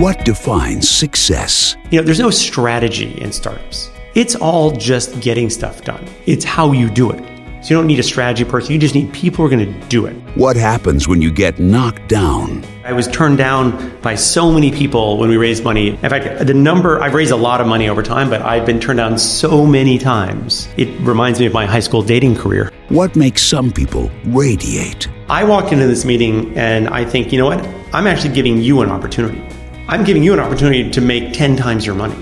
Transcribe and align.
What 0.00 0.26
defines 0.26 0.90
success? 0.90 1.74
You 1.90 1.98
know, 1.98 2.04
there's 2.04 2.20
no 2.20 2.28
strategy 2.28 3.18
in 3.18 3.32
startups. 3.32 3.90
It's 4.14 4.36
all 4.36 4.72
just 4.72 5.18
getting 5.22 5.48
stuff 5.48 5.84
done. 5.84 6.06
It's 6.26 6.44
how 6.44 6.72
you 6.72 6.90
do 6.90 7.10
it. 7.10 7.24
So 7.64 7.70
you 7.70 7.76
don't 7.80 7.86
need 7.86 7.98
a 7.98 8.02
strategy 8.02 8.44
person, 8.44 8.74
you 8.74 8.78
just 8.78 8.94
need 8.94 9.10
people 9.14 9.38
who 9.38 9.46
are 9.46 9.56
going 9.56 9.72
to 9.72 9.88
do 9.88 10.04
it. 10.04 10.12
What 10.36 10.54
happens 10.54 11.08
when 11.08 11.22
you 11.22 11.32
get 11.32 11.58
knocked 11.58 12.08
down? 12.08 12.62
I 12.84 12.92
was 12.92 13.08
turned 13.08 13.38
down 13.38 13.98
by 14.02 14.16
so 14.16 14.52
many 14.52 14.70
people 14.70 15.16
when 15.16 15.30
we 15.30 15.38
raised 15.38 15.64
money. 15.64 15.88
In 15.88 16.10
fact, 16.10 16.46
the 16.46 16.52
number, 16.52 17.00
I've 17.00 17.14
raised 17.14 17.32
a 17.32 17.36
lot 17.36 17.62
of 17.62 17.66
money 17.66 17.88
over 17.88 18.02
time, 18.02 18.28
but 18.28 18.42
I've 18.42 18.66
been 18.66 18.78
turned 18.78 18.98
down 18.98 19.16
so 19.16 19.64
many 19.64 19.96
times. 19.96 20.68
It 20.76 20.88
reminds 21.00 21.40
me 21.40 21.46
of 21.46 21.54
my 21.54 21.64
high 21.64 21.80
school 21.80 22.02
dating 22.02 22.36
career. 22.36 22.70
What 22.90 23.16
makes 23.16 23.40
some 23.40 23.72
people 23.72 24.10
radiate? 24.26 25.08
I 25.30 25.42
walk 25.44 25.72
into 25.72 25.86
this 25.86 26.04
meeting 26.04 26.54
and 26.54 26.86
I 26.86 27.06
think, 27.06 27.32
you 27.32 27.38
know 27.38 27.46
what? 27.46 27.66
I'm 27.94 28.06
actually 28.06 28.34
giving 28.34 28.60
you 28.60 28.82
an 28.82 28.90
opportunity. 28.90 29.42
I'm 29.88 30.02
giving 30.02 30.24
you 30.24 30.32
an 30.32 30.40
opportunity 30.40 30.90
to 30.90 31.00
make 31.00 31.32
10 31.32 31.54
times 31.54 31.86
your 31.86 31.94
money. 31.94 32.16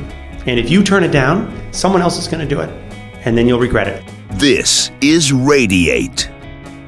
And 0.45 0.61
if 0.61 0.69
you 0.69 0.85
turn 0.85 1.03
it 1.03 1.11
down, 1.11 1.73
someone 1.73 2.03
else 2.03 2.19
is 2.19 2.29
going 2.29 2.47
to 2.47 2.55
do 2.55 2.61
it. 2.61 2.69
And 3.25 3.39
then 3.39 3.49
you'll 3.49 3.59
regret 3.59 3.89
it. 3.89 4.05
This 4.33 4.91
is 5.01 5.33
Radiate. 5.33 6.31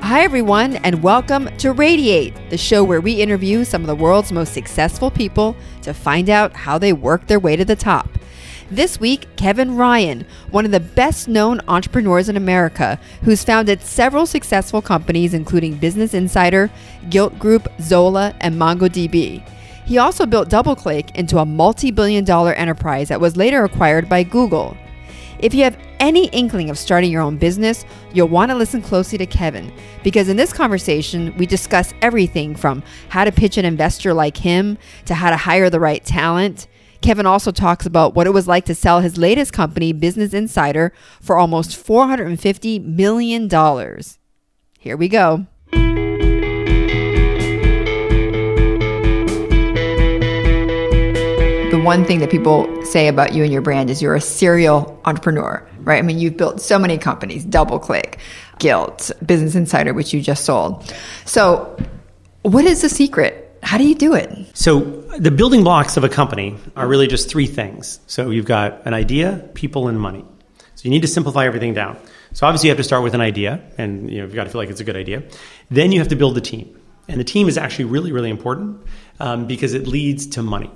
Hi, 0.03 0.21
everyone, 0.21 0.77
and 0.77 1.03
welcome 1.03 1.49
to 1.57 1.73
Radiate, 1.73 2.35
the 2.51 2.59
show 2.59 2.85
where 2.85 3.01
we 3.01 3.23
interview 3.23 3.65
some 3.65 3.81
of 3.81 3.87
the 3.87 3.95
world's 3.95 4.33
most 4.33 4.53
successful 4.53 5.11
people 5.11 5.57
to 5.81 5.95
find 5.95 6.29
out 6.29 6.53
how 6.53 6.77
they 6.77 6.93
work 6.93 7.27
their 7.27 7.41
way 7.41 7.57
to 7.57 7.65
the 7.65 7.75
top. 7.75 8.11
This 8.71 9.01
week, 9.01 9.35
Kevin 9.37 9.77
Ryan, 9.77 10.27
one 10.51 10.67
of 10.67 10.73
the 10.73 10.81
best 10.81 11.27
known 11.27 11.63
entrepreneurs 11.69 12.29
in 12.29 12.37
America, 12.37 13.01
who's 13.23 13.43
founded 13.43 13.81
several 13.81 14.27
successful 14.27 14.83
companies, 14.83 15.33
including 15.33 15.79
Business 15.79 16.13
Insider, 16.13 16.71
Gilt 17.09 17.39
Group, 17.39 17.67
Zola, 17.81 18.35
and 18.43 18.57
MongoDB. 18.57 19.43
He 19.87 19.99
also 19.99 20.27
built 20.27 20.49
DoubleClick 20.49 21.15
into 21.15 21.39
a 21.39 21.47
multi 21.47 21.93
billion 21.93 22.25
dollar 22.25 22.53
enterprise 22.55 23.09
that 23.09 23.21
was 23.21 23.37
later 23.37 23.63
acquired 23.63 24.09
by 24.09 24.25
Google. 24.25 24.77
If 25.39 25.55
you 25.55 25.63
have 25.63 25.79
any 26.01 26.27
inkling 26.29 26.71
of 26.71 26.79
starting 26.79 27.13
your 27.13 27.23
own 27.23 27.37
business, 27.37 27.85
you'll 28.13 28.29
want 28.29 28.51
to 28.51 28.57
listen 28.57 28.83
closely 28.83 29.17
to 29.19 29.27
Kevin 29.27 29.73
because 30.03 30.29
in 30.29 30.37
this 30.37 30.53
conversation, 30.53 31.37
we 31.37 31.47
discuss 31.47 31.95
everything 32.03 32.57
from 32.57 32.83
how 33.11 33.25
to 33.25 33.31
pitch 33.31 33.59
an 33.59 33.65
investor 33.65 34.13
like 34.13 34.37
him 34.37 34.77
to 35.05 35.15
how 35.15 35.31
to 35.31 35.37
hire 35.37 35.71
the 35.71 35.81
right 35.81 36.05
talent. 36.05 36.67
Kevin 37.01 37.27
also 37.27 37.53
talks 37.53 37.87
about 37.87 38.15
what 38.15 38.27
it 38.27 38.31
was 38.31 38.49
like 38.49 38.65
to 38.65 38.75
sell 38.75 39.01
his 39.01 39.17
latest 39.17 39.53
company, 39.53 39.93
Business 39.93 40.35
Insider, 40.35 40.93
for 41.21 41.37
almost 41.37 41.71
$450 41.71 42.85
million. 42.85 43.49
Here 44.81 44.97
we 44.97 45.09
go. 45.09 45.47
One 51.87 52.05
thing 52.05 52.19
that 52.19 52.31
people 52.33 52.85
say 52.85 53.07
about 53.07 53.33
you 53.33 53.45
and 53.45 53.53
your 53.53 53.63
brand 53.63 53.91
is 53.91 54.03
you're 54.03 54.17
a 54.17 54.21
serial 54.21 55.01
entrepreneur, 55.05 55.65
right? 55.83 56.01
I 56.01 56.03
mean, 56.03 56.19
you've 56.19 56.37
built 56.37 56.61
so 56.61 56.81
many 56.81 56.99
companies, 56.99 57.47
DoubleClick, 57.47 58.17
Gilt, 58.59 59.13
Business 59.25 59.55
Insider, 59.55 59.95
which 59.95 60.13
you 60.13 60.21
just 60.21 60.45
sold. 60.45 60.93
So, 61.27 61.79
what 62.43 62.65
is 62.65 62.83
the 62.83 62.89
secret? 62.89 63.57
How 63.63 63.79
do 63.79 63.87
you 63.87 63.95
do 63.95 64.15
it? 64.15 64.29
So, 64.55 64.81
the 65.17 65.31
building 65.31 65.63
blocks 65.63 65.97
of 65.97 66.03
a 66.03 66.09
company 66.09 66.57
are 66.75 66.89
really 66.89 67.07
just 67.07 67.31
three 67.31 67.47
things. 67.47 68.01
So, 68.09 68.31
you've 68.31 68.47
got 68.47 68.85
an 68.85 68.93
idea, 68.93 69.49
people, 69.55 69.87
and 69.87 70.01
money. 70.01 70.25
So, 70.75 70.83
you 70.83 70.91
need 70.91 71.03
to 71.03 71.09
simplify 71.09 71.47
everything 71.47 71.73
down. 71.73 71.99
So, 72.33 72.49
obviously, 72.49 72.67
you 72.67 72.71
have 72.73 72.79
to 72.79 72.85
start 72.85 73.05
with 73.05 73.15
an 73.15 73.21
idea, 73.21 73.63
and 73.79 74.11
you 74.11 74.19
know, 74.19 74.25
you've 74.25 74.35
got 74.35 74.45
to 74.45 74.51
feel 74.51 74.61
like 74.61 74.71
it's 74.71 74.81
a 74.81 74.85
good 74.85 74.97
idea. 74.97 75.23
Then 75.71 75.93
you 75.93 76.01
have 76.01 76.09
to 76.09 76.17
build 76.17 76.35
the 76.35 76.41
team. 76.41 76.81
And 77.07 77.21
the 77.21 77.25
team 77.25 77.47
is 77.47 77.57
actually 77.57 77.85
really, 77.85 78.11
really 78.11 78.31
important 78.31 78.85
um, 79.21 79.47
because 79.47 79.73
it 79.73 79.87
leads 79.87 80.27
to 80.27 80.43
money. 80.43 80.73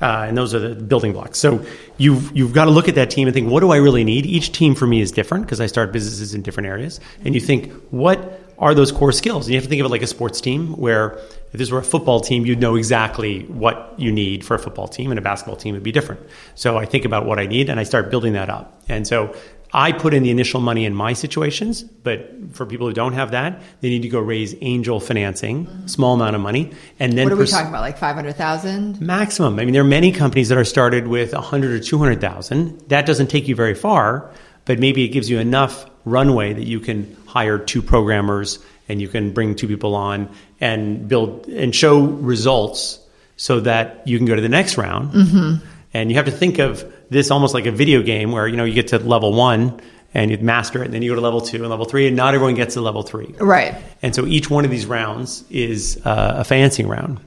Uh, 0.00 0.26
and 0.28 0.36
those 0.36 0.54
are 0.54 0.58
the 0.58 0.74
building 0.74 1.12
blocks. 1.12 1.38
So 1.38 1.64
you've 1.96 2.36
you've 2.36 2.52
got 2.52 2.66
to 2.66 2.70
look 2.70 2.88
at 2.88 2.94
that 2.96 3.10
team 3.10 3.28
and 3.28 3.34
think, 3.34 3.50
what 3.50 3.60
do 3.60 3.70
I 3.72 3.76
really 3.76 4.04
need? 4.04 4.26
Each 4.26 4.52
team 4.52 4.74
for 4.74 4.86
me 4.86 5.00
is 5.00 5.10
different 5.10 5.46
because 5.46 5.60
I 5.60 5.66
start 5.66 5.92
businesses 5.92 6.34
in 6.34 6.42
different 6.42 6.66
areas. 6.66 7.00
And 7.24 7.34
you 7.34 7.40
think, 7.40 7.72
what 7.90 8.40
are 8.58 8.74
those 8.74 8.92
core 8.92 9.12
skills? 9.12 9.46
And 9.46 9.54
you 9.54 9.56
have 9.56 9.64
to 9.64 9.70
think 9.70 9.80
of 9.80 9.86
it 9.86 9.90
like 9.90 10.02
a 10.02 10.06
sports 10.06 10.40
team, 10.40 10.76
where 10.76 11.18
if 11.52 11.52
this 11.52 11.70
were 11.70 11.78
a 11.78 11.84
football 11.84 12.20
team, 12.20 12.44
you'd 12.44 12.60
know 12.60 12.74
exactly 12.74 13.44
what 13.44 13.94
you 13.96 14.12
need 14.12 14.44
for 14.44 14.54
a 14.54 14.58
football 14.58 14.88
team, 14.88 15.10
and 15.10 15.18
a 15.18 15.22
basketball 15.22 15.56
team 15.56 15.74
would 15.74 15.82
be 15.82 15.92
different. 15.92 16.20
So 16.54 16.76
I 16.76 16.84
think 16.84 17.04
about 17.04 17.24
what 17.24 17.38
I 17.38 17.46
need, 17.46 17.70
and 17.70 17.80
I 17.80 17.84
start 17.84 18.10
building 18.10 18.34
that 18.34 18.50
up. 18.50 18.82
And 18.88 19.06
so 19.06 19.34
I 19.72 19.92
put 19.92 20.14
in 20.14 20.22
the 20.22 20.30
initial 20.30 20.60
money 20.60 20.84
in 20.84 20.94
my 20.94 21.12
situations, 21.12 21.82
but 21.82 22.30
for 22.52 22.66
people 22.66 22.86
who 22.86 22.92
don't 22.92 23.12
have 23.14 23.32
that, 23.32 23.60
they 23.80 23.88
need 23.88 24.02
to 24.02 24.08
go 24.08 24.20
raise 24.20 24.54
angel 24.60 25.00
financing, 25.00 25.88
small 25.88 26.14
amount 26.14 26.36
of 26.36 26.42
money, 26.42 26.72
and 26.98 27.12
then 27.12 27.24
what 27.24 27.32
are 27.32 27.36
we 27.36 27.42
pers- 27.42 27.50
talking 27.50 27.68
about? 27.68 27.80
Like 27.80 27.98
five 27.98 28.14
hundred 28.14 28.36
thousand 28.36 29.00
maximum. 29.00 29.58
I 29.58 29.64
mean, 29.64 29.72
there 29.72 29.82
are 29.82 29.84
many 29.84 30.12
companies 30.12 30.48
that 30.48 30.58
are 30.58 30.64
started 30.64 31.08
with 31.08 31.32
a 31.34 31.40
hundred 31.40 31.72
or 31.72 31.80
two 31.80 31.98
hundred 31.98 32.20
thousand. 32.20 32.88
That 32.88 33.06
doesn't 33.06 33.28
take 33.28 33.48
you 33.48 33.54
very 33.54 33.74
far, 33.74 34.30
but 34.64 34.78
maybe 34.78 35.04
it 35.04 35.08
gives 35.08 35.28
you 35.28 35.38
enough 35.38 35.86
runway 36.04 36.52
that 36.52 36.64
you 36.64 36.80
can 36.80 37.16
hire 37.26 37.58
two 37.58 37.82
programmers 37.82 38.60
and 38.88 39.00
you 39.00 39.08
can 39.08 39.32
bring 39.32 39.56
two 39.56 39.68
people 39.68 39.94
on 39.94 40.30
and 40.60 41.08
build 41.08 41.48
and 41.48 41.74
show 41.74 42.00
results 42.00 43.00
so 43.36 43.60
that 43.60 44.06
you 44.06 44.16
can 44.16 44.26
go 44.26 44.34
to 44.34 44.42
the 44.42 44.48
next 44.48 44.78
round. 44.78 45.12
Mm-hmm. 45.12 45.66
And 45.92 46.10
you 46.10 46.16
have 46.16 46.26
to 46.26 46.30
think 46.30 46.58
of 46.58 46.90
this 47.10 47.30
almost 47.30 47.54
like 47.54 47.66
a 47.66 47.72
video 47.72 48.02
game 48.02 48.32
where 48.32 48.46
you 48.46 48.56
know 48.56 48.64
you 48.64 48.74
get 48.74 48.88
to 48.88 48.98
level 48.98 49.32
one 49.32 49.80
and 50.14 50.30
you 50.30 50.38
master 50.38 50.82
it, 50.82 50.86
and 50.86 50.94
then 50.94 51.02
you 51.02 51.10
go 51.10 51.14
to 51.14 51.20
level 51.20 51.40
two 51.40 51.58
and 51.58 51.68
level 51.68 51.84
three, 51.84 52.06
and 52.06 52.16
not 52.16 52.34
everyone 52.34 52.54
gets 52.54 52.74
to 52.74 52.80
level 52.80 53.02
three. 53.02 53.34
Right. 53.38 53.74
And 54.02 54.14
so 54.14 54.24
each 54.26 54.48
one 54.48 54.64
of 54.64 54.70
these 54.70 54.86
rounds 54.86 55.44
is 55.50 56.00
uh, 56.06 56.36
a 56.38 56.44
financing 56.44 56.88
round. 56.88 57.20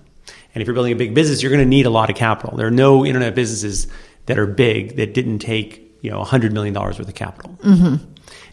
And 0.55 0.61
if 0.61 0.67
you're 0.67 0.73
building 0.73 0.93
a 0.93 0.95
big 0.95 1.13
business, 1.13 1.43
you're 1.43 1.51
going 1.51 1.63
to 1.63 1.69
need 1.69 1.85
a 1.85 1.91
lot 1.91 2.09
of 2.09 2.15
capital. 2.15 2.57
There 2.57 2.65
are 2.65 2.71
no 2.71 3.05
internet 3.05 3.35
businesses 3.35 3.87
that 4.25 4.39
are 4.39 4.47
big 4.47 4.95
that 4.95 5.13
didn't 5.13 5.39
take 5.39 5.89
you 6.01 6.09
know 6.09 6.23
$100 6.23 6.51
million 6.51 6.73
worth 6.73 6.99
of 6.99 7.13
capital. 7.13 7.57
Mm-hmm. 7.63 8.03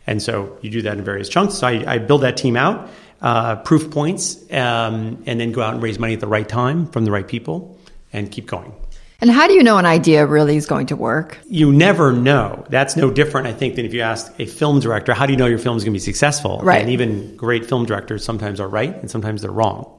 And 0.06 0.22
so 0.22 0.56
you 0.60 0.70
do 0.70 0.82
that 0.82 0.98
in 0.98 1.04
various 1.04 1.28
chunks. 1.28 1.54
So 1.54 1.66
I, 1.66 1.94
I 1.94 1.98
build 1.98 2.22
that 2.22 2.36
team 2.36 2.56
out, 2.56 2.90
uh, 3.20 3.56
proof 3.56 3.90
points, 3.90 4.42
um, 4.52 5.22
and 5.26 5.40
then 5.40 5.52
go 5.52 5.62
out 5.62 5.74
and 5.74 5.82
raise 5.82 5.98
money 5.98 6.14
at 6.14 6.20
the 6.20 6.28
right 6.28 6.48
time 6.48 6.86
from 6.86 7.04
the 7.04 7.10
right 7.10 7.26
people 7.26 7.78
and 8.12 8.30
keep 8.30 8.46
going. 8.46 8.72
And 9.20 9.30
how 9.30 9.46
do 9.46 9.54
you 9.54 9.62
know 9.62 9.78
an 9.78 9.86
idea 9.86 10.26
really 10.26 10.56
is 10.56 10.66
going 10.66 10.86
to 10.88 10.96
work? 10.96 11.38
You 11.48 11.72
never 11.72 12.12
know. 12.12 12.66
That's 12.68 12.96
no 12.96 13.10
different, 13.10 13.46
I 13.46 13.52
think, 13.52 13.76
than 13.76 13.86
if 13.86 13.94
you 13.94 14.02
ask 14.02 14.32
a 14.38 14.46
film 14.46 14.80
director, 14.80 15.14
how 15.14 15.24
do 15.24 15.32
you 15.32 15.38
know 15.38 15.46
your 15.46 15.58
film 15.58 15.76
is 15.76 15.84
going 15.84 15.92
to 15.92 15.96
be 15.96 16.04
successful? 16.04 16.60
Right. 16.62 16.82
And 16.82 16.90
even 16.90 17.34
great 17.36 17.64
film 17.64 17.86
directors 17.86 18.24
sometimes 18.24 18.60
are 18.60 18.68
right 18.68 18.94
and 18.94 19.10
sometimes 19.10 19.40
they're 19.42 19.50
wrong. 19.50 19.90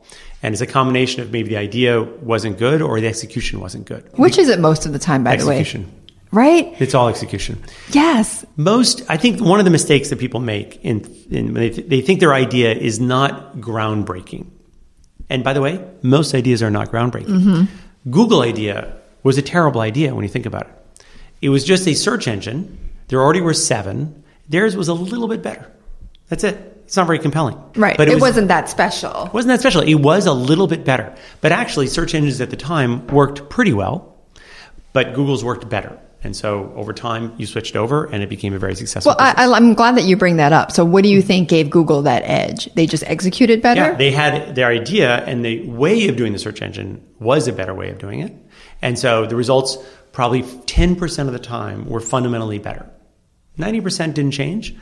And 0.44 0.54
it's 0.54 0.62
a 0.62 0.68
combination 0.68 1.24
of 1.24 1.32
maybe 1.32 1.50
the 1.50 1.58
idea 1.58 2.04
wasn't 2.04 2.60
good 2.60 2.82
or 2.84 3.02
the 3.02 3.08
execution 3.08 3.60
wasn't 3.60 3.86
good. 3.86 4.08
Which 4.18 4.38
is 4.38 4.50
it 4.50 4.60
most 4.60 4.86
of 4.86 4.94
the 4.94 5.00
time, 5.00 5.24
by 5.24 5.34
execution. 5.34 5.82
the 5.82 5.88
way? 5.88 5.94
Right? 6.32 6.76
It's 6.82 6.94
all 6.94 7.08
execution. 7.08 7.64
Yes. 7.92 8.46
Most, 8.56 9.02
I 9.10 9.18
think 9.18 9.42
one 9.42 9.58
of 9.60 9.66
the 9.66 9.72
mistakes 9.72 10.10
that 10.10 10.20
people 10.20 10.42
make 10.42 10.84
in, 10.84 11.02
in 11.32 11.54
they, 11.56 11.70
th- 11.72 11.88
they 11.88 12.02
think 12.02 12.20
their 12.20 12.34
idea 12.34 12.74
is 12.74 13.00
not 13.00 13.58
groundbreaking. 13.58 14.46
And 15.30 15.44
by 15.44 15.54
the 15.54 15.62
way, 15.62 15.84
most 16.04 16.36
ideas 16.36 16.62
are 16.62 16.70
not 16.70 16.92
groundbreaking. 16.92 17.28
Mm-hmm. 17.28 18.12
Google 18.12 18.42
idea 18.42 18.96
was 19.28 19.38
a 19.38 19.42
terrible 19.42 19.82
idea 19.82 20.16
when 20.16 20.24
you 20.24 20.30
think 20.30 20.46
about 20.46 20.64
it. 20.64 21.06
It 21.42 21.50
was 21.50 21.64
just 21.64 21.88
a 21.88 21.94
search 21.94 22.28
engine. 22.28 22.78
There 23.10 23.22
already 23.22 23.42
were 23.42 23.54
seven. 23.54 24.24
Theirs 24.50 24.76
was 24.76 24.88
a 24.88 24.94
little 24.94 25.28
bit 25.28 25.44
better. 25.44 25.72
That's 26.30 26.44
it. 26.44 26.56
It's 26.86 26.96
not 26.96 27.06
very 27.06 27.20
compelling. 27.20 27.62
Right. 27.76 27.98
But 27.98 28.08
it, 28.08 28.14
it 28.14 28.22
was, 28.22 28.38
not 28.38 28.48
that 28.48 28.70
special. 28.70 29.26
It 29.26 29.34
wasn't 29.34 29.50
that 29.50 29.60
special. 29.60 29.82
It 29.82 29.96
was 29.96 30.26
a 30.26 30.34
little 30.34 30.68
bit 30.68 30.86
better. 30.86 31.14
But 31.42 31.52
actually, 31.52 31.88
search 31.88 32.16
engines 32.16 32.40
at 32.40 32.50
the 32.50 32.56
time 32.56 33.06
worked 33.08 33.50
pretty 33.50 33.74
well, 33.74 34.16
but 34.94 35.14
Google's 35.14 35.44
worked 35.44 35.68
better. 35.68 36.00
And 36.24 36.36
so 36.36 36.74
over 36.76 36.94
time, 36.94 37.34
you 37.38 37.46
switched 37.46 37.76
over 37.76 38.06
and 38.06 38.24
it 38.24 38.30
became 38.30 38.54
a 38.54 38.60
very 38.60 38.76
successful 38.76 39.16
Well, 39.18 39.34
I, 39.38 39.58
am 39.58 39.74
glad 39.76 39.98
that 39.98 40.04
you 40.06 40.18
bring 40.18 40.38
that 40.38 40.52
up. 40.52 40.72
So 40.72 40.84
what 40.84 41.04
do 41.04 41.10
you 41.10 41.22
think 41.22 41.48
gave 41.48 41.70
Google 41.70 42.02
that 42.04 42.24
edge? 42.26 42.74
They 42.74 42.88
just 42.88 43.04
executed 43.04 43.62
better? 43.62 43.82
Yeah, 43.82 43.96
they 43.96 44.12
had 44.12 44.56
their 44.56 44.68
idea 44.68 45.24
and 45.26 45.46
the 45.46 45.68
way 45.68 46.08
of 46.08 46.16
doing 46.16 46.34
the 46.34 46.40
search 46.40 46.62
engine 46.62 47.06
was 47.20 47.48
a 47.48 47.54
better 47.54 47.74
way 47.74 47.92
of 47.92 48.00
doing 48.00 48.22
it. 48.22 48.34
And 48.82 48.98
so 48.98 49.26
the 49.26 49.36
results 49.36 49.78
probably 50.12 50.44
10% 50.44 51.28
of 51.28 51.34
the 51.34 51.40
time 51.40 51.88
were 51.88 52.00
fundamentally 52.00 52.60
better. 52.60 52.90
90% 53.58 54.14
didn't 54.14 54.32
change, 54.32 54.76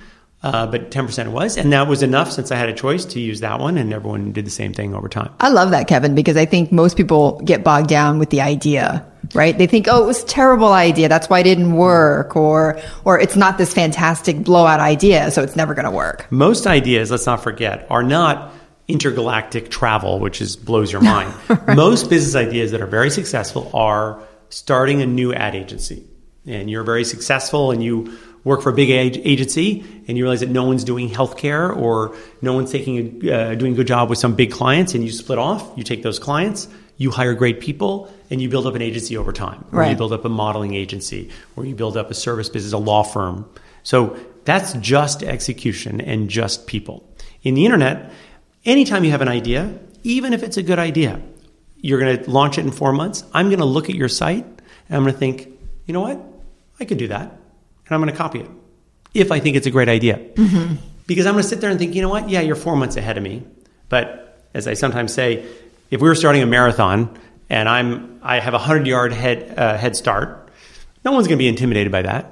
uh, 0.43 0.67
but 0.67 0.91
10% 0.91 1.31
was. 1.31 1.57
And 1.57 1.73
that 1.73 1.87
was 1.87 2.03
enough 2.03 2.31
since 2.31 2.51
I 2.51 2.55
had 2.55 2.69
a 2.69 2.73
choice 2.73 3.05
to 3.05 3.19
use 3.19 3.39
that 3.39 3.59
one, 3.59 3.77
and 3.77 3.93
everyone 3.93 4.31
did 4.31 4.45
the 4.45 4.51
same 4.51 4.73
thing 4.73 4.93
over 4.93 5.09
time. 5.09 5.33
I 5.39 5.49
love 5.49 5.71
that, 5.71 5.87
Kevin, 5.87 6.13
because 6.15 6.37
I 6.37 6.45
think 6.45 6.71
most 6.71 6.97
people 6.97 7.41
get 7.41 7.63
bogged 7.63 7.89
down 7.89 8.19
with 8.19 8.29
the 8.29 8.41
idea. 8.41 9.05
Right? 9.33 9.57
They 9.57 9.65
think, 9.65 9.87
oh, 9.89 10.03
it 10.03 10.05
was 10.05 10.23
a 10.23 10.27
terrible 10.27 10.71
idea. 10.71 11.09
That's 11.09 11.29
why 11.29 11.39
it 11.39 11.45
didn't 11.45 11.73
work. 11.73 12.35
Or, 12.35 12.79
or 13.05 13.19
it's 13.19 13.35
not 13.35 13.57
this 13.57 13.73
fantastic 13.73 14.43
blowout 14.43 14.79
idea, 14.79 15.31
so 15.31 15.41
it's 15.41 15.55
never 15.55 15.73
going 15.73 15.85
to 15.85 15.91
work. 15.91 16.31
Most 16.31 16.67
ideas, 16.67 17.09
let's 17.09 17.25
not 17.25 17.41
forget, 17.41 17.87
are 17.89 18.03
not 18.03 18.53
intergalactic 18.87 19.69
travel, 19.69 20.19
which 20.19 20.41
is 20.41 20.55
blows 20.55 20.91
your 20.91 21.01
mind. 21.13 21.33
right. 21.49 21.75
Most 21.75 22.09
business 22.09 22.35
ideas 22.35 22.71
that 22.71 22.81
are 22.81 22.87
very 22.87 23.09
successful 23.09 23.69
are 23.73 24.21
starting 24.49 25.01
a 25.01 25.05
new 25.05 25.33
ad 25.33 25.55
agency. 25.55 26.05
And 26.45 26.69
you're 26.69 26.83
very 26.83 27.03
successful 27.03 27.71
and 27.71 27.83
you 27.83 28.17
work 28.43 28.61
for 28.61 28.69
a 28.69 28.73
big 28.73 28.91
agency 28.91 29.83
and 30.07 30.17
you 30.17 30.23
realize 30.23 30.41
that 30.41 30.49
no 30.49 30.63
one's 30.63 30.83
doing 30.83 31.09
healthcare 31.09 31.75
or 31.75 32.15
no 32.43 32.53
one's 32.53 32.71
taking 32.71 33.27
a, 33.27 33.31
uh, 33.31 33.55
doing 33.55 33.73
a 33.73 33.75
good 33.75 33.87
job 33.87 34.09
with 34.09 34.19
some 34.19 34.35
big 34.35 34.51
clients 34.51 34.93
and 34.93 35.03
you 35.03 35.11
split 35.11 35.39
off, 35.39 35.75
you 35.75 35.83
take 35.83 36.03
those 36.03 36.19
clients, 36.19 36.67
you 36.97 37.09
hire 37.09 37.33
great 37.33 37.59
people 37.59 38.13
and 38.29 38.41
you 38.41 38.47
build 38.47 38.67
up 38.67 38.75
an 38.75 38.81
agency 38.81 39.17
over 39.17 39.33
time. 39.33 39.65
Or 39.71 39.83
you 39.89 39.95
build 39.95 40.13
up 40.13 40.25
a 40.25 40.29
modeling 40.29 40.75
agency, 40.75 41.29
or 41.55 41.65
you 41.65 41.75
build 41.75 41.97
up 41.97 42.09
a 42.09 42.13
service 42.13 42.49
business, 42.49 42.73
a 42.73 42.77
law 42.77 43.03
firm. 43.03 43.49
So 43.83 44.17
that's 44.45 44.73
just 44.73 45.23
execution 45.23 46.01
and 46.01 46.29
just 46.29 46.67
people. 46.67 47.07
In 47.43 47.53
the 47.55 47.65
internet, 47.65 48.11
anytime 48.65 49.03
you 49.03 49.11
have 49.11 49.21
an 49.21 49.27
idea, 49.27 49.77
even 50.03 50.33
if 50.33 50.43
it's 50.43 50.57
a 50.57 50.63
good 50.63 50.79
idea, 50.79 51.21
you're 51.77 51.99
going 51.99 52.23
to 52.23 52.29
launch 52.29 52.57
it 52.57 52.65
in 52.65 52.71
four 52.71 52.91
months. 52.93 53.23
I'm 53.33 53.47
going 53.47 53.59
to 53.59 53.65
look 53.65 53.89
at 53.89 53.95
your 53.95 54.09
site 54.09 54.45
and 54.45 54.97
I'm 54.97 55.03
going 55.03 55.13
to 55.13 55.19
think, 55.19 55.47
you 55.85 55.93
know 55.93 56.01
what? 56.01 56.21
I 56.79 56.85
could 56.85 56.97
do 56.97 57.07
that. 57.09 57.29
And 57.31 57.91
I'm 57.91 58.01
going 58.01 58.11
to 58.11 58.17
copy 58.17 58.39
it 58.39 58.49
if 59.13 59.31
I 59.31 59.39
think 59.39 59.55
it's 59.55 59.67
a 59.67 59.71
great 59.71 59.89
idea. 59.89 60.19
Because 61.07 61.25
I'm 61.27 61.33
going 61.33 61.43
to 61.43 61.47
sit 61.47 61.61
there 61.61 61.69
and 61.69 61.77
think, 61.77 61.93
you 61.93 62.01
know 62.01 62.09
what? 62.09 62.29
Yeah, 62.29 62.41
you're 62.41 62.55
four 62.55 62.75
months 62.75 62.97
ahead 62.97 63.17
of 63.17 63.23
me. 63.23 63.43
But 63.89 64.43
as 64.53 64.67
I 64.67 64.73
sometimes 64.73 65.13
say, 65.13 65.45
if 65.91 66.01
we 66.01 66.07
were 66.07 66.15
starting 66.15 66.41
a 66.41 66.47
marathon 66.47 67.17
and 67.49 67.69
I'm, 67.69 68.19
I 68.23 68.39
have 68.39 68.53
a 68.53 68.57
100 68.57 68.87
yard 68.87 69.13
head, 69.13 69.53
uh, 69.57 69.77
head 69.77 69.95
start, 69.95 70.49
no 71.03 71.11
one's 71.11 71.27
going 71.27 71.37
to 71.37 71.43
be 71.43 71.47
intimidated 71.47 71.91
by 71.91 72.01
that. 72.01 72.31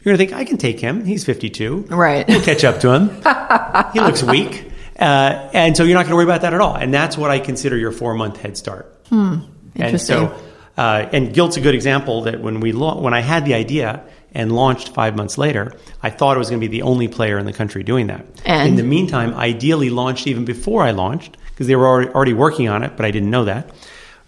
You're 0.00 0.16
going 0.16 0.18
to 0.18 0.18
think, 0.18 0.32
I 0.32 0.44
can 0.44 0.56
take 0.56 0.80
him. 0.80 1.04
He's 1.04 1.24
52. 1.24 1.82
Right. 1.90 2.26
We'll 2.26 2.42
catch 2.42 2.64
up 2.64 2.80
to 2.80 2.92
him. 2.92 3.08
he 3.92 4.00
looks 4.00 4.22
weak. 4.22 4.69
Uh, 5.00 5.48
and 5.54 5.76
so 5.76 5.82
you're 5.84 5.94
not 5.94 6.02
going 6.02 6.10
to 6.10 6.16
worry 6.16 6.24
about 6.24 6.42
that 6.42 6.52
at 6.52 6.60
all. 6.60 6.74
And 6.76 6.92
that's 6.92 7.16
what 7.16 7.30
I 7.30 7.38
consider 7.38 7.76
your 7.76 7.90
four 7.90 8.14
month 8.14 8.36
head 8.36 8.56
start. 8.56 8.94
And 9.10 9.48
Interesting. 9.74 10.28
so, 10.28 10.40
uh, 10.76 11.08
and 11.12 11.32
Gilt's 11.32 11.56
a 11.56 11.60
good 11.60 11.74
example 11.74 12.22
that 12.22 12.40
when 12.40 12.60
we 12.60 12.72
la- 12.72 13.00
when 13.00 13.14
I 13.14 13.20
had 13.20 13.44
the 13.44 13.54
idea 13.54 14.04
and 14.32 14.52
launched 14.52 14.90
five 14.90 15.16
months 15.16 15.38
later, 15.38 15.72
I 16.02 16.10
thought 16.10 16.36
it 16.36 16.38
was 16.38 16.50
going 16.50 16.60
to 16.60 16.68
be 16.68 16.78
the 16.78 16.82
only 16.82 17.08
player 17.08 17.38
in 17.38 17.46
the 17.46 17.52
country 17.52 17.82
doing 17.82 18.08
that. 18.08 18.26
And? 18.44 18.68
in 18.68 18.76
the 18.76 18.82
meantime, 18.82 19.32
Ideeli 19.32 19.90
launched 19.90 20.26
even 20.26 20.44
before 20.44 20.82
I 20.82 20.90
launched 20.90 21.36
because 21.50 21.66
they 21.66 21.76
were 21.76 21.86
already, 21.86 22.10
already 22.10 22.32
working 22.34 22.68
on 22.68 22.82
it, 22.82 22.96
but 22.96 23.06
I 23.06 23.10
didn't 23.10 23.30
know 23.30 23.46
that. 23.46 23.70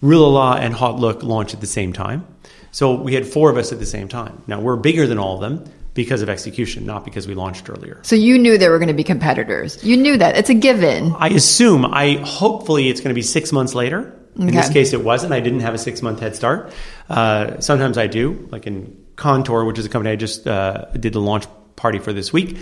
Rue 0.00 0.18
La 0.20 0.28
La 0.28 0.54
and 0.54 0.74
HauteLook 0.74 1.22
launched 1.22 1.54
at 1.54 1.60
the 1.60 1.66
same 1.66 1.92
time, 1.92 2.26
so 2.72 2.94
we 2.94 3.14
had 3.14 3.26
four 3.26 3.50
of 3.50 3.56
us 3.56 3.72
at 3.72 3.78
the 3.78 3.86
same 3.86 4.08
time. 4.08 4.42
Now 4.48 4.60
we're 4.60 4.76
bigger 4.76 5.06
than 5.06 5.18
all 5.18 5.36
of 5.36 5.40
them 5.40 5.72
because 5.94 6.22
of 6.22 6.28
execution, 6.28 6.86
not 6.86 7.04
because 7.04 7.26
we 7.26 7.34
launched 7.34 7.68
earlier. 7.68 8.00
So 8.02 8.16
you 8.16 8.38
knew 8.38 8.56
there 8.56 8.70
were 8.70 8.78
going 8.78 8.88
to 8.88 8.94
be 8.94 9.04
competitors. 9.04 9.82
You 9.84 9.96
knew 9.96 10.16
that. 10.16 10.36
It's 10.36 10.50
a 10.50 10.54
given. 10.54 11.14
I 11.18 11.28
assume. 11.28 11.84
I 11.84 12.14
hopefully 12.24 12.88
it's 12.88 13.00
going 13.00 13.10
to 13.10 13.14
be 13.14 13.22
six 13.22 13.52
months 13.52 13.74
later. 13.74 14.18
In 14.38 14.46
this 14.46 14.70
case, 14.70 14.94
it 14.94 15.04
wasn't. 15.04 15.34
I 15.34 15.40
didn't 15.40 15.60
have 15.60 15.74
a 15.74 15.78
six 15.78 16.00
month 16.00 16.20
head 16.20 16.34
start. 16.34 16.72
Uh, 17.10 17.60
sometimes 17.60 17.98
I 17.98 18.06
do, 18.06 18.48
like 18.50 18.66
in 18.66 18.96
Contour, 19.16 19.64
which 19.64 19.78
is 19.78 19.84
a 19.84 19.90
company 19.90 20.10
I 20.10 20.16
just 20.16 20.46
uh, 20.46 20.86
did 20.92 21.12
the 21.12 21.20
launch 21.20 21.44
party 21.76 21.98
for 21.98 22.14
this 22.14 22.32
week. 22.32 22.56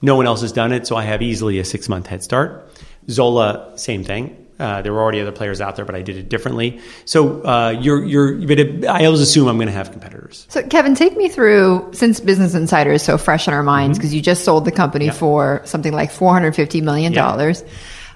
No 0.00 0.16
one 0.16 0.26
else 0.26 0.40
has 0.40 0.50
done 0.50 0.72
it, 0.72 0.84
so 0.84 0.96
I 0.96 1.02
have 1.04 1.22
easily 1.22 1.60
a 1.60 1.64
six 1.64 1.88
month 1.88 2.08
head 2.08 2.24
start. 2.24 2.68
Zola, 3.08 3.72
same 3.76 4.02
thing. 4.02 4.48
Uh, 4.58 4.80
there 4.82 4.92
were 4.92 5.00
already 5.02 5.20
other 5.20 5.32
players 5.32 5.60
out 5.60 5.74
there, 5.76 5.84
but 5.84 5.94
I 5.94 6.02
did 6.02 6.16
it 6.16 6.28
differently. 6.28 6.80
So 7.04 7.42
uh, 7.42 7.70
you're, 7.70 8.04
you're, 8.04 8.34
but 8.46 8.58
it, 8.60 8.86
I 8.86 9.06
always 9.06 9.20
assume 9.20 9.48
I'm 9.48 9.56
going 9.56 9.66
to 9.66 9.72
have 9.72 9.90
competitors. 9.90 10.46
So 10.50 10.62
Kevin, 10.62 10.94
take 10.94 11.16
me 11.16 11.28
through 11.28 11.90
since 11.94 12.20
Business 12.20 12.54
Insider 12.54 12.92
is 12.92 13.02
so 13.02 13.18
fresh 13.18 13.48
in 13.48 13.54
our 13.54 13.62
minds 13.64 13.98
because 13.98 14.14
you 14.14 14.20
just 14.20 14.44
sold 14.44 14.64
the 14.64 14.70
company 14.72 15.06
Mm-hmm. 15.06 15.14
Yeah. 15.14 15.18
for 15.18 15.62
something 15.64 15.92
like 15.92 16.10
450 16.12 16.80
million 16.82 17.12
Yeah. 17.12 17.22
dollars. 17.22 17.64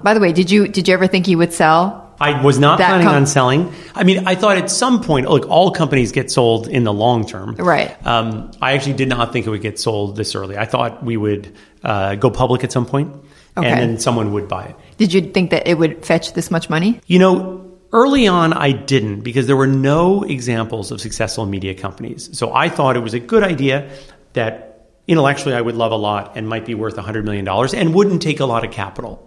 By 0.00 0.14
the 0.14 0.20
way, 0.20 0.32
did 0.32 0.50
you 0.50 0.68
did 0.68 0.86
you 0.88 0.94
ever 0.94 1.06
think 1.08 1.26
you 1.26 1.38
would 1.38 1.52
sell? 1.52 2.14
I 2.20 2.42
was 2.42 2.58
not 2.58 2.78
That 2.78 2.88
planning 2.88 3.06
com- 3.06 3.16
on 3.16 3.26
selling. 3.26 3.72
I 3.94 4.04
mean, 4.04 4.26
I 4.26 4.36
thought 4.36 4.56
at 4.56 4.70
some 4.70 5.02
point, 5.02 5.28
look, 5.28 5.48
all 5.50 5.70
companies 5.70 6.12
get 6.12 6.30
sold 6.30 6.68
in 6.68 6.84
the 6.84 6.92
long 6.92 7.26
term. 7.26 7.56
Right. 7.56 7.94
Um, 8.06 8.50
I 8.62 8.72
actually 8.72 8.94
did 8.94 9.08
not 9.08 9.32
think 9.32 9.46
it 9.46 9.50
would 9.50 9.62
get 9.62 9.78
sold 9.78 10.16
this 10.16 10.34
early. 10.34 10.56
I 10.56 10.64
thought 10.64 11.02
we 11.04 11.16
would 11.16 11.52
uh, 11.82 12.14
go 12.14 12.30
public 12.30 12.62
at 12.64 12.72
some 12.72 12.86
point, 12.86 13.14
Okay. 13.56 13.68
and 13.68 13.80
then 13.80 13.98
someone 13.98 14.32
would 14.32 14.48
buy 14.48 14.66
it. 14.66 14.76
Did 14.98 15.12
you 15.12 15.22
think 15.22 15.50
that 15.50 15.66
it 15.66 15.78
would 15.78 16.04
fetch 16.04 16.34
this 16.34 16.50
much 16.50 16.68
money? 16.68 17.00
You 17.06 17.18
know, 17.18 17.78
early 17.92 18.26
on, 18.26 18.52
I 18.52 18.72
didn't 18.72 19.20
because 19.20 19.46
there 19.46 19.56
were 19.56 19.66
no 19.66 20.22
examples 20.22 20.90
of 20.90 21.00
successful 21.00 21.46
media 21.46 21.74
companies. 21.74 22.28
So 22.36 22.54
I 22.54 22.68
thought 22.68 22.96
it 22.96 23.00
was 23.00 23.14
a 23.14 23.20
good 23.20 23.42
idea 23.42 23.90
that 24.34 24.88
intellectually 25.08 25.54
I 25.54 25.60
would 25.60 25.74
love 25.76 25.92
a 25.92 25.96
lot 25.96 26.36
and 26.36 26.48
might 26.48 26.66
be 26.66 26.74
worth 26.74 26.96
$100 26.96 27.24
million 27.24 27.48
and 27.48 27.94
wouldn't 27.94 28.22
take 28.22 28.40
a 28.40 28.46
lot 28.46 28.64
of 28.64 28.70
capital. 28.72 29.22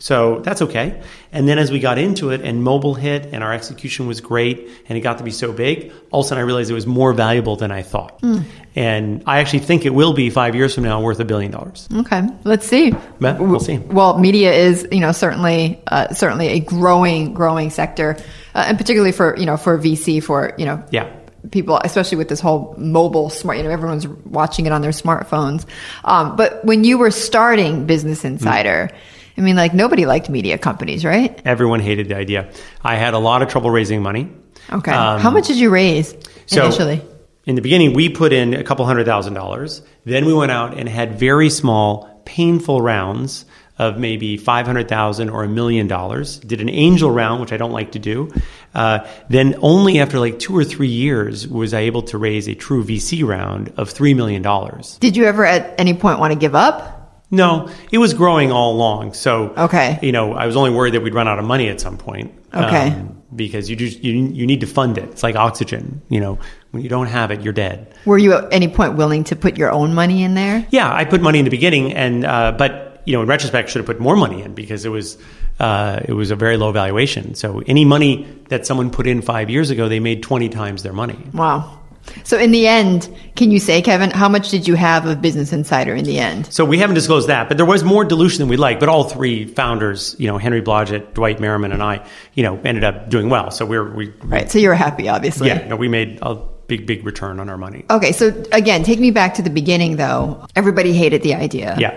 So 0.00 0.38
that's 0.40 0.62
okay. 0.62 1.02
And 1.30 1.46
then 1.46 1.58
as 1.58 1.70
we 1.70 1.78
got 1.78 1.98
into 1.98 2.30
it 2.30 2.40
and 2.40 2.64
mobile 2.64 2.94
hit 2.94 3.26
and 3.26 3.44
our 3.44 3.52
execution 3.52 4.06
was 4.06 4.22
great 4.22 4.66
and 4.88 4.96
it 4.96 5.02
got 5.02 5.18
to 5.18 5.24
be 5.24 5.30
so 5.30 5.52
big, 5.52 5.92
all 6.10 6.20
of 6.20 6.26
a 6.26 6.28
sudden 6.28 6.42
I 6.42 6.46
realized 6.46 6.70
it 6.70 6.74
was 6.74 6.86
more 6.86 7.12
valuable 7.12 7.56
than 7.56 7.70
I 7.70 7.82
thought. 7.82 8.20
Mm. 8.22 8.44
And 8.76 9.24
I 9.26 9.40
actually 9.40 9.60
think 9.60 9.84
it 9.84 9.92
will 9.92 10.12
be 10.12 10.30
five 10.30 10.54
years 10.54 10.74
from 10.76 10.84
now 10.84 11.00
worth 11.00 11.18
a 11.18 11.24
billion 11.24 11.50
dollars. 11.50 11.88
Okay, 11.92 12.22
let's 12.44 12.66
see. 12.66 12.94
Yeah, 13.20 13.38
we'll 13.38 13.58
see. 13.58 13.78
Well, 13.78 14.18
media 14.18 14.52
is 14.52 14.86
you 14.92 15.00
know 15.00 15.10
certainly 15.12 15.80
uh, 15.88 16.14
certainly 16.14 16.48
a 16.48 16.60
growing 16.60 17.34
growing 17.34 17.70
sector, 17.70 18.16
uh, 18.54 18.64
and 18.68 18.78
particularly 18.78 19.10
for 19.12 19.36
you 19.36 19.44
know 19.46 19.56
for 19.56 19.76
VC 19.76 20.22
for 20.22 20.52
you 20.56 20.66
know 20.66 20.84
Yeah. 20.90 21.08
people, 21.50 21.80
especially 21.82 22.18
with 22.18 22.28
this 22.28 22.38
whole 22.38 22.74
mobile 22.78 23.28
smart. 23.28 23.58
You 23.58 23.64
know, 23.64 23.70
everyone's 23.70 24.06
watching 24.06 24.66
it 24.66 24.72
on 24.72 24.82
their 24.82 24.92
smartphones. 24.92 25.64
Um, 26.04 26.36
but 26.36 26.64
when 26.64 26.84
you 26.84 26.96
were 26.98 27.10
starting 27.10 27.86
Business 27.86 28.24
Insider, 28.24 28.88
I 29.36 29.40
mean, 29.40 29.56
like 29.56 29.74
nobody 29.74 30.06
liked 30.06 30.28
media 30.30 30.58
companies, 30.58 31.04
right? 31.04 31.40
Everyone 31.44 31.80
hated 31.80 32.08
the 32.08 32.14
idea. 32.16 32.48
I 32.84 32.94
had 32.96 33.14
a 33.14 33.18
lot 33.18 33.42
of 33.42 33.48
trouble 33.48 33.70
raising 33.70 34.00
money. 34.00 34.28
Okay, 34.72 34.92
Um, 34.92 35.18
how 35.20 35.30
much 35.30 35.48
did 35.48 35.56
you 35.56 35.70
raise 35.70 36.14
So 36.46 36.66
initially? 36.66 37.02
In 37.46 37.54
the 37.54 37.62
beginning, 37.62 37.94
we 37.94 38.08
put 38.08 38.32
in 38.32 38.54
a 38.54 38.62
couple 38.64 38.84
hundred 38.86 39.06
thousand 39.06 39.34
dollars. 39.34 39.82
Then 40.04 40.24
we 40.26 40.34
went 40.34 40.52
out 40.52 40.78
and 40.78 40.88
had 40.88 41.18
very 41.18 41.50
small, 41.50 42.22
painful 42.26 42.80
rounds 42.82 43.44
of 43.78 43.98
maybe 43.98 44.36
five 44.36 44.66
hundred 44.66 44.88
thousand 44.88 45.30
or 45.30 45.42
a 45.44 45.48
million 45.48 45.86
dollars. 45.86 46.38
Did 46.38 46.60
an 46.60 46.68
angel 46.68 47.10
round, 47.10 47.40
which 47.40 47.52
I 47.52 47.56
don't 47.56 47.72
like 47.72 47.92
to 47.92 47.98
do. 47.98 48.30
Uh, 48.74 49.08
then 49.30 49.56
only 49.62 49.98
after 50.00 50.18
like 50.18 50.38
two 50.38 50.54
or 50.56 50.64
three 50.64 50.88
years 50.88 51.48
was 51.48 51.72
I 51.72 51.80
able 51.80 52.02
to 52.02 52.18
raise 52.18 52.46
a 52.48 52.54
true 52.54 52.84
VC 52.84 53.26
round 53.26 53.72
of 53.78 53.88
three 53.90 54.12
million 54.14 54.42
dollars. 54.42 54.98
Did 55.00 55.16
you 55.16 55.24
ever 55.24 55.44
at 55.46 55.74
any 55.80 55.94
point 55.94 56.18
want 56.20 56.32
to 56.32 56.38
give 56.38 56.54
up? 56.54 56.98
No, 57.32 57.70
it 57.92 57.98
was 57.98 58.12
growing 58.12 58.50
all 58.52 58.72
along. 58.74 59.14
So 59.14 59.54
Okay. 59.56 59.98
you 60.02 60.10
know, 60.12 60.34
I 60.34 60.46
was 60.46 60.56
only 60.56 60.70
worried 60.70 60.94
that 60.94 61.02
we'd 61.02 61.14
run 61.14 61.28
out 61.28 61.38
of 61.38 61.44
money 61.44 61.68
at 61.68 61.80
some 61.80 61.96
point. 61.96 62.34
um, 62.52 62.64
Okay. 62.64 63.02
because 63.34 63.70
you 63.70 63.76
just 63.76 64.02
you 64.04 64.12
you 64.12 64.46
need 64.46 64.60
to 64.60 64.66
fund 64.66 64.98
it. 64.98 65.04
It's 65.04 65.22
like 65.22 65.36
oxygen. 65.36 66.02
You 66.08 66.20
know, 66.20 66.38
when 66.70 66.82
you 66.82 66.88
don't 66.88 67.06
have 67.06 67.30
it, 67.30 67.42
you're 67.42 67.52
dead. 67.52 67.92
Were 68.06 68.18
you 68.18 68.34
at 68.34 68.52
any 68.52 68.68
point 68.68 68.94
willing 68.96 69.24
to 69.24 69.36
put 69.36 69.58
your 69.58 69.72
own 69.72 69.94
money 69.94 70.22
in 70.22 70.34
there? 70.34 70.66
Yeah, 70.70 70.92
I 70.92 71.04
put 71.04 71.20
money 71.20 71.38
in 71.38 71.44
the 71.44 71.50
beginning, 71.50 71.92
and 71.94 72.24
uh, 72.24 72.52
but 72.56 73.02
you 73.06 73.14
know, 73.14 73.22
in 73.22 73.28
retrospect, 73.28 73.68
I 73.68 73.72
should 73.72 73.80
have 73.80 73.86
put 73.86 74.00
more 74.00 74.16
money 74.16 74.42
in 74.42 74.54
because 74.54 74.84
it 74.84 74.90
was 74.90 75.18
uh, 75.58 76.00
it 76.04 76.12
was 76.12 76.30
a 76.30 76.36
very 76.36 76.56
low 76.56 76.72
valuation. 76.72 77.34
So 77.34 77.60
any 77.66 77.84
money 77.84 78.26
that 78.48 78.66
someone 78.66 78.90
put 78.90 79.06
in 79.06 79.20
five 79.22 79.50
years 79.50 79.70
ago, 79.70 79.88
they 79.88 80.00
made 80.00 80.22
twenty 80.22 80.48
times 80.48 80.82
their 80.82 80.92
money. 80.92 81.18
Wow. 81.34 81.78
So 82.24 82.38
in 82.38 82.50
the 82.50 82.66
end, 82.66 83.14
can 83.36 83.50
you 83.50 83.60
say, 83.60 83.82
Kevin, 83.82 84.10
how 84.10 84.28
much 84.28 84.50
did 84.50 84.66
you 84.66 84.74
have 84.74 85.04
of 85.06 85.20
Business 85.20 85.52
Insider 85.52 85.94
in 85.94 86.04
the 86.04 86.18
end? 86.18 86.46
So 86.52 86.64
we 86.64 86.78
haven't 86.78 86.94
disclosed 86.94 87.28
that, 87.28 87.46
but 87.48 87.58
there 87.58 87.66
was 87.66 87.84
more 87.84 88.04
dilution 88.06 88.38
than 88.38 88.48
we'd 88.48 88.58
like. 88.58 88.80
But 88.80 88.88
all 88.88 89.04
three 89.04 89.44
founders, 89.44 90.16
you 90.18 90.26
know, 90.26 90.38
Henry 90.38 90.62
Blodget, 90.62 91.12
Dwight 91.12 91.40
Merriman, 91.40 91.72
and 91.72 91.82
I, 91.82 92.06
you 92.34 92.42
know, 92.42 92.58
ended 92.64 92.84
up 92.84 93.10
doing 93.10 93.28
well. 93.28 93.50
So 93.50 93.66
we're 93.66 93.94
we 93.94 94.12
Right. 94.22 94.50
So 94.50 94.58
you're 94.58 94.74
happy, 94.74 95.08
obviously. 95.08 95.48
yeah, 95.48 95.68
no, 95.68 95.76
we 95.76 95.88
made 95.88 96.18
a 96.22 96.36
big 96.70 96.86
big 96.86 97.04
return 97.04 97.40
on 97.40 97.48
our 97.52 97.58
money. 97.66 97.84
Okay. 97.90 98.12
So 98.12 98.24
again, 98.52 98.82
take 98.84 99.00
me 99.06 99.10
back 99.10 99.34
to 99.34 99.42
the 99.42 99.50
beginning, 99.60 99.96
though. 99.96 100.46
Everybody 100.54 100.92
hated 100.92 101.20
the 101.22 101.34
idea. 101.34 101.76
Yeah, 101.78 101.94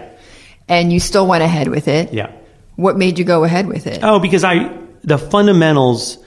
And 0.68 0.92
you 0.92 1.00
still 1.00 1.28
went 1.28 1.44
ahead 1.44 1.68
with 1.76 1.88
it. 1.88 2.12
yeah. 2.14 2.32
What 2.76 2.98
made 2.98 3.20
you 3.20 3.26
go 3.26 3.44
ahead 3.44 3.68
with 3.68 3.86
it? 3.86 4.00
Oh, 4.04 4.20
because 4.20 4.44
I 4.44 4.56
the 5.04 5.18
fundamentals 5.20 6.18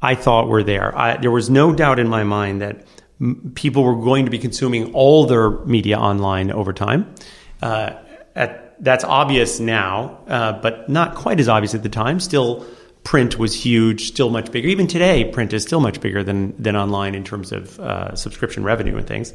I 0.00 0.14
thought 0.14 0.46
were 0.46 0.62
there. 0.62 0.96
I, 0.96 1.16
there 1.16 1.32
was 1.32 1.50
no 1.50 1.74
doubt 1.74 1.98
in 1.98 2.08
my 2.08 2.22
mind 2.22 2.60
that 2.60 2.86
m- 3.20 3.50
people 3.56 3.82
were 3.82 3.96
going 4.10 4.24
to 4.26 4.30
be 4.30 4.38
consuming 4.38 4.94
all 4.94 5.26
their 5.26 5.50
media 5.66 5.98
online 5.98 6.52
over 6.52 6.72
time. 6.72 7.12
Uh, 7.60 7.90
at, 8.36 8.80
that's 8.84 9.02
obvious 9.02 9.58
now, 9.58 10.20
uh, 10.28 10.52
but 10.62 10.88
not 10.88 11.16
quite 11.16 11.40
as 11.40 11.48
obvious 11.48 11.74
at 11.74 11.82
the 11.82 11.88
time. 11.88 12.20
Still, 12.20 12.64
print 13.08 13.38
was 13.38 13.54
huge, 13.54 14.08
still 14.08 14.28
much 14.28 14.52
bigger. 14.52 14.68
Even 14.68 14.86
today, 14.86 15.24
print 15.24 15.54
is 15.54 15.62
still 15.62 15.80
much 15.80 15.98
bigger 15.98 16.22
than 16.22 16.52
than 16.62 16.76
online 16.76 17.14
in 17.14 17.24
terms 17.24 17.52
of 17.52 17.80
uh, 17.80 18.14
subscription 18.14 18.64
revenue 18.64 18.98
and 18.98 19.06
things. 19.06 19.32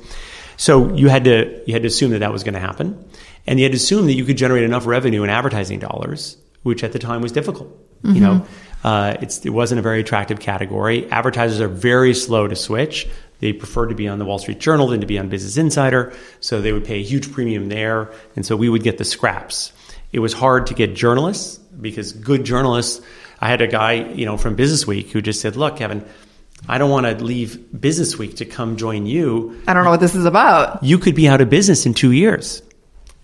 So 0.58 0.94
you 0.94 1.10
had 1.10 1.24
to 1.24 1.64
you 1.66 1.74
had 1.74 1.82
to 1.82 1.88
assume 1.88 2.12
that 2.12 2.20
that 2.20 2.32
was 2.32 2.44
going 2.44 2.54
to 2.54 2.60
happen, 2.60 3.04
and 3.48 3.60
you 3.60 3.66
had 3.66 3.72
to 3.72 3.78
assume 3.78 4.06
that 4.06 4.14
you 4.14 4.26
could 4.26 4.38
generate 4.38 4.64
enough 4.64 4.86
revenue 4.86 5.24
in 5.24 5.32
advertising 5.32 5.80
dollars, 5.80 6.38
which 6.62 6.84
at 6.84 6.92
the 6.92 7.00
time 7.00 7.24
was 7.24 7.32
difficult. 7.32 7.68
You 8.04 8.20
know, 8.20 8.46
uh, 8.84 9.16
it's, 9.22 9.46
it 9.46 9.50
wasn't 9.50 9.80
a 9.80 9.82
very 9.82 10.02
attractive 10.02 10.40
category. 10.40 11.10
Advertisers 11.10 11.62
are 11.62 11.70
very 11.70 12.14
slow 12.14 12.48
to 12.48 12.56
switch. 12.56 13.08
They 13.40 13.54
prefer 13.54 13.88
to 13.88 13.96
be 13.96 14.10
on 14.10 14.20
the 14.20 14.26
Wall 14.26 14.40
Street 14.40 14.60
Journal 14.60 14.88
than 14.88 15.00
to 15.02 15.08
be 15.08 15.18
on 15.18 15.30
Business 15.30 15.58
Insider, 15.58 16.14
so 16.42 16.62
they 16.62 16.74
would 16.74 16.86
pay 16.86 17.00
a 17.00 17.04
huge 17.04 17.32
premium 17.32 17.70
there, 17.70 18.12
and 18.36 18.46
so 18.46 18.56
we 18.56 18.70
would 18.70 18.84
get 18.84 18.98
the 18.98 19.06
scraps. 19.06 19.72
It 20.12 20.20
was 20.20 20.34
hard 20.34 20.68
to 20.68 20.74
get 20.74 20.94
journalists 20.94 21.58
because 21.58 22.12
good 22.12 22.44
journalists. 22.44 23.02
I 23.44 23.48
had 23.48 23.60
a 23.60 23.68
guy, 23.68 23.94
you 24.14 24.26
know, 24.26 24.38
from 24.38 24.56
Business 24.56 24.88
Week 24.88 25.12
who 25.12 25.22
just 25.22 25.42
said, 25.42 25.58
"Look, 25.58 25.76
Kevin, 25.76 26.06
I 26.70 26.78
don't 26.78 26.90
want 26.90 27.06
to 27.06 27.22
leave 27.22 27.60
Business 27.78 28.18
Week 28.18 28.38
to 28.38 28.46
come 28.46 28.78
join 28.78 29.06
you. 29.06 29.60
I 29.68 29.74
don't 29.74 29.84
know 29.84 29.90
what 29.90 30.00
this 30.00 30.16
is 30.16 30.24
about. 30.24 30.82
You 30.82 30.98
could 30.98 31.14
be 31.14 31.28
out 31.28 31.42
of 31.42 31.50
business 31.50 31.86
in 31.86 31.94
two 31.94 32.14
years." 32.14 32.62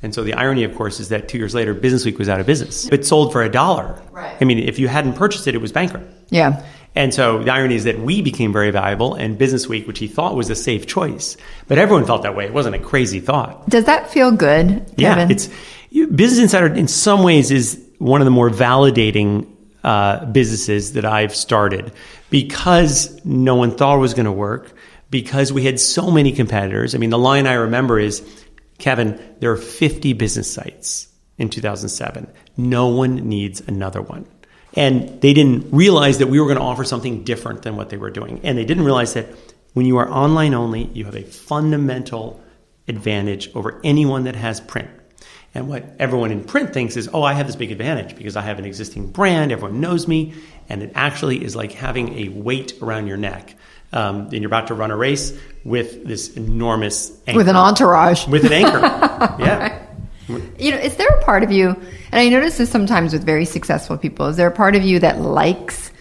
And 0.03 0.13
so 0.13 0.23
the 0.25 0.33
irony, 0.33 0.65
of 0.65 0.75
course, 0.75 0.99
is 0.99 1.07
that 1.09 1.29
two 1.29 1.37
years 1.37 1.55
later, 1.55 1.73
Business 1.73 2.03
Week 2.03 2.19
was 2.19 2.27
out 2.27 2.41
of 2.41 2.45
business. 2.45 2.89
It 2.91 3.05
sold 3.05 3.31
for 3.31 3.43
a 3.43 3.49
dollar. 3.49 4.01
Right. 4.11 4.35
I 4.41 4.43
mean, 4.43 4.59
if 4.59 4.77
you 4.77 4.89
hadn't 4.89 5.13
purchased 5.13 5.47
it, 5.47 5.55
it 5.55 5.61
was 5.61 5.71
bankrupt. 5.71 6.11
Yeah. 6.29 6.63
And 6.95 7.13
so 7.13 7.41
the 7.41 7.51
irony 7.51 7.75
is 7.75 7.85
that 7.85 7.99
we 7.99 8.21
became 8.21 8.51
very 8.51 8.71
valuable, 8.71 9.13
and 9.13 9.37
Business 9.37 9.69
Week, 9.69 9.87
which 9.87 9.99
he 9.99 10.07
thought 10.07 10.35
was 10.35 10.49
a 10.49 10.55
safe 10.55 10.85
choice, 10.85 11.37
but 11.69 11.77
everyone 11.77 12.05
felt 12.05 12.23
that 12.23 12.35
way. 12.35 12.43
It 12.43 12.53
wasn't 12.53 12.75
a 12.75 12.79
crazy 12.79 13.21
thought. 13.21 13.69
Does 13.69 13.85
that 13.85 14.09
feel 14.09 14.31
good, 14.31 14.85
Yeah, 14.97 15.27
it's 15.29 15.47
Business 15.93 16.39
Insider. 16.39 16.73
In 16.73 16.89
some 16.89 17.23
ways, 17.23 17.51
is 17.51 17.79
one 17.99 18.19
of 18.19 18.25
the 18.25 18.31
more 18.31 18.49
validating 18.49 19.45
uh, 19.83 20.25
businesses 20.25 20.93
that 20.93 21.05
I've 21.05 21.35
started 21.35 21.91
because 22.29 23.23
no 23.25 23.55
one 23.55 23.71
thought 23.75 23.95
it 23.95 23.99
was 23.99 24.13
going 24.13 24.25
to 24.25 24.31
work. 24.31 24.73
Because 25.11 25.51
we 25.51 25.63
had 25.63 25.79
so 25.79 26.11
many 26.11 26.31
competitors. 26.31 26.93
I 26.93 26.99
mean, 26.99 27.09
the 27.09 27.17
line 27.17 27.47
I 27.47 27.53
remember 27.53 27.97
is, 27.97 28.21
Kevin, 28.77 29.19
there 29.39 29.51
are 29.51 29.57
50 29.57 30.13
business 30.13 30.53
sites 30.53 31.07
in 31.39 31.49
2007. 31.49 32.31
No 32.57 32.89
one 32.89 33.15
needs 33.27 33.59
another 33.67 34.03
one. 34.03 34.27
And 34.75 35.19
they 35.21 35.33
didn't 35.33 35.71
realize 35.71 36.19
that 36.19 36.27
we 36.27 36.39
were 36.39 36.45
going 36.45 36.59
to 36.59 36.63
offer 36.63 36.83
something 36.83 37.23
different 37.23 37.63
than 37.63 37.75
what 37.75 37.89
they 37.89 37.97
were 37.97 38.11
doing. 38.11 38.41
And 38.43 38.55
they 38.55 38.65
didn't 38.65 38.83
realize 38.83 39.15
that 39.15 39.27
when 39.73 39.87
you 39.87 39.97
are 39.97 40.07
online 40.07 40.53
only, 40.53 40.83
you 40.93 41.05
have 41.05 41.15
a 41.15 41.23
fundamental 41.23 42.39
advantage 42.87 43.49
over 43.55 43.81
anyone 43.83 44.25
that 44.25 44.35
has 44.35 44.59
print. 44.59 44.89
And 45.55 45.67
what 45.67 45.83
everyone 45.97 46.31
in 46.31 46.43
print 46.43 46.73
thinks 46.73 46.95
is, 46.95 47.09
oh, 47.11 47.23
I 47.23 47.33
have 47.33 47.47
this 47.47 47.55
big 47.55 47.71
advantage 47.71 48.15
because 48.15 48.35
I 48.35 48.41
have 48.41 48.59
an 48.59 48.65
existing 48.65 49.07
brand, 49.07 49.51
everyone 49.51 49.81
knows 49.81 50.07
me. 50.07 50.33
And 50.69 50.83
it 50.83 50.91
actually 50.93 51.43
is 51.43 51.55
like 51.55 51.71
having 51.71 52.17
a 52.19 52.29
weight 52.29 52.73
around 52.81 53.07
your 53.07 53.17
neck. 53.17 53.55
Um, 53.91 54.21
and 54.25 54.33
you're 54.33 54.45
about 54.45 54.67
to 54.67 54.75
run 54.75 54.91
a 54.91 54.97
race 54.97 55.37
with 55.63 56.05
this 56.05 56.35
enormous 56.35 57.11
anchor. 57.25 57.37
with 57.37 57.49
an 57.49 57.55
entourage. 57.55 58.27
With 58.27 58.45
an 58.45 58.53
anchor. 58.53 58.79
yeah. 59.39 59.85
You 60.59 60.71
know, 60.71 60.77
is 60.77 60.95
there 60.97 61.07
a 61.07 61.23
part 61.23 61.41
of 61.41 61.51
you, 61.51 61.69
and 61.69 62.19
I 62.19 62.29
notice 62.29 62.59
this 62.59 62.69
sometimes 62.69 63.13
with 63.13 63.25
very 63.25 63.45
successful 63.45 63.97
people, 63.97 64.27
is 64.27 64.37
there 64.37 64.47
a 64.47 64.51
part 64.51 64.75
of 64.75 64.83
you 64.83 64.99
that 64.99 65.19
likes, 65.19 65.91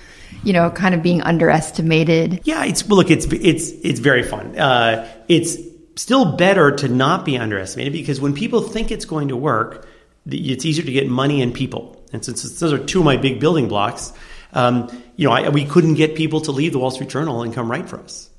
you 0.44 0.52
know, 0.52 0.70
kind 0.70 0.94
of 0.94 1.02
being 1.02 1.22
underestimated? 1.22 2.42
Yeah, 2.44 2.66
it's 2.66 2.86
well, 2.86 2.98
look, 2.98 3.10
it's 3.10 3.24
it's 3.32 3.70
it's 3.82 4.00
very 4.00 4.22
fun. 4.22 4.58
Uh, 4.58 5.08
it's 5.28 5.56
still 5.98 6.36
better 6.36 6.70
to 6.76 6.88
not 6.88 7.24
be 7.24 7.36
underestimated 7.36 7.92
because 7.92 8.20
when 8.20 8.34
people 8.34 8.62
think 8.62 8.90
it's 8.90 9.04
going 9.04 9.28
to 9.28 9.36
work, 9.36 9.86
it's 10.26 10.64
easier 10.64 10.84
to 10.84 10.92
get 10.92 11.08
money 11.08 11.42
and 11.42 11.52
people. 11.52 12.00
And 12.12 12.24
since 12.24 12.58
those 12.60 12.72
are 12.72 12.78
two 12.78 13.00
of 13.00 13.04
my 13.04 13.16
big 13.16 13.40
building 13.40 13.68
blocks, 13.68 14.12
um, 14.52 14.88
you 15.16 15.28
know, 15.28 15.34
I, 15.34 15.48
we 15.48 15.64
couldn't 15.64 15.94
get 15.94 16.14
people 16.14 16.40
to 16.42 16.52
leave 16.52 16.72
the 16.72 16.78
Wall 16.78 16.90
Street 16.90 17.10
Journal 17.10 17.42
and 17.42 17.52
come 17.52 17.70
write 17.70 17.88
for 17.88 17.98
us. 17.98 18.30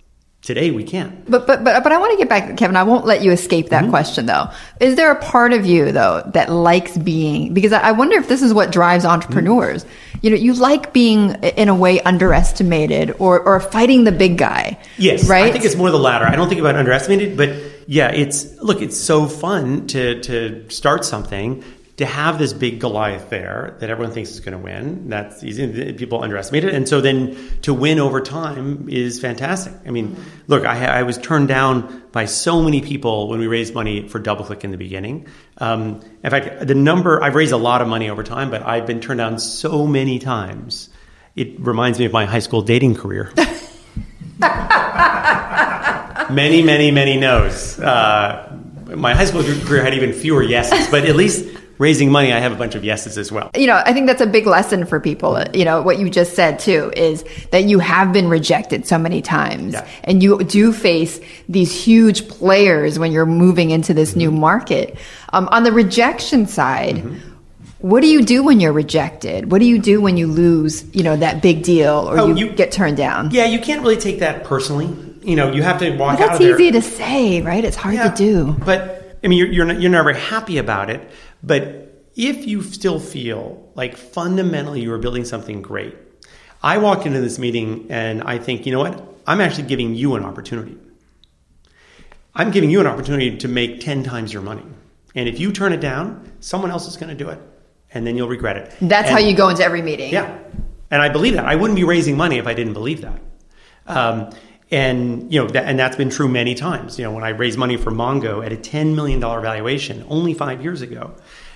Today 0.41 0.71
we 0.71 0.85
can't. 0.85 1.29
But 1.29 1.45
but 1.45 1.65
but 1.65 1.83
but 1.83 1.91
I 1.91 1.97
want 1.97 2.13
to 2.13 2.17
get 2.17 2.29
back, 2.29 2.55
Kevin. 2.55 2.77
I 2.77 2.83
won't 2.83 3.05
let 3.05 3.21
you 3.21 3.31
escape 3.31 3.69
that 3.69 3.83
mm-hmm. 3.83 3.89
question, 3.91 4.25
though. 4.25 4.49
Is 4.79 4.95
there 4.95 5.11
a 5.11 5.21
part 5.21 5.51
of 5.51 5.65
you 5.65 5.91
though 5.91 6.23
that 6.33 6.49
likes 6.49 6.97
being? 6.97 7.53
Because 7.53 7.73
I 7.73 7.91
wonder 7.91 8.15
if 8.17 8.29
this 8.29 8.41
is 8.41 8.53
what 8.53 8.71
drives 8.71 9.03
mm-hmm. 9.03 9.13
entrepreneurs. 9.13 9.85
You 10.21 10.29
know, 10.29 10.37
you 10.37 10.53
like 10.53 10.93
being 10.93 11.31
in 11.43 11.67
a 11.67 11.75
way 11.75 12.01
underestimated 12.01 13.15
or 13.19 13.41
or 13.41 13.59
fighting 13.59 14.05
the 14.05 14.13
big 14.13 14.37
guy. 14.37 14.79
Yes, 14.97 15.27
right. 15.27 15.43
I 15.43 15.51
think 15.51 15.65
it's 15.65 15.75
more 15.75 15.91
the 15.91 15.99
latter. 15.99 16.25
I 16.25 16.37
don't 16.37 16.47
think 16.47 16.61
about 16.61 16.75
underestimated, 16.75 17.35
but 17.35 17.49
yeah, 17.87 18.11
it's 18.11 18.55
look, 18.61 18.81
it's 18.81 18.97
so 18.97 19.27
fun 19.27 19.87
to 19.87 20.21
to 20.21 20.69
start 20.69 21.03
something, 21.03 21.65
to 21.99 22.05
have 22.05 22.39
this 22.39 22.53
big 22.53 22.79
Goliath 22.79 23.29
there 23.29 23.75
that 23.79 23.89
everyone 23.89 24.13
thinks 24.13 24.31
is 24.31 24.39
going 24.39 24.57
to 24.57 24.63
win. 24.63 25.09
That's 25.09 25.43
easy. 25.43 25.91
People 25.91 26.23
underestimate 26.23 26.63
it, 26.63 26.73
and 26.73 26.87
so 26.87 27.01
then 27.01 27.37
to 27.63 27.73
win 27.73 27.99
over 27.99 28.21
time 28.21 28.87
is 28.87 29.19
fantastic. 29.19 29.73
I 29.85 29.91
mean, 29.91 30.15
look, 30.47 30.63
I, 30.63 30.99
I 30.99 31.03
was 31.03 31.17
turned 31.17 31.49
down 31.49 32.03
by 32.13 32.23
so 32.23 32.61
many 32.61 32.79
people 32.79 33.27
when 33.27 33.41
we 33.41 33.47
raised 33.47 33.73
money 33.73 34.07
for 34.07 34.17
DoubleClick 34.17 34.63
in 34.63 34.71
the 34.71 34.77
beginning. 34.77 35.27
Um, 35.57 35.99
in 36.23 36.29
fact, 36.29 36.65
the 36.65 36.73
number 36.73 37.21
I've 37.21 37.35
raised 37.35 37.51
a 37.51 37.57
lot 37.57 37.81
of 37.81 37.89
money 37.89 38.09
over 38.09 38.23
time, 38.23 38.49
but 38.49 38.65
I've 38.65 38.87
been 38.87 39.01
turned 39.01 39.17
down 39.17 39.37
so 39.37 39.85
many 39.85 40.19
times. 40.19 40.87
It 41.35 41.59
reminds 41.59 41.99
me 41.99 42.05
of 42.05 42.13
my 42.13 42.23
high 42.23 42.39
school 42.39 42.61
dating 42.61 42.95
career. 42.95 43.33
many, 46.29 46.61
many, 46.61 46.91
many 46.91 47.17
no's. 47.17 47.77
Uh, 47.77 48.57
my 48.85 49.13
high 49.13 49.25
school 49.25 49.43
career 49.43 49.83
had 49.83 49.93
even 49.95 50.13
fewer 50.13 50.41
yeses, 50.41 50.87
but 50.89 51.03
at 51.03 51.17
least 51.17 51.58
raising 51.79 52.11
money, 52.11 52.31
I 52.31 52.39
have 52.39 52.51
a 52.51 52.55
bunch 52.55 52.75
of 52.75 52.83
yeses 52.83 53.17
as 53.17 53.31
well. 53.31 53.49
you 53.55 53.65
know, 53.65 53.81
I 53.85 53.93
think 53.93 54.05
that's 54.05 54.21
a 54.21 54.27
big 54.27 54.45
lesson 54.45 54.85
for 54.85 54.99
people. 54.99 55.41
You 55.53 55.65
know, 55.65 55.81
what 55.81 55.97
you 55.97 56.09
just 56.09 56.35
said 56.35 56.59
too 56.59 56.91
is 56.95 57.23
that 57.51 57.63
you 57.63 57.79
have 57.79 58.13
been 58.13 58.27
rejected 58.29 58.85
so 58.85 58.97
many 58.99 59.21
times 59.21 59.73
Yeah. 59.73 59.87
and 60.03 60.21
you 60.21 60.43
do 60.43 60.71
face 60.73 61.19
these 61.47 61.71
huge 61.73 62.27
players 62.27 62.99
when 62.99 63.11
you're 63.11 63.25
moving 63.25 63.71
into 63.71 63.93
this 63.93 64.15
new 64.15 64.29
Mm-hmm. 64.29 64.39
market. 64.41 64.95
Um, 65.33 65.47
on 65.51 65.63
the 65.63 65.71
rejection 65.71 66.45
side, 66.45 67.03
what 67.79 68.01
do 68.01 68.07
you 68.07 68.21
do 68.23 68.43
when 68.43 68.59
you're 68.59 68.73
rejected? 68.73 69.49
What 69.51 69.59
do 69.59 69.65
you 69.65 69.79
do 69.79 70.01
when 70.01 70.17
you 70.17 70.27
lose, 70.27 70.83
you 70.93 71.01
know, 71.03 71.15
that 71.15 71.41
big 71.41 71.63
deal 71.63 72.09
or 72.11 72.19
Oh, 72.19 72.27
you, 72.27 72.47
you- 72.47 72.53
get 72.53 72.71
turned 72.73 72.97
down? 72.97 73.31
Yeah, 73.31 73.45
you 73.45 73.59
can't 73.59 73.81
really 73.81 73.95
take 73.97 74.19
that 74.19 74.43
personally. 74.43 74.89
You 75.23 75.35
know, 75.37 75.51
you 75.51 75.63
have 75.63 75.79
to 75.79 75.95
walk 75.97 76.17
But 76.17 76.23
out 76.23 76.27
that's 76.31 76.39
of 76.41 76.45
there. 76.45 76.55
easy 76.61 76.71
to 76.71 76.81
say, 76.81 77.41
right? 77.41 77.63
It's 77.63 77.75
hard 77.77 77.95
Yeah, 77.95 78.09
to 78.09 78.15
do. 78.15 78.55
But 78.65 79.19
I 79.23 79.27
mean, 79.27 79.37
you're 79.37 79.47
you're, 79.51 79.65
not, 79.65 79.81
you're 79.81 79.91
never 79.91 80.11
happy 80.13 80.57
about 80.57 80.89
it. 80.89 81.01
But 81.43 82.03
if 82.15 82.45
you 82.47 82.61
still 82.63 82.99
feel 82.99 83.71
like 83.75 83.95
fundamentally 83.97 84.81
you 84.81 84.91
are 84.93 84.97
building 84.97 85.25
something 85.25 85.61
great, 85.61 85.95
I 86.61 86.77
walk 86.77 87.05
into 87.05 87.21
this 87.21 87.39
meeting 87.39 87.87
and 87.89 88.21
I 88.23 88.37
think, 88.37 88.65
you 88.65 88.71
know 88.71 88.79
what? 88.79 89.01
I'm 89.25 89.41
actually 89.41 89.67
giving 89.67 89.95
you 89.95 90.15
an 90.15 90.25
opportunity. 90.25 90.77
I'm 92.35 92.51
giving 92.51 92.69
you 92.69 92.79
an 92.79 92.87
opportunity 92.87 93.37
to 93.37 93.47
make 93.47 93.79
ten 93.79 94.03
times 94.03 94.33
your 94.33 94.41
money. 94.41 94.65
And 95.15 95.27
if 95.27 95.39
you 95.39 95.51
turn 95.51 95.73
it 95.73 95.81
down, 95.81 96.31
someone 96.39 96.71
else 96.71 96.87
is 96.87 96.95
going 96.97 97.09
to 97.09 97.15
do 97.15 97.29
it, 97.29 97.39
and 97.93 98.05
then 98.05 98.15
you'll 98.15 98.27
regret 98.29 98.57
it. 98.57 98.73
That's 98.81 99.09
how 99.09 99.17
you 99.17 99.35
go 99.35 99.49
into 99.49 99.63
every 99.63 99.81
meeting. 99.81 100.11
yeah. 100.11 100.37
And 100.91 101.01
I 101.01 101.09
believe 101.09 101.33
that. 101.33 101.45
I 101.45 101.55
wouldn't 101.55 101.75
be 101.75 101.83
raising 101.83 102.17
money 102.17 102.37
if 102.37 102.47
I 102.47 102.53
didn't 102.55 102.73
believe 102.73 103.01
that. 103.01 103.21
Um, 103.85 104.31
and 104.71 105.31
you 105.33 105.41
know, 105.41 105.47
that, 105.49 105.65
and 105.65 105.79
that's 105.79 105.95
been 105.97 106.09
true 106.09 106.27
many 106.27 106.55
times. 106.55 106.97
You 106.99 107.05
know, 107.05 107.11
when 107.11 107.23
I 107.23 107.29
raised 107.29 107.57
money 107.57 107.77
for 107.77 107.91
Mongo 107.91 108.45
at 108.45 108.51
a 108.51 108.57
ten 108.57 108.95
million 108.95 109.19
dollar 109.19 109.41
valuation 109.41 110.05
only 110.09 110.33
five 110.33 110.61
years 110.61 110.81
ago, 110.81 111.13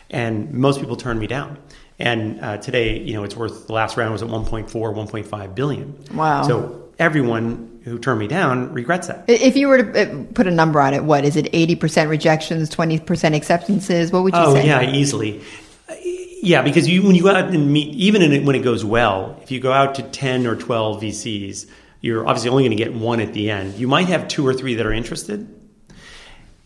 and 0.09 0.51
most 0.53 0.79
people 0.79 0.95
turned 0.95 1.19
me 1.19 1.27
down. 1.27 1.57
And 1.99 2.41
uh, 2.41 2.57
today, 2.57 2.99
you 2.99 3.13
know, 3.13 3.23
it's 3.23 3.35
worth 3.35 3.67
the 3.67 3.73
last 3.73 3.97
round 3.97 4.11
was 4.13 4.23
at 4.23 4.27
1.4, 4.29 4.67
1.5 4.71 5.55
billion. 5.55 5.95
Wow. 6.13 6.41
So 6.43 6.89
everyone 6.97 7.81
who 7.83 7.99
turned 7.99 8.19
me 8.19 8.27
down 8.27 8.73
regrets 8.73 9.07
that. 9.07 9.25
If 9.27 9.55
you 9.55 9.67
were 9.67 9.83
to 9.83 10.01
uh, 10.21 10.23
put 10.33 10.47
a 10.47 10.51
number 10.51 10.81
on 10.81 10.95
it, 10.95 11.03
what 11.03 11.23
is 11.23 11.35
it? 11.35 11.51
80% 11.53 12.09
rejections, 12.09 12.69
20% 12.71 13.35
acceptances? 13.35 14.11
What 14.11 14.23
would 14.23 14.33
you 14.33 14.39
Oh 14.41 14.53
say? 14.55 14.65
yeah, 14.65 14.81
easily. 14.81 15.41
Uh, 15.87 15.93
Yeah, 16.41 16.61
because 16.63 16.89
you 16.89 17.03
when 17.03 17.15
you 17.15 17.23
go 17.23 17.29
out 17.29 17.49
and 17.53 17.71
meet, 17.71 17.93
even 17.93 18.21
in 18.23 18.33
it, 18.33 18.43
when 18.43 18.55
it 18.55 18.63
goes 18.63 18.83
well, 18.83 19.39
if 19.43 19.51
you 19.51 19.59
go 19.59 19.71
out 19.71 19.95
to 19.95 20.01
ten 20.03 20.45
or 20.47 20.55
twelve 20.55 21.01
VCs, 21.01 21.67
you're 22.03 22.27
obviously 22.27 22.49
only 22.49 22.63
going 22.63 22.77
to 22.77 22.83
get 22.83 22.93
one 22.93 23.21
at 23.21 23.33
the 23.33 23.49
end. 23.49 23.75
You 23.75 23.87
might 23.87 24.07
have 24.07 24.27
two 24.27 24.45
or 24.45 24.53
three 24.53 24.75
that 24.75 24.85
are 24.85 24.91
interested. 24.91 25.47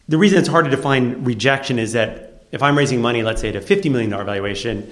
The 0.10 0.18
reason 0.18 0.40
it's 0.40 0.48
hard 0.48 0.66
to 0.66 0.72
define 0.72 1.24
rejection 1.24 1.78
is 1.78 1.94
that 1.94 2.48
if 2.52 2.64
I'm 2.64 2.76
raising 2.76 3.04
money, 3.04 3.22
let's 3.22 3.40
say 3.40 3.50
at 3.50 3.56
a 3.56 3.62
fifty 3.62 3.88
million 3.88 4.10
dollar 4.10 4.24
valuation, 4.24 4.92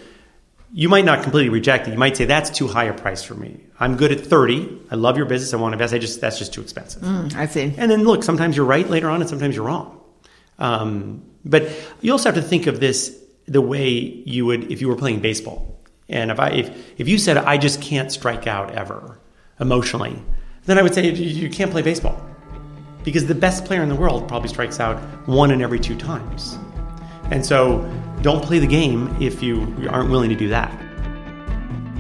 you 0.71 0.87
might 0.87 1.03
not 1.03 1.23
completely 1.23 1.49
reject 1.49 1.87
it. 1.87 1.91
You 1.91 1.97
might 1.97 2.15
say 2.15 2.25
that's 2.25 2.51
too 2.51 2.67
high 2.67 2.83
a 2.83 2.93
price 2.93 3.23
for 3.23 3.33
me. 3.33 3.59
I'm 3.79 3.97
good 3.97 4.11
at 4.11 4.19
thirty. 4.19 4.79
I 4.91 4.95
love 4.95 5.17
your 5.17 5.25
business. 5.25 5.51
I 5.51 5.57
want 5.57 5.71
to 5.71 5.77
invest. 5.77 5.95
I 5.95 5.97
just 5.97 6.21
that's 6.21 6.37
just 6.37 6.53
too 6.53 6.61
expensive. 6.61 7.03
I 7.35 7.47
see. 7.47 7.73
And 7.75 7.89
then 7.89 8.03
look, 8.03 8.23
sometimes 8.23 8.55
you're 8.55 8.67
right 8.67 8.87
later 8.87 9.09
on, 9.09 9.21
and 9.21 9.29
sometimes 9.29 9.55
you're 9.55 9.65
wrong. 9.65 9.99
Um, 10.59 11.23
but 11.43 11.69
you 12.01 12.11
also 12.11 12.29
have 12.31 12.35
to 12.35 12.47
think 12.47 12.67
of 12.67 12.79
this 12.79 13.17
the 13.47 13.61
way 13.61 13.89
you 13.89 14.45
would 14.45 14.71
if 14.71 14.79
you 14.79 14.89
were 14.89 14.95
playing 14.95 15.21
baseball. 15.21 15.79
And 16.07 16.29
if 16.29 16.39
I 16.39 16.49
if 16.49 16.99
if 16.99 17.07
you 17.07 17.17
said 17.17 17.37
I 17.37 17.57
just 17.57 17.81
can't 17.81 18.11
strike 18.11 18.45
out 18.45 18.75
ever 18.75 19.19
emotionally, 19.59 20.21
then 20.65 20.77
I 20.77 20.81
would 20.81 20.93
say 20.93 21.09
you 21.11 21.49
can't 21.49 21.71
play 21.71 21.81
baseball 21.81 22.19
because 23.03 23.25
the 23.27 23.35
best 23.35 23.65
player 23.65 23.83
in 23.83 23.89
the 23.89 23.95
world 23.95 24.27
probably 24.27 24.49
strikes 24.49 24.79
out 24.79 24.97
one 25.27 25.51
in 25.51 25.61
every 25.61 25.79
two 25.79 25.95
times. 25.95 26.57
And 27.31 27.45
so, 27.45 27.89
don't 28.21 28.43
play 28.43 28.59
the 28.59 28.67
game 28.67 29.15
if 29.21 29.43
you 29.43 29.87
aren't 29.89 30.09
willing 30.09 30.29
to 30.29 30.35
do 30.35 30.49
that. 30.49 30.71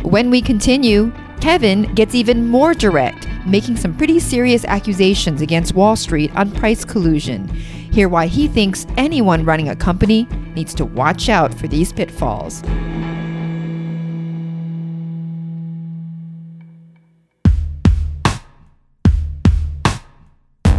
When 0.03 0.29
we 0.29 0.41
continue, 0.41 1.11
Kevin 1.41 1.93
gets 1.93 2.15
even 2.15 2.47
more 2.47 2.73
direct, 2.73 3.27
making 3.45 3.77
some 3.77 3.95
pretty 3.95 4.19
serious 4.19 4.65
accusations 4.65 5.41
against 5.41 5.75
Wall 5.75 5.95
Street 5.95 6.35
on 6.35 6.51
price 6.51 6.83
collusion. 6.83 7.47
Hear 7.49 8.09
why 8.09 8.27
he 8.27 8.47
thinks 8.47 8.87
anyone 8.97 9.45
running 9.45 9.69
a 9.69 9.75
company 9.75 10.27
needs 10.55 10.73
to 10.75 10.85
watch 10.85 11.29
out 11.29 11.53
for 11.53 11.67
these 11.67 11.93
pitfalls. 11.93 12.63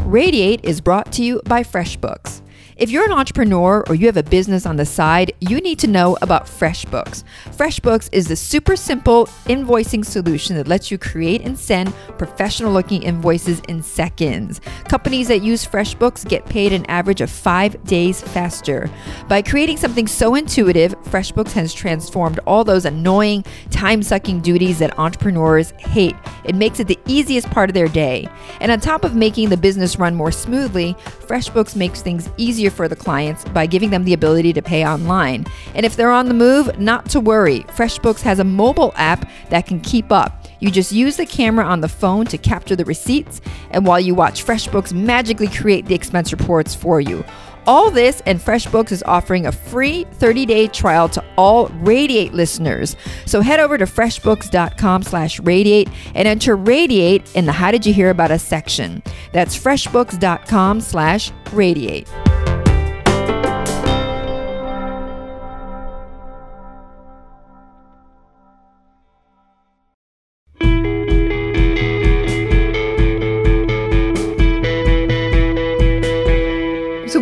Radiate 0.07 0.65
is 0.65 0.81
brought 0.81 1.11
to 1.15 1.25
you 1.25 1.43
by 1.47 1.65
FreshBooks. 1.65 2.41
If 2.77 2.91
you're 2.91 3.07
an 3.07 3.13
entrepreneur 3.13 3.83
or 3.89 3.95
you 3.95 4.05
have 4.05 4.19
a 4.19 4.23
business 4.23 4.67
on 4.67 4.77
the 4.77 4.85
side, 4.85 5.33
you 5.41 5.63
need 5.63 5.79
to 5.79 5.87
know 5.87 6.19
about 6.21 6.45
FreshBooks. 6.45 7.25
FreshBooks 7.47 8.11
is 8.13 8.29
the 8.29 8.37
super 8.37 8.77
simple 8.77 9.29
invoicing 9.47 10.05
solution 10.05 10.57
that 10.57 10.69
lets 10.69 10.91
you 10.91 10.99
create 10.99 11.41
and 11.41 11.59
send 11.59 11.95
professional 12.19 12.71
looking 12.71 13.03
invoices 13.03 13.61
in 13.69 13.83
seconds. 13.83 14.61
Companies 14.89 15.29
that 15.29 15.41
use 15.41 15.67
FreshBooks 15.67 16.29
get 16.29 16.45
paid 16.45 16.75
an 16.75 16.85
average 16.85 17.23
of 17.23 17.31
five 17.31 17.83
days 17.85 18.21
faster. 18.21 18.91
By 19.27 19.41
creating 19.41 19.79
something 19.79 20.07
so 20.07 20.35
intuitive, 20.35 20.95
FreshBooks 21.05 21.53
has 21.53 21.73
transformed 21.73 22.41
all 22.47 22.63
those 22.63 22.85
annoying, 22.85 23.47
time 23.71 24.03
sucking 24.03 24.43
duties 24.43 24.81
that 24.81 24.99
entrepreneurs 24.99 25.71
hate. 25.79 26.15
It 26.45 26.55
makes 26.55 26.79
it 26.79 26.89
the 26.89 26.99
easiest 27.07 27.49
part 27.49 27.71
of 27.71 27.75
their 27.75 27.89
day. 27.89 28.29
And 28.61 28.71
on 28.71 28.81
top 28.81 29.03
of 29.03 29.17
making 29.17 29.49
the 29.49 29.57
business 29.57 29.99
run 29.99 30.15
more 30.15 30.31
smoothly, 30.31 30.93
FreshBooks 31.27 31.75
makes 31.75 32.03
things 32.03 32.29
easier 32.37 32.66
for 32.71 32.89
the 32.89 32.97
clients 32.97 33.45
by 33.47 33.67
giving 33.67 33.91
them 33.91 34.05
the 34.05 34.13
ability 34.13 34.53
to 34.53 34.63
pay 34.63 34.87
online. 34.87 35.47
And 35.75 35.87
if 35.87 35.97
they're 35.97 36.11
on 36.11 36.29
the 36.29 36.35
move, 36.35 36.79
not 36.79 37.09
to 37.11 37.21
worry. 37.21 37.61
FreshBooks 37.69 38.23
has 38.23 38.39
a 38.39 38.45
mobile 38.45 38.93
app 38.97 39.29
that 39.51 39.67
can 39.67 39.81
keep 39.81 40.11
up. 40.13 40.47
You 40.61 40.71
just 40.71 40.93
use 40.93 41.17
the 41.17 41.27
camera 41.27 41.65
on 41.65 41.81
the 41.81 41.89
phone 41.89 42.27
to 42.27 42.39
capture 42.39 42.77
the 42.77 42.85
receipts, 42.85 43.41
and 43.71 43.87
while 43.87 44.01
you 44.01 44.15
watch 44.15 44.45
FreshBooks 44.45 44.93
magically 44.93 45.49
create 45.49 45.87
the 45.87 45.95
expense 45.95 46.33
reports 46.33 46.75
for 46.75 47.01
you. 47.01 47.25
All 47.67 47.91
this 47.91 48.23
and 48.27 48.39
FreshBooks 48.39 48.93
is 48.93 49.03
offering 49.03 49.47
a 49.47 49.53
free 49.53 50.05
30-day 50.19 50.69
trial 50.69 51.09
to 51.11 51.25
all 51.37 51.67
Radiate 51.81 52.33
listeners. 52.33 52.97
So 53.27 53.41
head 53.41 53.59
over 53.59 53.77
to 53.77 53.85
freshbooks.com 53.85 55.03
slash 55.03 55.41
radiate 55.41 55.89
and 56.15 56.29
enter 56.29 56.55
radiate 56.55 57.35
in 57.35 57.45
the 57.45 57.53
How 57.53 57.73
Did 57.73 57.85
You 57.85 57.93
Hear 57.93 58.11
About 58.11 58.31
Us 58.31 58.45
section. 58.45 59.03
That's 59.33 59.59
freshbooks.com 59.59 60.81
slash 60.81 61.33
radiate. 61.53 62.09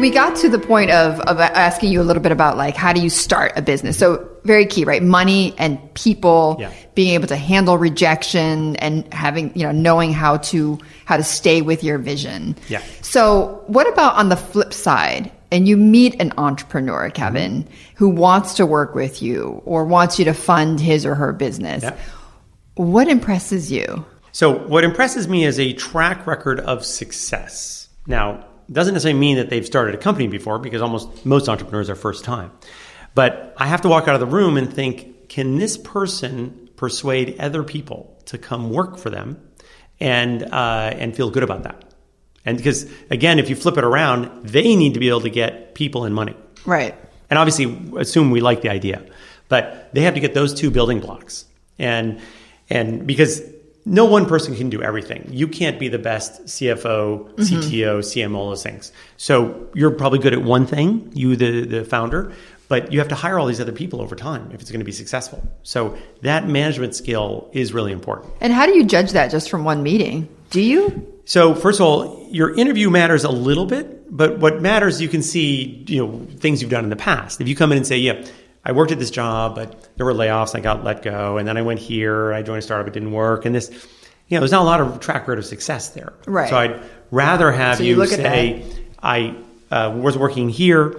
We 0.04 0.10
got 0.10 0.36
to 0.36 0.50
the 0.50 0.58
point 0.58 0.90
of, 0.90 1.18
of 1.20 1.40
asking 1.40 1.90
you 1.90 1.98
a 1.98 2.04
little 2.04 2.22
bit 2.22 2.30
about 2.30 2.58
like 2.58 2.76
how 2.76 2.92
do 2.92 3.00
you 3.00 3.08
start 3.08 3.52
a 3.56 3.62
business? 3.62 3.96
So 3.96 4.28
very 4.44 4.66
key, 4.66 4.84
right? 4.84 5.02
Money 5.02 5.54
and 5.56 5.78
people, 5.94 6.58
Yeah. 6.60 6.70
being 6.94 7.14
able 7.14 7.26
to 7.28 7.36
handle 7.36 7.78
rejection 7.78 8.76
and 8.76 9.10
having, 9.14 9.50
you 9.54 9.62
know, 9.62 9.72
knowing 9.72 10.12
how 10.12 10.36
to 10.52 10.78
how 11.06 11.16
to 11.16 11.22
stay 11.24 11.62
with 11.62 11.82
your 11.82 11.96
vision. 11.96 12.54
Yeah. 12.68 12.82
So 13.00 13.62
what 13.66 13.88
about 13.90 14.16
on 14.16 14.28
the 14.28 14.36
flip 14.36 14.74
side? 14.74 15.32
And 15.50 15.66
you 15.66 15.78
meet 15.78 16.20
an 16.20 16.34
entrepreneur, 16.36 17.08
Kevin, 17.08 17.62
mm-hmm. 17.62 17.72
who 17.94 18.10
wants 18.10 18.52
to 18.54 18.66
work 18.66 18.94
with 18.94 19.22
you 19.22 19.62
or 19.64 19.86
wants 19.86 20.18
you 20.18 20.26
to 20.26 20.34
fund 20.34 20.80
his 20.80 21.06
or 21.06 21.14
her 21.14 21.32
business. 21.32 21.82
Yeah. 21.82 21.96
What 22.74 23.08
impresses 23.08 23.72
you? 23.72 24.04
So, 24.32 24.52
what 24.52 24.84
impresses 24.84 25.28
me 25.28 25.46
is 25.46 25.58
a 25.58 25.72
track 25.72 26.26
record 26.26 26.60
of 26.60 26.84
success. 26.84 27.88
Now, 28.06 28.44
doesn't 28.70 28.94
necessarily 28.94 29.18
mean 29.18 29.36
that 29.36 29.50
they've 29.50 29.66
started 29.66 29.94
a 29.94 29.98
company 29.98 30.26
before 30.26 30.58
because 30.58 30.82
almost 30.82 31.24
most 31.24 31.48
entrepreneurs 31.48 31.90
are 31.90 31.94
first 31.94 32.24
time. 32.24 32.50
But 33.14 33.54
I 33.56 33.66
have 33.66 33.82
to 33.82 33.88
walk 33.88 34.08
out 34.08 34.14
of 34.14 34.20
the 34.20 34.26
room 34.26 34.56
and 34.56 34.72
think, 34.72 35.28
can 35.28 35.58
this 35.58 35.76
person 35.76 36.68
persuade 36.76 37.38
other 37.38 37.62
people 37.62 38.18
to 38.26 38.38
come 38.38 38.70
work 38.70 38.98
for 38.98 39.10
them 39.10 39.40
and 40.00 40.42
uh, 40.42 40.92
and 40.94 41.14
feel 41.14 41.30
good 41.30 41.42
about 41.42 41.62
that? 41.64 41.84
And 42.44 42.56
because 42.56 42.90
again, 43.10 43.38
if 43.38 43.48
you 43.48 43.56
flip 43.56 43.78
it 43.78 43.84
around, 43.84 44.46
they 44.46 44.76
need 44.76 44.94
to 44.94 45.00
be 45.00 45.08
able 45.08 45.22
to 45.22 45.30
get 45.30 45.74
people 45.74 46.04
and 46.04 46.14
money. 46.14 46.36
Right. 46.66 46.94
And 47.30 47.38
obviously, 47.38 47.64
assume 47.96 48.30
we 48.30 48.40
like 48.40 48.62
the 48.62 48.68
idea, 48.68 49.04
but 49.48 49.90
they 49.92 50.02
have 50.02 50.14
to 50.14 50.20
get 50.20 50.34
those 50.34 50.52
two 50.54 50.70
building 50.70 51.00
blocks. 51.00 51.46
And 51.78 52.20
and 52.68 53.06
because 53.06 53.42
no 53.84 54.04
one 54.04 54.26
person 54.26 54.56
can 54.56 54.70
do 54.70 54.82
everything. 54.82 55.28
You 55.30 55.46
can't 55.46 55.78
be 55.78 55.88
the 55.88 55.98
best 55.98 56.44
CFO, 56.46 57.34
CTO, 57.36 57.98
CMO, 57.98 58.34
all 58.34 58.48
those 58.48 58.62
things. 58.62 58.92
So 59.16 59.68
you're 59.74 59.90
probably 59.90 60.18
good 60.18 60.32
at 60.32 60.42
one 60.42 60.66
thing, 60.66 61.10
you 61.14 61.36
the 61.36 61.66
the 61.66 61.84
founder, 61.84 62.32
but 62.68 62.92
you 62.92 62.98
have 62.98 63.08
to 63.08 63.14
hire 63.14 63.38
all 63.38 63.46
these 63.46 63.60
other 63.60 63.72
people 63.72 64.00
over 64.00 64.16
time 64.16 64.50
if 64.52 64.60
it's 64.60 64.70
going 64.70 64.80
to 64.80 64.84
be 64.84 64.92
successful. 64.92 65.46
So 65.62 65.98
that 66.22 66.48
management 66.48 66.94
skill 66.94 67.50
is 67.52 67.72
really 67.72 67.92
important. 67.92 68.32
And 68.40 68.52
how 68.52 68.66
do 68.66 68.74
you 68.74 68.84
judge 68.84 69.12
that 69.12 69.30
just 69.30 69.50
from 69.50 69.64
one 69.64 69.82
meeting? 69.82 70.28
Do 70.50 70.60
you? 70.60 71.10
So 71.26 71.54
first 71.54 71.80
of 71.80 71.86
all, 71.86 72.26
your 72.30 72.54
interview 72.54 72.90
matters 72.90 73.24
a 73.24 73.30
little 73.30 73.66
bit, 73.66 74.14
but 74.16 74.38
what 74.38 74.62
matters 74.62 75.00
you 75.00 75.08
can 75.08 75.22
see, 75.22 75.84
you 75.88 76.06
know, 76.06 76.26
things 76.38 76.62
you've 76.62 76.70
done 76.70 76.84
in 76.84 76.90
the 76.90 76.96
past. 76.96 77.40
If 77.40 77.48
you 77.48 77.56
come 77.56 77.72
in 77.72 77.78
and 77.78 77.86
say, 77.86 77.98
"Yeah, 77.98 78.24
I 78.64 78.72
worked 78.72 78.92
at 78.92 78.98
this 78.98 79.10
job, 79.10 79.54
but 79.56 79.96
there 79.96 80.06
were 80.06 80.14
layoffs, 80.14 80.56
I 80.56 80.60
got 80.60 80.84
let 80.84 81.02
go, 81.02 81.36
and 81.36 81.46
then 81.46 81.56
I 81.56 81.62
went 81.62 81.80
here, 81.80 82.32
I 82.32 82.42
joined 82.42 82.60
a 82.60 82.62
startup, 82.62 82.86
it 82.88 82.94
didn't 82.94 83.12
work," 83.12 83.44
and 83.44 83.54
this, 83.54 83.70
you 83.70 84.36
know, 84.36 84.40
there's 84.40 84.52
not 84.52 84.62
a 84.62 84.64
lot 84.64 84.80
of 84.80 85.00
track 85.00 85.22
record 85.22 85.38
of 85.38 85.44
success 85.44 85.90
there. 85.90 86.14
Right. 86.26 86.48
So 86.48 86.56
I'd 86.56 86.82
rather 87.10 87.52
have 87.52 87.78
So 87.78 87.84
you 87.84 88.00
you, 88.00 88.06
say, 88.06 88.64
"I 89.02 89.36
uh, 89.70 89.94
was 89.94 90.16
working 90.16 90.48
here, 90.48 90.96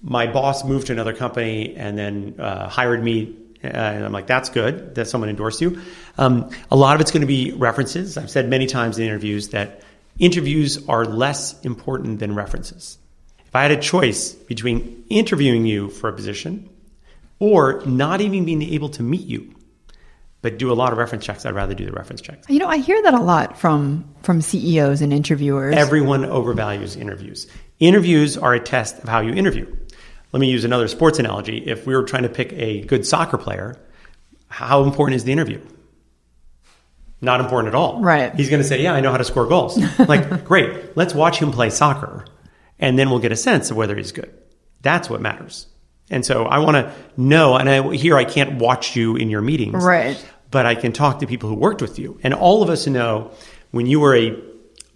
my 0.00 0.26
boss 0.26 0.64
moved 0.64 0.86
to 0.86 0.92
another 0.92 1.12
company, 1.12 1.74
and 1.76 1.98
then 1.98 2.36
uh, 2.38 2.68
hired 2.68 3.02
me." 3.02 3.36
Uh, 3.62 3.68
and 3.68 4.04
I'm 4.04 4.10
like, 4.10 4.26
that's 4.26 4.48
good 4.48 4.96
that 4.96 5.06
someone 5.06 5.30
endorsed 5.30 5.60
you. 5.60 5.80
Um, 6.18 6.50
a 6.68 6.76
lot 6.76 6.96
of 6.96 7.00
it's 7.00 7.12
going 7.12 7.20
to 7.20 7.28
be 7.28 7.52
references. 7.52 8.16
I've 8.16 8.30
said 8.30 8.48
many 8.48 8.66
times 8.66 8.98
in 8.98 9.04
interviews 9.04 9.50
that 9.50 9.82
interviews 10.18 10.88
are 10.88 11.04
less 11.04 11.60
important 11.60 12.18
than 12.18 12.34
references. 12.34 12.98
If 13.46 13.54
I 13.54 13.62
had 13.62 13.70
a 13.70 13.80
choice 13.80 14.32
between 14.32 15.04
interviewing 15.10 15.64
you 15.64 15.90
for 15.90 16.08
a 16.08 16.12
position 16.12 16.68
or 17.38 17.82
not 17.84 18.20
even 18.20 18.44
being 18.44 18.62
able 18.62 18.88
to 18.90 19.02
meet 19.02 19.26
you, 19.26 19.54
but 20.42 20.58
do 20.58 20.72
a 20.72 20.74
lot 20.74 20.92
of 20.92 20.98
reference 20.98 21.24
checks, 21.24 21.46
I'd 21.46 21.54
rather 21.54 21.74
do 21.74 21.86
the 21.86 21.92
reference 21.92 22.20
checks. 22.20 22.48
You 22.48 22.58
know, 22.58 22.66
I 22.66 22.78
hear 22.78 23.00
that 23.02 23.14
a 23.14 23.20
lot 23.20 23.58
from 23.58 24.04
from 24.22 24.40
CEOs 24.40 25.00
and 25.00 25.12
interviewers. 25.12 25.74
Everyone 25.76 26.22
overvalues 26.22 26.96
interviews. 26.96 27.46
Interviews 27.78 28.36
are 28.36 28.54
a 28.54 28.60
test 28.60 28.98
of 28.98 29.08
how 29.08 29.20
you 29.20 29.32
interview. 29.32 29.66
Let 30.32 30.40
me 30.40 30.50
use 30.50 30.64
another 30.64 30.88
sports 30.88 31.18
analogy. 31.18 31.58
If 31.58 31.86
we 31.86 31.94
were 31.94 32.04
trying 32.04 32.22
to 32.22 32.28
pick 32.28 32.52
a 32.54 32.82
good 32.82 33.06
soccer 33.06 33.38
player, 33.38 33.76
how 34.48 34.82
important 34.82 35.16
is 35.16 35.24
the 35.24 35.32
interview? 35.32 35.60
Not 37.20 37.40
important 37.40 37.68
at 37.68 37.74
all. 37.76 38.00
Right. 38.00 38.34
He's 38.34 38.50
going 38.50 38.60
to 38.62 38.68
say, 38.68 38.82
Yeah, 38.82 38.94
I 38.94 39.00
know 39.00 39.12
how 39.12 39.18
to 39.18 39.24
score 39.24 39.46
goals. 39.46 39.78
like, 39.98 40.44
great, 40.44 40.96
let's 40.96 41.14
watch 41.14 41.38
him 41.38 41.52
play 41.52 41.70
soccer, 41.70 42.26
and 42.78 42.98
then 42.98 43.10
we'll 43.10 43.20
get 43.20 43.30
a 43.32 43.36
sense 43.36 43.70
of 43.70 43.76
whether 43.76 43.96
he's 43.96 44.10
good. 44.12 44.32
That's 44.80 45.08
what 45.08 45.20
matters. 45.20 45.68
And 46.12 46.24
so 46.24 46.44
I 46.44 46.58
want 46.58 46.76
to 46.76 46.94
know, 47.16 47.56
and 47.56 47.68
I, 47.68 47.94
here 47.96 48.16
I 48.16 48.24
can't 48.24 48.60
watch 48.60 48.94
you 48.94 49.16
in 49.16 49.30
your 49.30 49.40
meetings 49.40 49.82
Right. 49.82 50.16
but 50.50 50.66
I 50.66 50.74
can 50.76 50.92
talk 50.92 51.18
to 51.20 51.26
people 51.26 51.48
who 51.48 51.56
worked 51.56 51.82
with 51.82 51.98
you. 51.98 52.20
And 52.22 52.34
all 52.34 52.62
of 52.62 52.70
us 52.70 52.86
know 52.86 53.32
when 53.72 53.86
you 53.86 53.98
were 53.98 54.14
a 54.14 54.40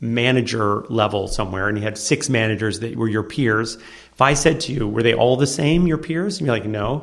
manager 0.00 0.84
level 0.88 1.26
somewhere 1.28 1.68
and 1.68 1.78
you 1.78 1.82
had 1.84 1.96
six 1.98 2.28
managers 2.28 2.80
that 2.80 2.96
were 2.96 3.08
your 3.08 3.22
peers, 3.22 3.76
if 4.12 4.20
I 4.20 4.34
said 4.34 4.60
to 4.60 4.72
you, 4.72 4.86
were 4.86 5.02
they 5.02 5.14
all 5.14 5.36
the 5.36 5.46
same, 5.46 5.86
your 5.86 5.98
peers? 5.98 6.38
And 6.38 6.46
you're 6.46 6.54
like, 6.56 6.66
no. 6.66 7.02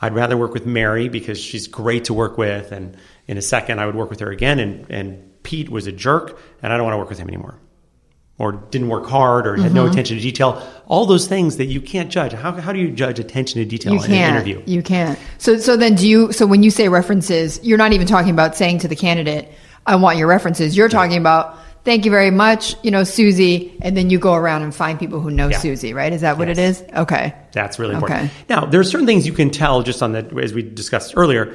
I'd 0.00 0.14
rather 0.14 0.36
work 0.36 0.52
with 0.52 0.66
Mary 0.66 1.08
because 1.08 1.38
she's 1.38 1.68
great 1.68 2.06
to 2.06 2.14
work 2.14 2.36
with. 2.36 2.72
And 2.72 2.96
in 3.28 3.38
a 3.38 3.42
second, 3.42 3.78
I 3.80 3.86
would 3.86 3.94
work 3.94 4.10
with 4.10 4.18
her 4.18 4.32
again. 4.32 4.58
And, 4.58 4.86
and 4.90 5.42
Pete 5.44 5.68
was 5.68 5.86
a 5.86 5.92
jerk, 5.92 6.36
and 6.60 6.72
I 6.72 6.76
don't 6.76 6.84
want 6.84 6.94
to 6.94 6.98
work 6.98 7.08
with 7.08 7.18
him 7.20 7.28
anymore. 7.28 7.56
Or 8.42 8.50
didn't 8.50 8.88
work 8.88 9.06
hard, 9.06 9.46
or 9.46 9.54
had 9.54 9.72
no 9.72 9.84
mm-hmm. 9.84 9.92
attention 9.92 10.16
to 10.16 10.22
detail. 10.22 10.60
All 10.88 11.06
those 11.06 11.28
things 11.28 11.58
that 11.58 11.66
you 11.66 11.80
can't 11.80 12.10
judge. 12.10 12.32
How, 12.32 12.50
how 12.50 12.72
do 12.72 12.80
you 12.80 12.90
judge 12.90 13.20
attention 13.20 13.60
to 13.60 13.64
detail 13.64 13.94
you 13.94 14.02
in 14.02 14.10
an 14.10 14.34
interview? 14.34 14.60
You 14.66 14.82
can't. 14.82 15.16
So 15.38 15.58
so 15.58 15.76
then 15.76 15.94
do 15.94 16.08
you 16.08 16.32
so 16.32 16.44
when 16.44 16.64
you 16.64 16.70
say 16.72 16.88
references, 16.88 17.60
you're 17.62 17.78
not 17.78 17.92
even 17.92 18.08
talking 18.08 18.32
about 18.32 18.56
saying 18.56 18.80
to 18.80 18.88
the 18.88 18.96
candidate, 18.96 19.48
I 19.86 19.94
want 19.94 20.18
your 20.18 20.26
references. 20.26 20.76
You're 20.76 20.88
talking 20.88 21.18
about 21.18 21.56
thank 21.84 22.04
you 22.04 22.10
very 22.10 22.32
much, 22.32 22.74
you 22.82 22.90
know, 22.90 23.04
Susie, 23.04 23.78
and 23.80 23.96
then 23.96 24.10
you 24.10 24.18
go 24.18 24.34
around 24.34 24.62
and 24.62 24.74
find 24.74 24.98
people 24.98 25.20
who 25.20 25.30
know 25.30 25.48
Yeah. 25.48 25.58
Susie, 25.58 25.94
right? 25.94 26.12
Is 26.12 26.22
that 26.22 26.36
what 26.36 26.48
it 26.48 26.58
Yes. 26.58 26.80
is? 26.80 26.88
Okay. 26.96 27.34
That's 27.52 27.78
really 27.78 27.94
important. 27.94 28.22
Okay. 28.22 28.30
Now, 28.48 28.66
there 28.66 28.80
are 28.80 28.84
certain 28.84 29.06
things 29.06 29.24
you 29.24 29.32
can 29.32 29.50
tell 29.50 29.82
just 29.82 30.02
on 30.02 30.12
the, 30.12 30.26
as 30.42 30.52
we 30.52 30.62
discussed 30.62 31.14
earlier, 31.16 31.54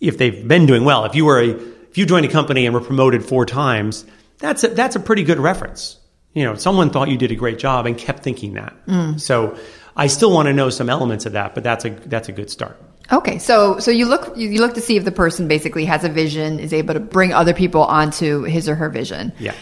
if 0.00 0.16
they've 0.16 0.46
been 0.46 0.64
doing 0.66 0.84
well. 0.84 1.04
If 1.04 1.14
you 1.14 1.24
were 1.24 1.40
a, 1.40 1.48
if 1.50 1.98
you 1.98 2.06
joined 2.06 2.26
a 2.26 2.30
company 2.30 2.66
and 2.66 2.74
were 2.74 2.80
promoted 2.80 3.24
four 3.24 3.46
times, 3.46 4.04
that's 4.38 4.64
a, 4.64 4.68
that's 4.68 4.96
a 4.96 5.00
pretty 5.00 5.22
good 5.22 5.38
reference. 5.38 5.98
You 6.34 6.44
know, 6.44 6.54
someone 6.56 6.90
thought 6.90 7.08
you 7.08 7.16
did 7.16 7.30
a 7.30 7.36
great 7.36 7.58
job 7.58 7.86
and 7.86 7.96
kept 7.96 8.22
thinking 8.22 8.54
that. 8.54 8.74
Mm. 8.86 9.20
So 9.20 9.56
I 9.96 10.08
still 10.08 10.32
want 10.32 10.46
to 10.46 10.52
know 10.52 10.68
some 10.70 10.90
elements 10.90 11.26
of 11.26 11.32
that, 11.32 11.54
but 11.54 11.64
that's 11.64 11.84
a, 11.84 11.90
that's 11.90 12.28
a 12.28 12.32
good 12.32 12.50
start. 12.50 12.80
Okay, 13.12 13.38
so 13.38 13.78
so 13.78 13.90
you 13.90 14.06
look 14.06 14.34
you 14.36 14.60
look 14.60 14.74
to 14.74 14.80
see 14.80 14.96
if 14.96 15.04
the 15.04 15.12
person 15.12 15.46
basically 15.46 15.84
has 15.84 16.04
a 16.04 16.08
vision, 16.08 16.58
is 16.58 16.72
able 16.72 16.94
to 16.94 17.00
bring 17.00 17.34
other 17.34 17.52
people 17.52 17.84
onto 17.84 18.44
his 18.44 18.68
or 18.68 18.74
her 18.74 18.88
vision. 18.88 19.32
Yeah. 19.38 19.54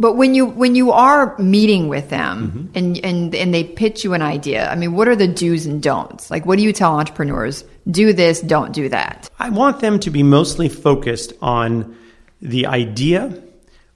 But 0.00 0.14
when 0.14 0.34
you 0.34 0.46
when 0.46 0.74
you 0.74 0.90
are 0.90 1.38
meeting 1.38 1.86
with 1.86 2.10
them 2.10 2.50
mm-hmm. 2.50 2.78
and 2.78 3.04
and 3.04 3.34
and 3.36 3.54
they 3.54 3.62
pitch 3.62 4.02
you 4.02 4.14
an 4.14 4.22
idea, 4.22 4.68
I 4.68 4.74
mean, 4.74 4.94
what 4.94 5.06
are 5.06 5.14
the 5.14 5.28
do's 5.28 5.64
and 5.64 5.80
don'ts? 5.80 6.28
Like, 6.28 6.44
what 6.44 6.58
do 6.58 6.64
you 6.64 6.72
tell 6.72 6.98
entrepreneurs? 6.98 7.64
Do 7.88 8.12
this, 8.12 8.40
don't 8.40 8.72
do 8.72 8.88
that. 8.88 9.30
I 9.38 9.50
want 9.50 9.78
them 9.78 10.00
to 10.00 10.10
be 10.10 10.24
mostly 10.24 10.68
focused 10.68 11.34
on 11.40 11.96
the 12.40 12.66
idea 12.66 13.42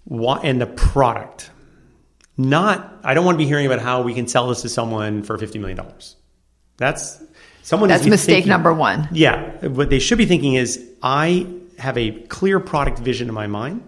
and 0.08 0.60
the 0.60 0.66
product. 0.66 1.50
Not, 2.36 3.00
I 3.02 3.14
don't 3.14 3.24
want 3.24 3.36
to 3.36 3.38
be 3.38 3.46
hearing 3.46 3.66
about 3.66 3.80
how 3.80 4.02
we 4.02 4.14
can 4.14 4.28
sell 4.28 4.48
this 4.48 4.62
to 4.62 4.68
someone 4.68 5.22
for 5.22 5.38
$50 5.38 5.58
million. 5.60 5.80
That's 6.76 7.22
someone 7.62 7.88
That's 7.88 8.06
mistake 8.06 8.34
thinking- 8.34 8.50
number 8.50 8.72
one. 8.74 9.08
Yeah. 9.12 9.66
What 9.66 9.88
they 9.90 9.98
should 9.98 10.18
be 10.18 10.26
thinking 10.26 10.54
is 10.54 10.84
I 11.02 11.46
have 11.78 11.96
a 11.96 12.10
clear 12.12 12.60
product 12.60 12.98
vision 12.98 13.28
in 13.28 13.34
my 13.34 13.46
mind. 13.46 13.82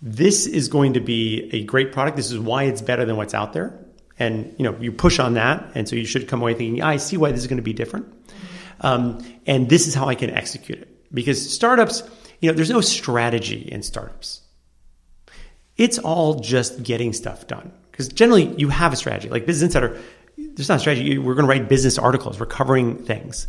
This 0.00 0.46
is 0.46 0.68
going 0.68 0.94
to 0.94 1.00
be 1.00 1.50
a 1.52 1.64
great 1.64 1.92
product. 1.92 2.16
This 2.16 2.32
is 2.32 2.38
why 2.38 2.64
it's 2.64 2.82
better 2.82 3.04
than 3.04 3.16
what's 3.16 3.34
out 3.34 3.52
there. 3.52 3.78
And 4.18 4.54
you 4.58 4.64
know, 4.64 4.76
you 4.80 4.92
push 4.92 5.18
on 5.18 5.34
that, 5.34 5.70
and 5.74 5.88
so 5.88 5.96
you 5.96 6.04
should 6.04 6.28
come 6.28 6.42
away 6.42 6.54
thinking, 6.54 6.82
I 6.82 6.96
see 6.96 7.16
why 7.16 7.30
this 7.32 7.40
is 7.40 7.46
going 7.46 7.56
to 7.58 7.62
be 7.62 7.72
different. 7.72 8.12
Um, 8.80 9.24
and 9.46 9.68
this 9.68 9.86
is 9.86 9.94
how 9.94 10.08
I 10.08 10.14
can 10.14 10.30
execute 10.30 10.78
it. 10.80 10.88
Because 11.14 11.52
startups, 11.52 12.02
you 12.40 12.50
know, 12.50 12.54
there's 12.54 12.70
no 12.70 12.80
strategy 12.80 13.60
in 13.70 13.82
startups. 13.82 14.40
It's 15.76 15.98
all 15.98 16.40
just 16.40 16.82
getting 16.82 17.12
stuff 17.12 17.46
done. 17.46 17.72
Because 18.06 18.14
generally, 18.18 18.54
you 18.56 18.68
have 18.68 18.92
a 18.92 18.96
strategy. 18.96 19.28
Like 19.28 19.46
Business 19.46 19.68
Insider, 19.68 20.00
there's 20.36 20.68
not 20.68 20.76
a 20.76 20.80
strategy. 20.80 21.18
We're 21.18 21.34
going 21.34 21.44
to 21.46 21.48
write 21.50 21.68
business 21.68 21.98
articles. 21.98 22.40
We're 22.40 22.46
covering 22.46 22.96
things. 23.04 23.46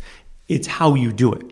It's 0.48 0.66
how 0.66 0.94
you 0.94 1.12
do 1.12 1.32
it. 1.32 1.50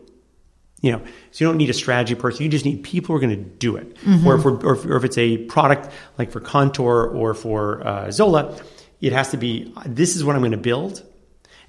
You 0.82 0.92
know, 0.92 1.02
so 1.30 1.44
you 1.44 1.48
don't 1.48 1.58
need 1.58 1.70
a 1.70 1.74
strategy 1.74 2.14
person. 2.16 2.42
You 2.44 2.48
just 2.50 2.64
need 2.64 2.82
people 2.82 3.08
who 3.08 3.16
are 3.16 3.20
going 3.26 3.36
to 3.36 3.50
do 3.50 3.76
it. 3.76 3.96
Or, 4.26 4.34
if 4.36 4.44
we're, 4.44 4.56
or, 4.64 4.74
if, 4.74 4.84
or 4.84 4.96
if 4.96 5.04
it's 5.04 5.16
a 5.18 5.38
product 5.38 5.88
like 6.18 6.30
for 6.32 6.40
Contour 6.40 7.04
or 7.06 7.34
for 7.34 7.86
uh, 7.86 8.10
Zola, 8.10 8.58
it 9.00 9.12
has 9.12 9.30
to 9.30 9.36
be 9.36 9.72
this 9.86 10.16
is 10.16 10.24
what 10.24 10.34
I'm 10.34 10.42
going 10.42 10.50
to 10.52 10.58
build, 10.58 11.04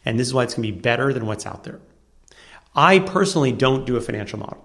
and 0.03 0.19
this 0.19 0.27
is 0.27 0.33
why 0.33 0.43
it's 0.43 0.55
going 0.55 0.67
to 0.67 0.73
be 0.73 0.79
better 0.79 1.13
than 1.13 1.25
what's 1.27 1.45
out 1.45 1.63
there. 1.63 1.79
I 2.75 2.99
personally 2.99 3.51
don't 3.51 3.85
do 3.85 3.97
a 3.97 4.01
financial 4.01 4.39
model 4.39 4.63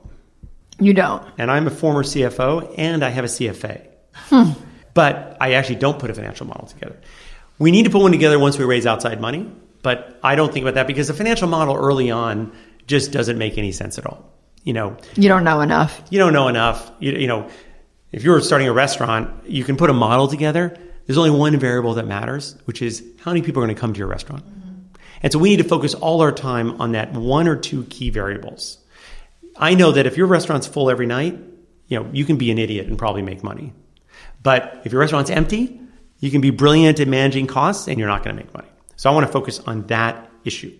You 0.81 0.95
don't. 0.95 1.23
and 1.37 1.51
I'm 1.51 1.67
a 1.67 1.71
former 1.71 2.03
CFO 2.03 2.75
and 2.79 3.05
I 3.05 3.11
have 3.11 3.25
a 3.25 3.29
CFA. 3.29 3.87
But 4.99 5.37
I 5.41 5.53
actually 5.53 5.77
don't 5.77 5.97
put 5.97 6.11
a 6.11 6.15
financial 6.15 6.45
model 6.45 6.67
together. 6.67 6.97
We 7.61 7.71
need 7.71 7.85
to 7.85 7.91
put 7.91 8.03
one 8.03 8.11
together 8.11 8.37
once 8.37 8.59
we 8.59 8.65
raise 8.65 8.85
outside 8.85 9.21
money, 9.21 9.49
but 9.81 10.19
I 10.25 10.35
don't 10.35 10.53
think 10.53 10.65
about 10.65 10.75
that 10.75 10.89
because 10.89 11.07
the 11.07 11.15
financial 11.15 11.47
model 11.47 11.77
early 11.77 12.11
on 12.11 12.51
just 12.89 13.13
doesn't 13.13 13.39
make 13.39 13.59
any 13.59 13.71
sense 13.71 13.97
at 13.97 14.07
all. 14.07 14.29
You 14.65 14.73
know, 14.73 14.97
You 15.15 15.29
don't 15.29 15.45
know 15.45 15.61
enough. 15.61 16.03
you 16.11 16.19
don't 16.19 16.33
know 16.33 16.49
enough. 16.49 16.91
You, 16.99 17.13
you 17.13 17.29
know, 17.29 17.49
if 18.11 18.25
you're 18.25 18.41
starting 18.41 18.67
a 18.67 18.73
restaurant, 18.73 19.49
you 19.49 19.63
can 19.63 19.77
put 19.77 19.89
a 19.89 19.93
model 19.93 20.27
together. 20.27 20.77
There's 21.07 21.17
only 21.19 21.31
one 21.31 21.57
variable 21.61 21.95
that 21.95 22.07
matters, 22.09 22.57
which 22.65 22.83
is 22.83 23.05
how 23.21 23.31
many 23.31 23.43
people 23.43 23.63
are 23.63 23.67
going 23.67 23.77
to 23.77 23.81
come 23.81 23.93
to 23.93 23.99
your 23.99 24.09
restaurant. 24.09 24.45
Mm-hmm. 24.45 24.81
And 25.23 25.33
so 25.33 25.39
we 25.39 25.51
need 25.51 25.63
to 25.63 25.69
focus 25.69 25.95
all 25.95 26.23
our 26.23 26.33
time 26.33 26.81
on 26.81 26.91
that 26.99 27.13
one 27.13 27.47
or 27.47 27.55
two 27.55 27.85
key 27.85 28.11
variables. 28.11 28.79
I 29.57 29.75
know 29.75 29.93
that 29.93 30.07
if 30.07 30.17
your 30.17 30.27
restaurant's 30.27 30.67
full 30.67 30.91
every 30.91 31.07
night, 31.07 31.39
you 31.87 32.01
know, 32.01 32.11
you 32.13 32.25
can 32.25 32.37
be 32.37 32.51
an 32.51 32.59
idiot 32.59 32.89
and 32.89 32.99
probably 32.99 33.23
make 33.23 33.45
money. 33.45 33.73
But 34.43 34.83
if 34.85 34.93
your 34.93 35.01
restaurant's 35.01 35.31
empty, 35.31 35.81
you 36.21 36.31
can 36.31 36.41
be 36.41 36.51
brilliant 36.51 37.01
at 37.01 37.09
managing 37.09 37.47
costs 37.47 37.89
and 37.89 37.99
you're 37.99 38.09
not 38.09 38.25
going 38.25 38.37
to 38.37 38.43
make 38.43 38.53
money. 38.55 38.69
So 38.97 39.11
I 39.11 39.15
want 39.15 39.27
to 39.27 39.33
focus 39.33 39.61
on 39.61 39.87
that 39.87 40.31
issue. 40.45 40.77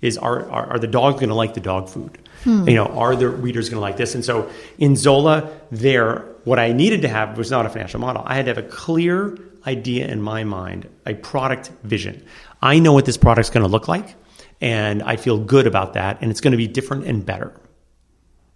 Is 0.00 0.18
are, 0.18 0.50
are, 0.50 0.72
are 0.72 0.78
the 0.78 0.88
dogs 0.88 1.20
going 1.20 1.28
to 1.28 1.34
like 1.34 1.54
the 1.54 1.60
dog 1.60 1.88
food? 1.88 2.18
Hmm. 2.42 2.68
You 2.68 2.74
know, 2.74 2.86
are 2.86 3.14
the 3.14 3.28
readers 3.28 3.68
going 3.68 3.76
to 3.76 3.80
like 3.80 3.96
this? 3.96 4.14
And 4.14 4.24
so 4.24 4.50
in 4.78 4.96
Zola, 4.96 5.50
there, 5.70 6.24
what 6.44 6.58
I 6.58 6.72
needed 6.72 7.02
to 7.02 7.08
have 7.08 7.38
was 7.38 7.50
not 7.50 7.66
a 7.66 7.68
financial 7.68 8.00
model. 8.00 8.22
I 8.26 8.34
had 8.34 8.46
to 8.46 8.54
have 8.54 8.58
a 8.58 8.68
clear 8.68 9.38
idea 9.64 10.08
in 10.08 10.20
my 10.20 10.42
mind, 10.42 10.88
a 11.06 11.14
product 11.14 11.70
vision. 11.84 12.24
I 12.60 12.80
know 12.80 12.92
what 12.92 13.04
this 13.04 13.16
product's 13.16 13.50
going 13.50 13.62
to 13.62 13.70
look 13.70 13.86
like, 13.86 14.16
and 14.60 15.04
I 15.04 15.16
feel 15.16 15.38
good 15.38 15.68
about 15.68 15.94
that, 15.94 16.18
and 16.20 16.32
it's 16.32 16.40
going 16.40 16.50
to 16.50 16.56
be 16.56 16.66
different 16.66 17.06
and 17.06 17.24
better. 17.24 17.52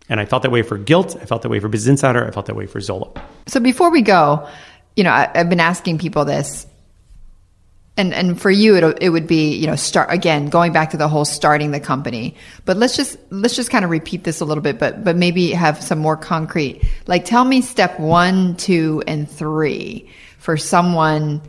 And 0.09 0.21
I 0.21 0.25
felt 0.25 0.43
that 0.45 0.51
way 0.51 0.63
for 0.63 0.79
Gilt. 0.79 1.17
I 1.17 1.25
felt 1.25 1.43
that 1.43 1.49
way 1.49 1.59
for 1.59 1.69
Business 1.69 1.91
Insider. 1.91 2.27
I 2.27 2.31
felt 2.31 2.47
that 2.47 2.57
way 2.57 2.67
for 2.67 2.81
Zola. 2.81 3.11
So 3.47 3.61
before 3.61 3.91
we 3.91 4.03
go, 4.03 4.49
you 4.95 5.05
know, 5.05 5.11
I, 5.11 5.31
I've 5.35 5.51
been 5.51 5.61
asking 5.61 5.99
people 5.99 6.25
this, 6.25 6.67
and 7.97 8.15
and 8.15 8.41
for 8.41 8.51
you, 8.51 8.77
it 8.77 8.99
it 9.01 9.11
would 9.11 9.27
be 9.27 9.55
you 9.57 9.67
know 9.67 9.77
start 9.77 10.13
again 10.13 10.49
going 10.49 10.73
back 10.73 10.91
to 10.91 10.97
the 10.97 11.09
whole 11.09 11.25
starting 11.25 11.71
the 11.71 11.81
company. 11.81 12.37
But 12.65 12.77
let's 12.77 12.97
just 12.97 13.19
let's 13.31 13.57
just 13.57 13.71
kind 13.71 13.85
of 13.85 13.91
repeat 13.91 14.25
this 14.25 14.41
a 14.41 14.45
little 14.45 14.63
bit, 14.63 14.79
but 14.79 15.03
but 15.03 15.17
maybe 15.17 15.51
have 15.51 15.83
some 15.83 15.99
more 15.99 16.17
concrete. 16.17 16.83
Like, 17.07 17.25
tell 17.25 17.45
me 17.45 17.61
step 17.61 17.99
one, 17.99 18.57
two, 18.57 19.03
and 19.07 19.29
three 19.29 20.09
for 20.39 20.57
someone. 20.57 21.43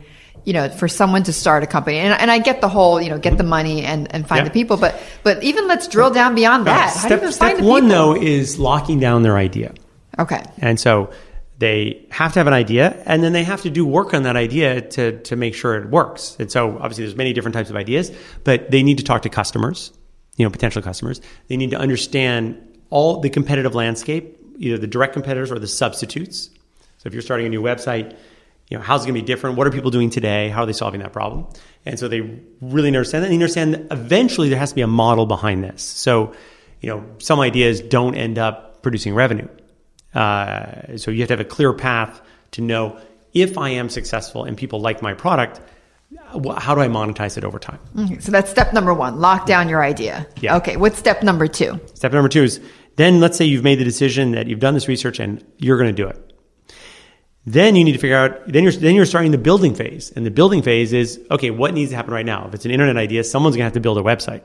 You 0.48 0.54
know, 0.54 0.68
for 0.70 0.88
someone 0.88 1.22
to 1.24 1.32
start 1.32 1.62
a 1.62 1.66
company, 1.66 1.98
and, 1.98 2.18
and 2.22 2.30
I 2.30 2.38
get 2.38 2.62
the 2.62 2.68
whole, 2.76 3.02
you 3.02 3.10
know, 3.10 3.18
get 3.18 3.36
the 3.36 3.44
money 3.44 3.84
and, 3.84 4.00
and 4.14 4.26
find 4.26 4.38
Yeah. 4.40 4.44
the 4.44 4.50
people, 4.60 4.76
but 4.84 4.92
but 5.22 5.42
even 5.42 5.68
let's 5.68 5.86
drill 5.88 6.10
down 6.10 6.34
beyond 6.34 6.66
that. 6.66 6.88
How 6.88 6.90
do 6.90 6.94
you 6.94 7.00
step 7.08 7.18
even 7.20 7.32
step 7.32 7.56
find 7.56 7.66
one, 7.66 7.82
people? 7.82 8.14
though, 8.14 8.22
is 8.36 8.58
locking 8.58 8.98
down 8.98 9.22
their 9.26 9.36
idea. 9.36 9.74
Okay, 10.18 10.42
And 10.68 10.80
so 10.80 11.10
they 11.58 12.06
have 12.10 12.32
to 12.32 12.38
have 12.40 12.46
an 12.46 12.52
idea 12.54 12.84
and 13.04 13.22
then 13.22 13.32
they 13.32 13.44
have 13.44 13.62
to 13.62 13.70
do 13.70 13.84
work 13.84 14.14
on 14.14 14.22
that 14.22 14.36
idea 14.36 14.80
to, 14.80 15.20
to 15.28 15.36
make 15.36 15.54
sure 15.54 15.74
it 15.76 15.90
works. 15.90 16.36
And 16.40 16.50
so 16.50 16.78
obviously 16.78 17.04
there's 17.04 17.16
many 17.16 17.32
different 17.34 17.54
types 17.54 17.68
of 17.70 17.76
ideas, 17.76 18.10
but 18.44 18.70
they 18.70 18.82
need 18.82 18.98
to 18.98 19.04
talk 19.04 19.22
to 19.22 19.28
customers, 19.28 19.92
you 20.36 20.44
know, 20.46 20.50
potential 20.50 20.82
customers. 20.82 21.20
They 21.48 21.56
need 21.56 21.70
to 21.70 21.78
understand 21.78 22.56
all 22.90 23.20
the 23.20 23.28
competitive 23.30 23.74
landscape, 23.74 24.24
either 24.58 24.78
the 24.78 24.86
direct 24.86 25.12
competitors 25.12 25.50
or 25.52 25.58
the 25.58 25.68
substitutes. 25.68 26.48
So 26.98 27.06
if 27.06 27.12
you're 27.12 27.22
starting 27.22 27.46
a 27.46 27.50
new 27.50 27.62
website, 27.62 28.16
you 28.68 28.76
know, 28.76 28.82
how's 28.82 29.04
it 29.04 29.06
going 29.06 29.14
to 29.14 29.22
be 29.22 29.26
different? 29.26 29.56
What 29.56 29.66
are 29.66 29.70
people 29.70 29.90
doing 29.90 30.10
today? 30.10 30.50
How 30.50 30.62
are 30.62 30.66
they 30.66 30.72
solving 30.72 31.00
that 31.00 31.12
problem? 31.12 31.46
And 31.86 31.98
so 31.98 32.06
they 32.06 32.40
really 32.60 32.88
understand 32.88 33.24
that. 33.24 33.30
And 33.30 33.32
they 33.32 33.42
understand 33.42 33.74
that 33.74 33.92
eventually 33.92 34.50
there 34.50 34.58
has 34.58 34.70
to 34.70 34.74
be 34.74 34.82
a 34.82 34.86
model 34.86 35.26
behind 35.26 35.64
this. 35.64 35.82
So, 35.82 36.34
you 36.80 36.90
know, 36.90 37.04
some 37.18 37.40
ideas 37.40 37.80
don't 37.80 38.14
end 38.14 38.38
up 38.38 38.82
producing 38.82 39.14
revenue. 39.14 39.48
Uh, 40.14 40.96
so 40.96 41.10
you 41.10 41.20
have 41.20 41.28
to 41.28 41.32
have 41.34 41.40
a 41.40 41.44
clear 41.44 41.72
path 41.72 42.20
to 42.52 42.60
know 42.60 42.98
if 43.32 43.56
I 43.56 43.70
am 43.70 43.88
successful 43.88 44.44
and 44.44 44.56
people 44.56 44.80
like 44.80 45.00
my 45.00 45.14
product, 45.14 45.60
how 46.58 46.74
do 46.74 46.80
I 46.80 46.88
monetize 46.88 47.36
it 47.36 47.44
over 47.44 47.58
time? 47.58 47.78
Okay, 47.98 48.18
so 48.18 48.32
that's 48.32 48.50
step 48.50 48.72
number 48.72 48.94
one. 48.94 49.20
Lock 49.20 49.46
down 49.46 49.68
your 49.68 49.82
idea. 49.82 50.26
Yeah. 50.40 50.56
Okay. 50.56 50.76
What's 50.76 50.98
step 50.98 51.22
number 51.22 51.46
two? 51.46 51.78
Step 51.94 52.12
number 52.12 52.28
two 52.28 52.44
is 52.44 52.60
then 52.96 53.20
let's 53.20 53.36
say 53.36 53.44
you've 53.44 53.64
made 53.64 53.78
the 53.78 53.84
decision 53.84 54.32
that 54.32 54.46
you've 54.46 54.60
done 54.60 54.74
this 54.74 54.88
research 54.88 55.20
and 55.20 55.44
you're 55.58 55.78
going 55.78 55.94
to 55.94 56.02
do 56.02 56.08
it. 56.08 56.27
Then 57.46 57.76
you 57.76 57.84
need 57.84 57.92
to 57.92 57.98
figure 57.98 58.16
out. 58.16 58.46
Then 58.46 58.62
you're 58.62 58.72
then 58.72 58.94
you're 58.94 59.06
starting 59.06 59.30
the 59.30 59.38
building 59.38 59.74
phase, 59.74 60.12
and 60.14 60.26
the 60.26 60.30
building 60.30 60.60
phase 60.62 60.92
is 60.92 61.18
okay. 61.30 61.50
What 61.50 61.72
needs 61.72 61.90
to 61.90 61.96
happen 61.96 62.12
right 62.12 62.26
now? 62.26 62.46
If 62.46 62.54
it's 62.54 62.64
an 62.64 62.70
internet 62.70 62.96
idea, 62.96 63.24
someone's 63.24 63.56
going 63.56 63.62
to 63.62 63.66
have 63.66 63.72
to 63.74 63.80
build 63.80 63.96
a 63.96 64.02
website, 64.02 64.42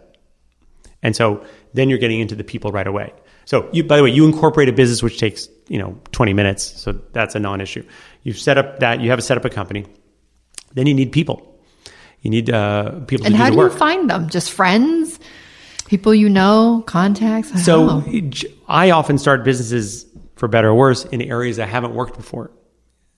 and 1.01 1.15
so 1.15 1.45
then 1.73 1.89
you're 1.89 1.99
getting 1.99 2.19
into 2.21 2.35
the 2.35 2.43
people 2.45 2.71
right 2.71 2.87
away. 2.87 3.11
So 3.45 3.69
you, 3.73 3.83
by 3.83 3.97
the 3.97 4.03
way, 4.03 4.11
you 4.11 4.25
incorporate 4.25 4.69
a 4.69 4.73
business 4.73 5.03
which 5.03 5.17
takes 5.19 5.49
you 5.67 5.79
know 5.79 5.99
20 6.13 6.31
minutes, 6.33 6.63
so 6.63 6.93
that's 7.11 7.35
a 7.35 7.39
non-issue. 7.39 7.85
You've 8.23 8.39
set 8.39 8.57
up 8.57 8.79
that 8.79 9.01
you 9.01 9.09
have 9.09 9.21
set 9.21 9.37
up 9.37 9.43
a 9.43 9.49
company. 9.49 9.85
Then 10.73 10.87
you 10.87 10.93
need 10.93 11.11
people. 11.11 11.59
You 12.21 12.29
need 12.31 12.49
uh, 12.49 13.01
people 13.01 13.25
And 13.25 13.35
to 13.35 13.37
how 13.37 13.45
do 13.45 13.51
do 13.51 13.55
the 13.57 13.63
work. 13.63 13.73
you 13.73 13.77
find 13.77 14.09
them? 14.09 14.29
Just 14.29 14.51
friends? 14.51 15.19
People 15.87 16.15
you 16.15 16.29
know? 16.29 16.83
Contacts? 16.87 17.65
So 17.65 17.99
How? 17.99 18.03
I 18.69 18.91
often 18.91 19.17
start 19.17 19.43
businesses 19.43 20.05
for 20.37 20.47
better 20.47 20.69
or 20.69 20.73
worse 20.75 21.03
in 21.05 21.21
areas 21.21 21.59
I 21.59 21.65
haven't 21.65 21.93
worked 21.93 22.15
before. 22.15 22.49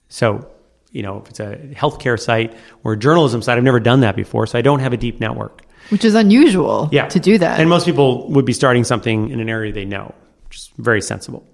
So, 0.08 0.48
you 0.92 1.02
know, 1.02 1.18
if 1.22 1.30
it's 1.30 1.40
a 1.40 1.56
healthcare 1.74 2.18
site 2.18 2.56
or 2.84 2.92
a 2.92 2.96
journalism 2.96 3.42
site, 3.42 3.58
I've 3.58 3.64
never 3.64 3.80
done 3.80 4.00
that 4.00 4.16
before, 4.16 4.46
so 4.46 4.58
I 4.58 4.62
don't 4.62 4.80
have 4.80 4.92
a 4.92 4.96
deep 4.96 5.20
network. 5.20 5.62
which 5.90 6.04
is 6.04 6.14
unusual 6.16 6.88
Yeah. 6.90 7.06
to 7.08 7.20
do 7.20 7.38
that. 7.38 7.60
And 7.60 7.68
most 7.70 7.86
people 7.86 8.28
would 8.30 8.44
be 8.44 8.52
starting 8.52 8.82
something 8.82 9.30
in 9.30 9.38
an 9.38 9.48
area 9.48 9.72
they 9.72 9.84
know, 9.84 10.12
which 10.48 10.56
is 10.58 10.70
very 10.78 11.00
sensible. 11.00 11.46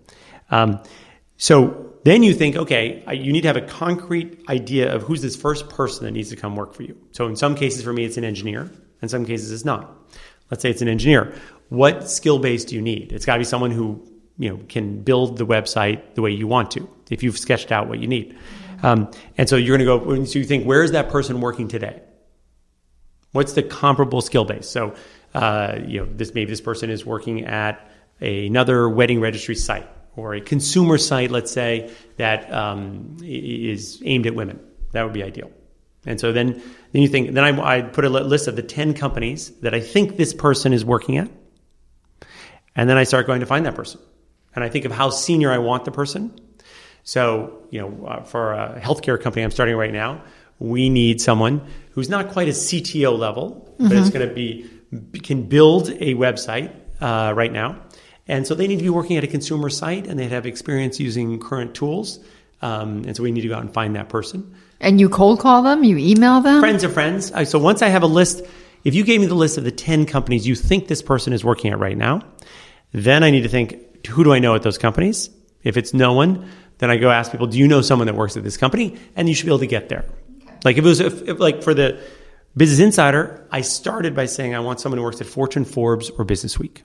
Um, 0.51 0.81
so 1.37 1.93
then 2.05 2.23
you 2.23 2.33
think, 2.33 2.57
okay, 2.57 3.03
you 3.12 3.31
need 3.33 3.43
to 3.43 3.49
have 3.49 3.57
a 3.59 3.61
concrete 3.62 4.41
idea 4.49 4.95
of 4.95 5.03
who's 5.03 5.21
this 5.23 5.37
first 5.37 5.69
person 5.69 6.05
that 6.07 6.12
needs 6.12 6.31
to 6.31 6.37
come 6.37 6.57
work 6.57 6.73
for 6.73 6.83
you. 6.83 6.97
So 7.11 7.27
in 7.27 7.37
some 7.37 7.55
cases, 7.55 7.83
for 7.83 7.93
me, 7.93 8.05
it's 8.05 8.17
an 8.17 8.25
engineer. 8.25 8.71
In 9.03 9.09
some 9.09 9.27
cases, 9.27 9.51
it's 9.53 9.65
not. 9.67 9.93
Let's 10.51 10.62
say 10.62 10.71
it's 10.71 10.83
an 10.83 10.88
engineer. 10.88 11.35
What 11.69 12.09
skill 12.09 12.38
base 12.38 12.65
do 12.65 12.75
you 12.75 12.81
need? 12.83 13.12
It's 13.12 13.27
got 13.27 13.35
to 13.35 13.41
be 13.41 13.45
someone 13.45 13.71
who 13.71 14.03
you 14.38 14.49
know 14.51 14.61
can 14.69 15.03
build 15.03 15.37
the 15.37 15.47
website 15.47 16.15
the 16.15 16.23
way 16.23 16.31
you 16.31 16.47
want 16.47 16.71
to. 16.73 16.88
If 17.12 17.22
you've 17.22 17.38
sketched 17.38 17.70
out 17.70 17.88
what 17.88 17.98
you 17.98 18.09
need, 18.09 18.37
um, 18.83 19.11
and 19.38 19.48
so 19.48 19.57
you're 19.57 19.77
going 19.77 20.01
to 20.01 20.14
go. 20.14 20.25
So 20.25 20.38
you 20.38 20.44
think, 20.44 20.64
where 20.64 20.83
is 20.83 20.92
that 20.92 21.11
person 21.11 21.40
working 21.40 21.68
today? 21.68 22.03
What's 23.33 23.53
the 23.53 23.62
comparable 23.62 24.20
skill 24.20 24.44
base? 24.44 24.68
So, 24.68 24.94
uh, 25.35 25.79
you 25.87 26.01
know, 26.01 26.07
this 26.07 26.35
maybe 26.35 26.51
this 26.51 26.61
person 26.61 26.90
is 26.90 27.07
working 27.07 27.44
at 27.44 27.90
another 28.20 28.88
wedding 28.88 29.20
registry 29.20 29.55
site 29.55 29.88
or 30.16 30.35
a 30.35 30.40
consumer 30.40 30.98
site, 30.98 31.31
let's 31.31 31.51
say, 31.51 31.90
that 32.16 32.53
um, 32.53 33.16
is 33.22 34.03
aimed 34.05 34.27
at 34.27 34.35
women. 34.35 34.61
That 34.92 35.05
would 35.05 35.14
be 35.14 35.22
ideal. 35.22 35.51
And 36.05 36.20
so 36.20 36.33
then, 36.33 36.61
then 36.92 37.03
you 37.03 37.09
think, 37.09 37.33
then 37.33 37.44
I, 37.44 37.77
I 37.77 37.83
put 37.83 38.05
a 38.05 38.11
list 38.11 38.48
of 38.48 38.57
the 38.57 38.62
10 38.62 38.94
companies 38.94 39.51
that 39.61 39.75
I 39.75 39.81
think 39.81 40.16
this 40.16 40.35
person 40.35 40.72
is 40.72 40.85
working 40.85 41.16
at. 41.16 41.31
And 42.75 42.90
then 42.90 42.96
I 42.96 43.05
start 43.05 43.27
going 43.27 43.40
to 43.40 43.46
find 43.46 43.64
that 43.66 43.75
person. 43.75 44.01
And 44.55 44.64
I 44.64 44.68
think 44.68 44.85
of 44.85 44.92
how 44.92 45.11
senior 45.11 45.51
I 45.51 45.59
want 45.59 45.85
the 45.85 45.92
person. 45.92 46.38
So, 47.05 47.65
you 47.71 47.81
know, 47.81 48.07
uh, 48.07 48.23
for 48.23 48.53
a 48.53 48.81
healthcare 48.81 49.21
company 49.21 49.43
I'm 49.43 49.51
starting 49.51 49.77
right 49.77 49.93
now, 49.93 50.23
we 50.59 50.88
need 50.88 51.21
someone 51.21 51.67
who's 51.93 52.09
not 52.09 52.31
quite 52.31 52.49
a 52.49 52.53
CTO 52.53 53.19
level, 53.19 53.75
but 53.79 53.93
is 53.93 54.11
going 54.11 54.29
to 54.29 54.35
be 54.35 54.69
can 55.23 55.45
build 55.45 55.88
a 55.88 56.15
website 56.15 56.73
uh, 57.01 57.33
right 57.35 57.53
now. 57.53 57.81
And 58.29 58.47
so 58.47 58.55
they 58.55 58.69
need 58.69 58.77
to 58.77 58.83
be 58.83 58.91
working 58.91 59.17
at 59.17 59.25
a 59.25 59.27
consumer 59.27 59.71
site 59.71 60.07
and 60.07 60.19
they 60.19 60.29
have 60.29 60.47
experience 60.47 61.01
using 61.01 61.41
current 61.41 61.75
tools. 61.75 62.21
Um, 62.61 63.03
and 63.05 63.17
so 63.17 63.23
we 63.23 63.33
need 63.33 63.41
to 63.41 63.49
go 63.49 63.57
out 63.57 63.62
and 63.62 63.75
find 63.75 63.97
that 63.97 64.09
person. 64.09 64.55
And 64.81 65.01
you 65.01 65.09
cold 65.09 65.41
call 65.41 65.62
them? 65.62 65.83
You 65.83 65.99
email 65.99 66.41
them? 66.41 66.61
Friends 66.61 66.85
of 66.85 66.93
friends. 66.93 67.33
So 67.49 67.59
once 67.59 67.83
I 67.83 67.88
have 67.88 68.03
a 68.03 68.07
list, 68.07 68.45
if 68.85 68.95
you 68.95 69.05
gave 69.05 69.21
me 69.21 69.27
the 69.27 69.35
list 69.35 69.59
of 69.59 69.65
the 69.65 69.73
10 69.73 70.07
companies 70.07 70.47
you 70.47 70.55
think 70.55 70.87
this 70.87 71.03
person 71.03 71.33
is 71.33 71.45
working 71.45 71.73
at 71.73 71.79
right 71.79 71.97
now, 71.97 72.23
then 72.93 73.25
I 73.25 73.31
need 73.31 73.43
to 73.43 73.49
think, 73.49 74.07
who 74.07 74.23
do 74.23 74.33
I 74.33 74.38
know 74.38 74.55
at 74.55 74.62
those 74.62 74.79
companies? 74.79 75.31
If 75.65 75.77
it's 75.77 75.95
no 75.95 76.12
one, 76.12 76.49
then 76.79 76.91
I 76.91 76.97
go 76.97 77.11
ask 77.11 77.31
people, 77.31 77.47
do 77.47 77.59
you 77.59 77.69
know 77.69 77.81
someone 77.81 78.07
that 78.07 78.15
works 78.15 78.37
at 78.37 78.45
this 78.45 78.57
company? 78.57 78.99
And 79.17 79.29
you 79.29 79.35
should 79.35 79.47
be 79.47 79.51
able 79.51 79.61
to 79.61 79.67
get 79.67 79.89
there. 79.89 80.05
Like 80.65 80.77
if 80.77 80.85
it 80.85 80.89
was, 80.89 81.01
if, 81.01 81.29
if, 81.29 81.39
like 81.39 81.63
for 81.63 81.75
the 81.75 82.01
Business 82.57 82.81
Insider, 82.81 83.47
I 83.51 83.63
started 83.63 84.15
by 84.15 84.27
saying 84.27 84.55
I 84.55 84.61
want 84.61 84.81
someone 84.81 84.99
who 84.99 85.05
works 85.05 85.21
at 85.21 85.27
Fortune, 85.27 85.65
Forbes, 85.65 86.11
or 86.11 86.25
Business 86.25 86.59
Week. 86.59 86.83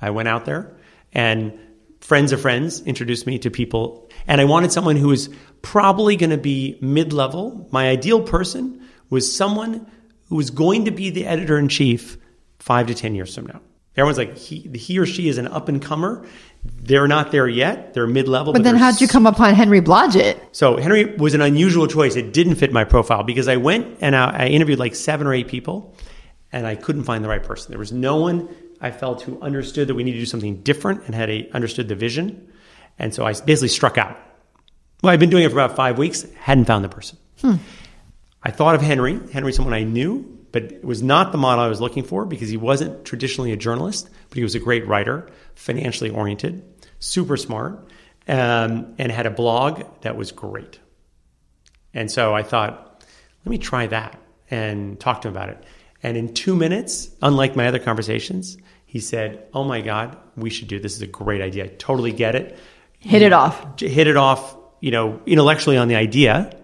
I 0.00 0.10
went 0.10 0.28
out 0.28 0.44
there 0.44 0.76
and 1.12 1.58
friends 2.00 2.32
of 2.32 2.40
friends 2.40 2.82
introduced 2.82 3.26
me 3.26 3.38
to 3.38 3.50
people 3.50 4.10
and 4.26 4.40
I 4.40 4.44
wanted 4.44 4.72
someone 4.72 4.96
who 4.96 5.08
was 5.08 5.30
probably 5.62 6.16
going 6.16 6.30
to 6.30 6.38
be 6.38 6.78
mid-level. 6.80 7.68
My 7.72 7.88
ideal 7.88 8.22
person 8.22 8.86
was 9.10 9.34
someone 9.34 9.90
who 10.28 10.36
was 10.36 10.50
going 10.50 10.86
to 10.86 10.90
be 10.90 11.10
the 11.10 11.26
editor 11.26 11.58
in 11.58 11.68
chief 11.68 12.18
5 12.58 12.88
to 12.88 12.94
10 12.94 13.14
years 13.14 13.34
from 13.34 13.46
now. 13.46 13.60
Everyone's 13.96 14.18
like 14.18 14.36
he, 14.36 14.60
he 14.74 14.98
or 14.98 15.06
she 15.06 15.28
is 15.28 15.38
an 15.38 15.46
up 15.46 15.68
and 15.68 15.80
comer. 15.80 16.26
They're 16.64 17.08
not 17.08 17.30
there 17.32 17.48
yet. 17.48 17.94
They're 17.94 18.06
mid-level. 18.06 18.52
But 18.52 18.62
then 18.62 18.76
how'd 18.76 19.00
you 19.00 19.08
come 19.08 19.26
upon 19.26 19.54
Henry 19.54 19.80
Blodget? 19.80 20.38
so 20.52 20.76
Henry 20.76 21.16
was 21.16 21.34
an 21.34 21.40
unusual 21.40 21.86
choice. 21.86 22.16
It 22.16 22.32
didn't 22.32 22.56
fit 22.56 22.72
my 22.72 22.84
profile 22.84 23.22
because 23.22 23.48
I 23.48 23.56
went 23.56 23.98
and 24.00 24.14
I, 24.14 24.44
I 24.44 24.46
interviewed 24.48 24.78
like 24.78 24.94
seven 24.94 25.26
or 25.26 25.34
eight 25.34 25.48
people, 25.48 25.94
and 26.52 26.66
I 26.66 26.74
couldn't 26.74 27.04
find 27.04 27.24
the 27.24 27.28
right 27.28 27.42
person. 27.42 27.70
There 27.72 27.78
was 27.78 27.92
no 27.92 28.16
one 28.16 28.48
I 28.80 28.90
felt 28.90 29.22
who 29.22 29.40
understood 29.40 29.88
that 29.88 29.94
we 29.94 30.04
needed 30.04 30.18
to 30.18 30.22
do 30.22 30.26
something 30.26 30.56
different 30.62 31.04
and 31.06 31.14
had 31.14 31.30
a 31.30 31.48
understood 31.52 31.88
the 31.88 31.94
vision, 31.94 32.52
and 32.98 33.14
so 33.14 33.24
I 33.24 33.32
basically 33.32 33.68
struck 33.68 33.96
out. 33.96 34.18
Well, 35.02 35.12
I've 35.12 35.20
been 35.20 35.30
doing 35.30 35.44
it 35.44 35.48
for 35.50 35.58
about 35.58 35.76
five 35.76 35.98
weeks. 35.98 36.26
Hadn't 36.38 36.66
found 36.66 36.84
the 36.84 36.88
person. 36.88 37.18
Hmm. 37.40 37.54
I 38.42 38.50
thought 38.50 38.74
of 38.74 38.82
Henry. 38.82 39.18
Henry's 39.32 39.56
someone 39.56 39.74
I 39.74 39.84
knew, 39.84 40.33
but 40.54 40.62
it 40.70 40.84
was 40.84 41.02
not 41.02 41.32
the 41.32 41.38
model 41.38 41.64
I 41.64 41.66
was 41.66 41.80
looking 41.80 42.04
for 42.04 42.24
because 42.24 42.48
he 42.48 42.56
wasn't 42.56 43.04
traditionally 43.04 43.50
a 43.50 43.56
journalist, 43.56 44.08
but 44.28 44.36
he 44.36 44.44
was 44.44 44.54
a 44.54 44.60
great 44.60 44.86
writer, 44.86 45.28
financially 45.56 46.10
oriented, 46.10 46.62
super 47.00 47.36
smart, 47.36 47.88
um, 48.28 48.94
and 48.96 49.10
had 49.10 49.26
a 49.26 49.32
blog 49.32 49.82
that 50.02 50.16
was 50.16 50.30
great. 50.30 50.78
And 51.92 52.08
so 52.08 52.36
I 52.36 52.44
thought, 52.44 53.04
let 53.44 53.50
me 53.50 53.58
try 53.58 53.88
that 53.88 54.16
and 54.48 55.00
talk 55.00 55.22
to 55.22 55.28
him 55.28 55.34
about 55.34 55.48
it. 55.48 55.64
And 56.04 56.16
in 56.16 56.32
two 56.34 56.54
minutes, 56.54 57.10
unlike 57.20 57.56
my 57.56 57.66
other 57.66 57.80
conversations, 57.80 58.56
he 58.86 59.00
said, 59.00 59.48
Oh 59.54 59.64
my 59.64 59.80
God, 59.80 60.16
we 60.36 60.50
should 60.50 60.68
do 60.68 60.78
this. 60.78 60.92
This 60.92 60.96
is 60.98 61.02
a 61.02 61.08
great 61.08 61.40
idea. 61.40 61.64
I 61.64 61.68
totally 61.78 62.12
get 62.12 62.36
it. 62.36 62.56
Hit 63.00 63.22
it 63.22 63.32
off. 63.32 63.80
Hit 63.80 64.06
it 64.06 64.16
off, 64.16 64.56
you 64.78 64.92
know, 64.92 65.20
intellectually 65.26 65.78
on 65.78 65.88
the 65.88 65.96
idea. 65.96 66.56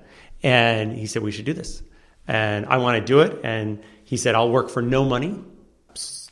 And 0.45 0.97
he 0.97 1.07
said, 1.07 1.25
We 1.25 1.33
should 1.33 1.45
do 1.45 1.55
this. 1.55 1.83
And 2.31 2.65
I 2.67 2.77
want 2.77 2.97
to 2.97 3.05
do 3.05 3.21
it. 3.21 3.41
And 3.43 3.83
he 4.05 4.17
said, 4.17 4.37
I'll 4.37 4.51
work 4.51 4.71
for 4.71 4.81
no 4.81 5.05
money 5.05 5.37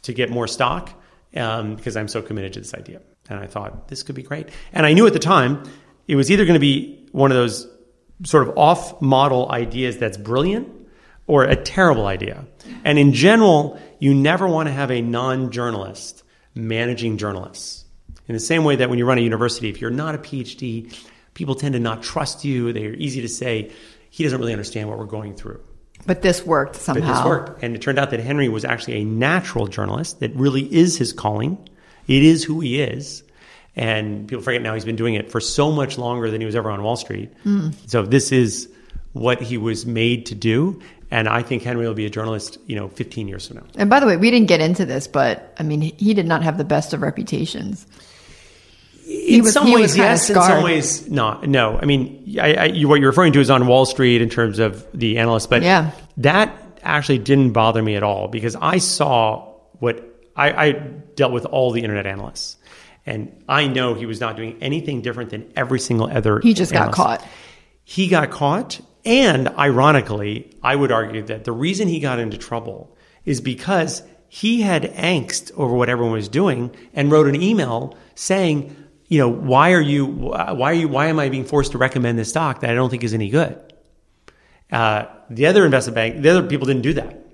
to 0.02 0.14
get 0.14 0.30
more 0.30 0.46
stock 0.46 0.90
um, 1.34 1.74
because 1.74 1.96
I'm 1.96 2.06
so 2.06 2.22
committed 2.22 2.52
to 2.52 2.60
this 2.60 2.72
idea. 2.72 3.00
And 3.28 3.40
I 3.40 3.48
thought, 3.48 3.88
this 3.88 4.04
could 4.04 4.14
be 4.14 4.22
great. 4.22 4.48
And 4.72 4.86
I 4.86 4.92
knew 4.92 5.08
at 5.08 5.12
the 5.12 5.18
time 5.18 5.64
it 6.06 6.14
was 6.14 6.30
either 6.30 6.44
going 6.44 6.54
to 6.54 6.60
be 6.60 7.08
one 7.10 7.32
of 7.32 7.36
those 7.36 7.66
sort 8.22 8.46
of 8.48 8.56
off 8.56 9.02
model 9.02 9.50
ideas 9.50 9.98
that's 9.98 10.16
brilliant 10.16 10.68
or 11.26 11.42
a 11.42 11.56
terrible 11.56 12.06
idea. 12.06 12.46
And 12.84 12.96
in 12.96 13.12
general, 13.12 13.76
you 13.98 14.14
never 14.14 14.46
want 14.46 14.68
to 14.68 14.72
have 14.72 14.92
a 14.92 15.02
non 15.02 15.50
journalist 15.50 16.22
managing 16.54 17.18
journalists. 17.18 17.84
In 18.28 18.34
the 18.34 18.40
same 18.40 18.62
way 18.62 18.76
that 18.76 18.88
when 18.88 19.00
you 19.00 19.04
run 19.04 19.18
a 19.18 19.22
university, 19.22 19.68
if 19.68 19.80
you're 19.80 19.90
not 19.90 20.14
a 20.14 20.18
PhD, 20.18 20.96
people 21.34 21.56
tend 21.56 21.72
to 21.72 21.80
not 21.80 22.04
trust 22.04 22.44
you. 22.44 22.72
They're 22.72 22.94
easy 22.94 23.20
to 23.22 23.28
say, 23.28 23.72
he 24.10 24.22
doesn't 24.22 24.38
really 24.38 24.52
understand 24.52 24.88
what 24.88 24.96
we're 24.96 25.06
going 25.06 25.34
through. 25.34 25.60
But 26.08 26.22
this 26.22 26.44
worked 26.46 26.72
But 26.72 26.80
somehow. 26.80 27.14
this 27.14 27.24
worked. 27.24 27.62
And 27.62 27.76
it 27.76 27.82
turned 27.82 27.98
out 27.98 28.10
that 28.10 28.20
Henry 28.20 28.48
was 28.48 28.64
actually 28.64 28.94
a 28.94 29.04
natural 29.04 29.66
journalist 29.66 30.20
that 30.20 30.34
really 30.34 30.62
is 30.74 30.96
his 30.96 31.12
calling. 31.12 31.58
It 32.08 32.22
is 32.22 32.42
who 32.42 32.60
he 32.60 32.80
is. 32.80 33.22
And 33.76 34.26
people 34.26 34.42
forget 34.42 34.62
now 34.62 34.72
he's 34.72 34.86
been 34.86 34.96
doing 34.96 35.14
it 35.14 35.30
for 35.30 35.38
so 35.38 35.70
much 35.70 35.98
longer 35.98 36.30
than 36.30 36.40
he 36.40 36.46
was 36.46 36.56
ever 36.56 36.70
on 36.70 36.82
Wall 36.82 36.96
Street. 36.96 37.30
Mm. 37.44 37.74
So 37.86 38.02
this 38.02 38.32
is 38.32 38.70
what 39.12 39.42
he 39.42 39.58
was 39.58 39.84
made 39.84 40.24
to 40.26 40.34
do. 40.34 40.80
And 41.10 41.28
I 41.28 41.42
think 41.42 41.62
Henry 41.62 41.86
will 41.86 41.94
be 41.94 42.06
a 42.06 42.10
journalist, 42.10 42.58
you 42.66 42.74
know, 42.74 42.88
15 42.88 43.28
years 43.28 43.46
from 43.46 43.58
now. 43.58 43.64
And 43.76 43.90
by 43.90 44.00
the 44.00 44.06
way, 44.06 44.16
we 44.16 44.30
didn't 44.30 44.48
get 44.48 44.60
into 44.60 44.86
this, 44.86 45.06
but 45.06 45.54
I 45.58 45.62
mean, 45.62 45.82
he 45.82 46.14
did 46.14 46.26
not 46.26 46.42
have 46.42 46.56
the 46.56 46.64
best 46.64 46.94
of 46.94 47.02
reputations. 47.02 47.86
In 49.28 49.42
was- 49.44 49.52
some 49.52 49.72
ways, 49.72 49.96
yes. 49.96 50.28
In 50.30 50.36
some 50.36 50.62
ways, 50.62 51.08
not. 51.10 51.46
No. 51.46 51.78
I 51.80 51.84
mean, 51.84 52.36
I, 52.40 52.54
I, 52.54 52.64
you, 52.66 52.88
what 52.88 53.00
you're 53.00 53.10
referring 53.10 53.32
to 53.34 53.40
is 53.40 53.50
on 53.50 53.66
Wall 53.66 53.86
Street 53.86 54.20
in 54.22 54.28
terms 54.28 54.58
of 54.58 54.86
the 54.92 55.18
analysts, 55.18 55.46
but 55.46 55.62
Yeah. 55.62 55.90
that 56.18 56.54
actually 56.82 57.18
didn't 57.18 57.52
bother 57.52 57.82
me 57.82 57.96
at 57.96 58.02
all 58.02 58.28
because 58.28 58.56
I 58.60 58.78
saw 58.78 59.54
what 59.80 60.04
I, 60.36 60.66
I 60.66 60.72
dealt 60.72 61.32
with 61.32 61.44
all 61.46 61.72
the 61.72 61.80
internet 61.82 62.06
analysts, 62.06 62.56
and 63.06 63.42
I 63.48 63.66
know 63.66 63.94
he 63.94 64.06
was 64.06 64.20
not 64.20 64.36
doing 64.36 64.56
anything 64.60 65.02
different 65.02 65.30
than 65.30 65.50
every 65.56 65.80
single 65.80 66.08
other. 66.10 66.40
He 66.40 66.54
just 66.54 66.72
got 66.72 66.92
caught. 66.92 67.24
He 67.84 68.06
got 68.08 68.30
caught, 68.30 68.80
and 69.04 69.48
ironically, 69.48 70.50
I 70.62 70.76
would 70.76 70.92
argue 70.92 71.22
that 71.24 71.44
the 71.44 71.52
reason 71.52 71.88
he 71.88 72.00
got 72.00 72.18
into 72.18 72.36
trouble 72.38 72.96
is 73.24 73.40
because 73.40 74.02
he 74.28 74.60
had 74.60 74.82
angst 74.94 75.50
over 75.56 75.74
what 75.74 75.88
everyone 75.88 76.12
was 76.12 76.28
doing 76.28 76.70
and 76.92 77.10
wrote 77.10 77.26
an 77.26 77.40
email 77.40 77.96
saying, 78.14 78.76
you 79.08 79.18
know, 79.18 79.28
why 79.28 79.72
are 79.72 79.80
you, 79.80 80.06
why 80.06 80.70
are 80.70 80.74
you, 80.74 80.88
why 80.88 81.06
am 81.06 81.18
I 81.18 81.28
being 81.30 81.44
forced 81.44 81.72
to 81.72 81.78
recommend 81.78 82.18
this 82.18 82.28
stock 82.28 82.60
that 82.60 82.70
I 82.70 82.74
don't 82.74 82.90
think 82.90 83.04
is 83.04 83.14
any 83.14 83.30
good? 83.30 83.60
Uh, 84.70 85.06
the 85.30 85.46
other 85.46 85.64
investment 85.64 85.94
bank, 85.94 86.22
the 86.22 86.28
other 86.28 86.46
people 86.46 86.66
didn't 86.66 86.82
do 86.82 86.92
that. 86.94 87.24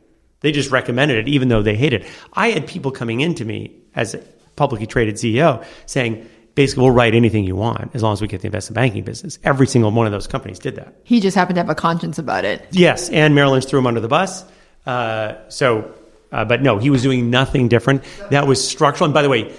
They 0.40 0.52
just 0.52 0.70
recommended 0.70 1.18
it, 1.18 1.28
even 1.28 1.48
though 1.48 1.62
they 1.62 1.74
hated 1.74 2.02
it. 2.02 2.08
I 2.32 2.50
had 2.50 2.66
people 2.66 2.90
coming 2.90 3.20
into 3.20 3.44
me 3.44 3.76
as 3.94 4.14
a 4.14 4.18
publicly 4.56 4.86
traded 4.86 5.16
CEO 5.16 5.64
saying, 5.86 6.28
basically, 6.54 6.82
we'll 6.82 6.92
write 6.92 7.14
anything 7.14 7.44
you 7.44 7.56
want 7.56 7.90
as 7.94 8.02
long 8.02 8.12
as 8.12 8.20
we 8.20 8.28
get 8.28 8.42
the 8.42 8.46
investment 8.46 8.76
banking 8.76 9.02
business. 9.02 9.38
Every 9.42 9.66
single 9.66 9.90
one 9.90 10.06
of 10.06 10.12
those 10.12 10.26
companies 10.26 10.58
did 10.58 10.76
that. 10.76 10.94
He 11.02 11.20
just 11.20 11.34
happened 11.34 11.56
to 11.56 11.60
have 11.60 11.70
a 11.70 11.74
conscience 11.74 12.18
about 12.18 12.44
it. 12.44 12.66
Yes, 12.70 13.08
and 13.08 13.34
Merrill 13.34 13.52
Lynch 13.52 13.66
threw 13.66 13.78
him 13.78 13.86
under 13.86 14.00
the 14.00 14.08
bus. 14.08 14.44
Uh, 14.86 15.34
so, 15.48 15.92
uh, 16.30 16.44
but 16.44 16.62
no, 16.62 16.78
he 16.78 16.90
was 16.90 17.02
doing 17.02 17.30
nothing 17.30 17.68
different. 17.68 18.04
That 18.30 18.46
was 18.46 18.66
structural. 18.66 19.06
And 19.06 19.14
by 19.14 19.22
the 19.22 19.28
way, 19.28 19.54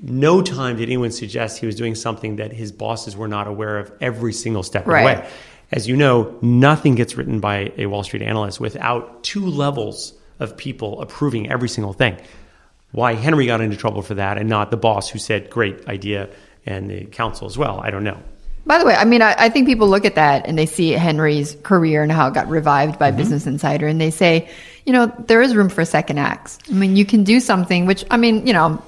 no 0.00 0.42
time 0.42 0.76
did 0.76 0.84
anyone 0.84 1.10
suggest 1.10 1.58
he 1.58 1.66
was 1.66 1.74
doing 1.74 1.94
something 1.94 2.36
that 2.36 2.52
his 2.52 2.72
bosses 2.72 3.16
were 3.16 3.28
not 3.28 3.46
aware 3.46 3.78
of 3.78 3.92
every 4.00 4.32
single 4.32 4.62
step 4.62 4.82
of 4.82 4.88
the 4.88 4.92
way. 4.92 5.28
As 5.70 5.86
you 5.86 5.96
know, 5.96 6.38
nothing 6.40 6.94
gets 6.94 7.16
written 7.16 7.40
by 7.40 7.72
a 7.76 7.86
Wall 7.86 8.02
Street 8.02 8.22
analyst 8.22 8.58
without 8.58 9.22
two 9.22 9.44
levels 9.46 10.14
of 10.40 10.56
people 10.56 11.02
approving 11.02 11.50
every 11.50 11.68
single 11.68 11.92
thing. 11.92 12.16
Why 12.92 13.14
Henry 13.14 13.46
got 13.46 13.60
into 13.60 13.76
trouble 13.76 14.00
for 14.00 14.14
that 14.14 14.38
and 14.38 14.48
not 14.48 14.70
the 14.70 14.78
boss 14.78 15.10
who 15.10 15.18
said, 15.18 15.50
great 15.50 15.86
idea, 15.86 16.30
and 16.64 16.90
the 16.90 17.04
counsel 17.04 17.46
as 17.46 17.58
well, 17.58 17.80
I 17.80 17.90
don't 17.90 18.04
know. 18.04 18.18
By 18.64 18.78
the 18.78 18.86
way, 18.86 18.94
I 18.94 19.04
mean, 19.04 19.22
I, 19.22 19.34
I 19.36 19.48
think 19.48 19.66
people 19.66 19.88
look 19.88 20.04
at 20.04 20.14
that 20.14 20.46
and 20.46 20.58
they 20.58 20.66
see 20.66 20.90
Henry's 20.92 21.56
career 21.62 22.02
and 22.02 22.12
how 22.12 22.28
it 22.28 22.34
got 22.34 22.48
revived 22.48 22.98
by 22.98 23.08
mm-hmm. 23.08 23.18
Business 23.18 23.46
Insider, 23.46 23.86
and 23.86 24.00
they 24.00 24.10
say, 24.10 24.48
you 24.86 24.92
know, 24.92 25.06
there 25.26 25.42
is 25.42 25.54
room 25.54 25.68
for 25.68 25.84
second 25.84 26.18
acts. 26.18 26.58
I 26.70 26.74
mean, 26.74 26.96
you 26.96 27.04
can 27.04 27.24
do 27.24 27.40
something, 27.40 27.86
which 27.86 28.04
I 28.10 28.16
mean, 28.16 28.46
you 28.46 28.52
know, 28.52 28.82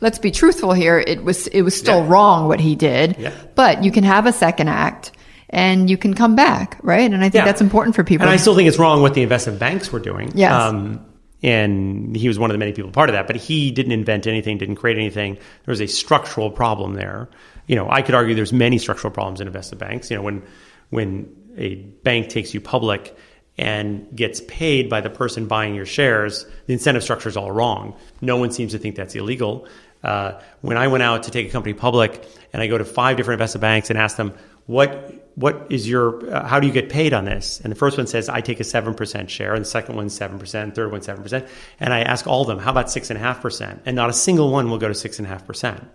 let's 0.00 0.18
be 0.18 0.30
truthful 0.30 0.72
here. 0.72 0.98
It 1.06 1.22
was 1.24 1.46
it 1.48 1.62
was 1.62 1.76
still 1.76 2.02
Yeah. 2.02 2.08
wrong 2.08 2.48
what 2.48 2.60
he 2.60 2.74
did, 2.76 3.16
Yeah. 3.18 3.32
but 3.54 3.84
you 3.84 3.90
can 3.92 4.04
have 4.04 4.26
a 4.26 4.32
second 4.32 4.68
act 4.68 5.12
and 5.48 5.90
you 5.90 5.96
can 5.96 6.14
come 6.14 6.36
back, 6.36 6.78
right? 6.82 7.10
And 7.10 7.16
I 7.22 7.28
think 7.28 7.34
Yeah. 7.34 7.44
that's 7.44 7.60
important 7.60 7.96
for 7.96 8.04
people. 8.04 8.24
And 8.26 8.32
I 8.32 8.36
still 8.36 8.54
think 8.54 8.68
it's 8.68 8.78
wrong 8.78 9.02
what 9.02 9.14
the 9.14 9.22
investment 9.22 9.58
banks 9.58 9.90
were 9.92 9.98
doing. 9.98 10.30
Yes. 10.34 10.52
Um, 10.52 11.00
and 11.42 12.14
he 12.14 12.28
was 12.28 12.38
one 12.38 12.50
of 12.50 12.54
the 12.54 12.58
many 12.58 12.72
people 12.72 12.90
part 12.90 13.08
of 13.08 13.14
that, 13.14 13.26
but 13.26 13.36
he 13.36 13.70
didn't 13.70 13.92
invent 13.92 14.26
anything, 14.26 14.58
didn't 14.58 14.76
create 14.76 14.98
anything. 14.98 15.34
There 15.34 15.72
was 15.72 15.80
a 15.80 15.86
structural 15.88 16.50
problem 16.50 16.94
there. 16.94 17.28
You 17.66 17.76
know, 17.76 17.88
I 17.90 18.02
could 18.02 18.14
argue 18.14 18.34
there's 18.34 18.52
many 18.52 18.78
structural 18.78 19.10
problems 19.12 19.40
in 19.40 19.46
investment 19.46 19.80
banks. 19.80 20.10
You 20.10 20.16
know, 20.16 20.22
when 20.22 20.42
when 20.90 21.28
a 21.56 21.76
bank 22.04 22.28
takes 22.28 22.52
you 22.52 22.60
public 22.60 23.16
and 23.58 24.06
gets 24.14 24.40
paid 24.48 24.88
by 24.88 25.00
the 25.00 25.10
person 25.10 25.46
buying 25.46 25.74
your 25.74 25.86
shares, 25.86 26.46
the 26.66 26.72
incentive 26.72 27.02
structure 27.02 27.28
is 27.28 27.36
all 27.36 27.50
wrong. 27.50 27.94
No 28.20 28.36
one 28.36 28.50
seems 28.50 28.72
to 28.72 28.78
think 28.78 28.96
that's 28.96 29.14
illegal. 29.14 29.66
Uh, 30.02 30.40
when 30.60 30.76
I 30.76 30.88
went 30.88 31.02
out 31.02 31.24
to 31.24 31.30
take 31.30 31.48
a 31.48 31.50
company 31.50 31.74
public, 31.74 32.26
and 32.52 32.62
I 32.62 32.66
go 32.66 32.78
to 32.78 32.84
five 32.84 33.16
different 33.16 33.40
investment 33.40 33.60
banks 33.62 33.90
and 33.90 33.98
ask 33.98 34.16
them 34.16 34.34
what 34.66 35.14
what 35.36 35.66
is 35.70 35.88
your 35.88 36.34
uh, 36.34 36.46
how 36.46 36.60
do 36.60 36.66
you 36.66 36.72
get 36.72 36.88
paid 36.90 37.12
on 37.12 37.24
this? 37.24 37.60
And 37.60 37.70
the 37.70 37.76
first 37.76 37.96
one 37.96 38.06
says 38.06 38.28
i 38.28 38.40
take 38.40 38.60
a 38.60 38.62
7% 38.62 39.28
share. 39.28 39.54
And 39.54 39.64
the 39.64 39.68
second 39.68 39.96
one 39.96 40.06
7% 40.08 40.74
third 40.74 40.92
one 40.92 41.00
7% 41.00 41.48
and 41.80 41.94
i 41.94 42.00
ask 42.00 42.26
all 42.26 42.42
of 42.42 42.48
them 42.48 42.58
how 42.58 42.70
about 42.70 42.86
6.5% 42.86 43.80
and 43.86 43.96
not 43.96 44.10
a 44.10 44.12
single 44.12 44.50
one 44.50 44.70
will 44.70 44.78
go 44.78 44.88
to 44.88 44.94
6.5% 44.94 45.86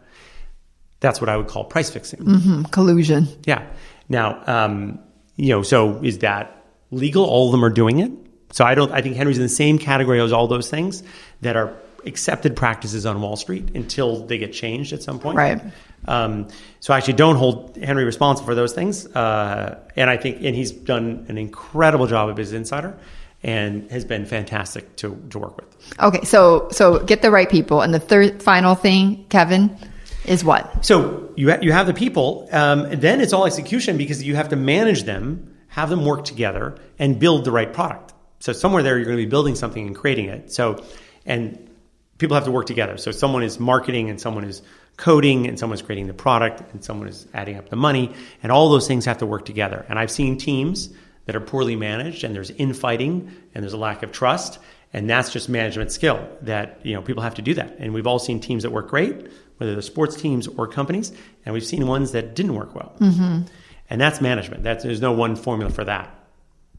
that's 0.99 1.19
what 1.21 1.29
i 1.29 1.37
would 1.37 1.47
call 1.47 1.63
price 1.65 1.89
fixing. 1.89 2.19
Mhm, 2.21 2.71
collusion. 2.71 3.27
yeah. 3.45 3.65
Now 4.09 4.41
um, 4.47 4.99
you 5.35 5.49
know 5.49 5.61
so 5.61 6.01
is 6.03 6.19
that 6.19 6.63
legal? 6.91 7.25
All 7.25 7.47
of 7.47 7.51
them 7.51 7.63
are 7.63 7.69
doing 7.69 7.99
it. 7.99 8.11
So 8.51 8.63
i 8.65 8.73
don't 8.75 8.91
i 8.91 9.01
think 9.01 9.15
henry's 9.15 9.37
in 9.37 9.43
the 9.43 9.49
same 9.49 9.77
category 9.77 10.19
as 10.21 10.31
all 10.31 10.47
those 10.47 10.69
things 10.69 11.03
that 11.41 11.55
are 11.55 11.73
accepted 12.05 12.55
practices 12.55 13.05
on 13.05 13.21
Wall 13.21 13.35
Street 13.35 13.75
until 13.75 14.25
they 14.25 14.37
get 14.37 14.53
changed 14.53 14.93
at 14.93 15.03
some 15.03 15.19
point. 15.19 15.37
Right. 15.37 15.61
Um, 16.07 16.47
so 16.79 16.93
I 16.93 16.97
actually 16.97 17.13
don't 17.13 17.35
hold 17.35 17.77
Henry 17.77 18.05
responsible 18.05 18.45
for 18.45 18.55
those 18.55 18.73
things. 18.73 19.07
Uh, 19.07 19.79
and 19.95 20.09
I 20.09 20.17
think, 20.17 20.43
and 20.43 20.55
he's 20.55 20.71
done 20.71 21.25
an 21.29 21.37
incredible 21.37 22.07
job 22.07 22.29
of 22.29 22.37
his 22.37 22.53
Insider 22.53 22.97
and 23.43 23.89
has 23.91 24.05
been 24.05 24.25
fantastic 24.25 24.95
to, 24.97 25.15
to 25.29 25.39
work 25.39 25.57
with. 25.57 25.93
Okay, 25.99 26.23
so 26.23 26.67
so 26.71 26.99
get 27.03 27.21
the 27.21 27.29
right 27.29 27.49
people, 27.49 27.81
and 27.81 27.93
the 27.93 27.99
third 27.99 28.41
final 28.41 28.73
thing, 28.73 29.25
Kevin, 29.29 29.77
is 30.25 30.43
what? 30.43 30.83
So 30.83 31.31
you 31.35 31.51
ha- 31.51 31.59
you 31.61 31.71
have 31.71 31.85
the 31.85 31.93
people, 31.93 32.49
um, 32.51 32.85
and 32.85 33.01
then 33.01 33.21
it's 33.21 33.33
all 33.33 33.45
execution 33.45 33.97
because 33.97 34.23
you 34.23 34.35
have 34.35 34.49
to 34.49 34.55
manage 34.55 35.03
them, 35.03 35.55
have 35.67 35.89
them 35.91 36.05
work 36.05 36.25
together, 36.25 36.75
and 36.97 37.19
build 37.19 37.45
the 37.45 37.51
right 37.51 37.71
product. 37.71 38.13
So 38.39 38.51
somewhere 38.51 38.81
there, 38.81 38.97
you're 38.97 39.05
going 39.05 39.17
to 39.17 39.23
be 39.23 39.29
building 39.29 39.55
something 39.55 39.85
and 39.85 39.95
creating 39.95 40.25
it. 40.29 40.51
So, 40.51 40.83
and 41.25 41.69
people 42.17 42.35
have 42.35 42.45
to 42.45 42.51
work 42.51 42.65
together. 42.65 42.97
So 42.97 43.11
someone 43.11 43.43
is 43.43 43.59
marketing, 43.59 44.09
and 44.09 44.19
someone 44.19 44.45
is 44.45 44.61
coding, 44.97 45.47
and 45.47 45.59
someone 45.59 45.75
is 45.75 45.81
creating 45.81 46.07
the 46.07 46.13
product, 46.13 46.61
and 46.73 46.83
someone 46.83 47.07
is 47.07 47.27
adding 47.33 47.57
up 47.57 47.69
the 47.69 47.75
money, 47.75 48.13
and 48.41 48.51
all 48.51 48.69
those 48.69 48.87
things 48.87 49.05
have 49.05 49.17
to 49.19 49.25
work 49.25 49.45
together. 49.45 49.85
And 49.89 49.99
I've 49.99 50.11
seen 50.11 50.37
teams 50.37 50.89
that 51.25 51.35
are 51.35 51.41
poorly 51.41 51.75
managed, 51.75 52.23
and 52.23 52.35
there's 52.35 52.51
infighting, 52.51 53.31
and 53.53 53.63
there's 53.63 53.73
a 53.73 53.77
lack 53.77 54.03
of 54.03 54.11
trust, 54.11 54.59
and 54.93 55.09
that's 55.09 55.31
just 55.33 55.49
management 55.49 55.91
skill 55.91 56.25
that 56.41 56.79
you 56.83 56.93
know 56.93 57.01
people 57.01 57.23
have 57.23 57.35
to 57.35 57.41
do 57.41 57.53
that. 57.55 57.75
And 57.79 57.93
we've 57.93 58.07
all 58.07 58.19
seen 58.19 58.39
teams 58.39 58.63
that 58.63 58.71
work 58.71 58.89
great, 58.89 59.27
whether 59.57 59.73
they're 59.73 59.81
sports 59.81 60.15
teams 60.15 60.47
or 60.47 60.67
companies, 60.67 61.11
and 61.45 61.53
we've 61.53 61.65
seen 61.65 61.85
ones 61.87 62.13
that 62.13 62.35
didn't 62.35 62.55
work 62.55 62.75
well. 62.75 62.93
Mm-hmm. 62.99 63.41
And 63.89 64.01
that's 64.01 64.19
management. 64.21 64.63
That's, 64.63 64.83
there's 64.83 65.01
no 65.01 65.11
one 65.11 65.35
formula 65.35 65.71
for 65.71 65.83
that, 65.83 66.13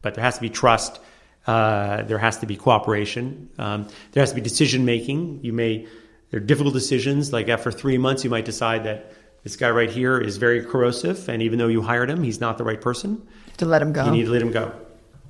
but 0.01 0.15
there 0.15 0.23
has 0.23 0.35
to 0.35 0.41
be 0.41 0.49
trust. 0.49 0.99
Uh, 1.47 2.03
there 2.03 2.17
has 2.17 2.37
to 2.39 2.45
be 2.45 2.55
cooperation. 2.57 3.49
Um, 3.57 3.87
there 4.11 4.21
has 4.21 4.29
to 4.31 4.35
be 4.35 4.41
decision 4.41 4.83
making. 4.83 5.39
You 5.43 5.53
may 5.53 5.87
there 6.29 6.39
are 6.39 6.43
difficult 6.43 6.73
decisions. 6.73 7.31
Like 7.31 7.47
after 7.49 7.71
three 7.71 7.97
months, 7.97 8.23
you 8.23 8.29
might 8.29 8.45
decide 8.45 8.83
that 8.83 9.13
this 9.43 9.55
guy 9.55 9.69
right 9.69 9.89
here 9.89 10.19
is 10.19 10.37
very 10.37 10.61
corrosive, 10.61 11.29
and 11.29 11.41
even 11.41 11.57
though 11.57 11.67
you 11.67 11.81
hired 11.81 12.09
him, 12.09 12.21
he's 12.21 12.41
not 12.41 12.57
the 12.57 12.65
right 12.65 12.81
person. 12.81 13.25
To 13.57 13.65
let 13.65 13.81
him 13.81 13.93
go. 13.93 14.05
You 14.05 14.11
need 14.11 14.25
to 14.25 14.31
let 14.31 14.41
him 14.41 14.51
go. 14.51 14.73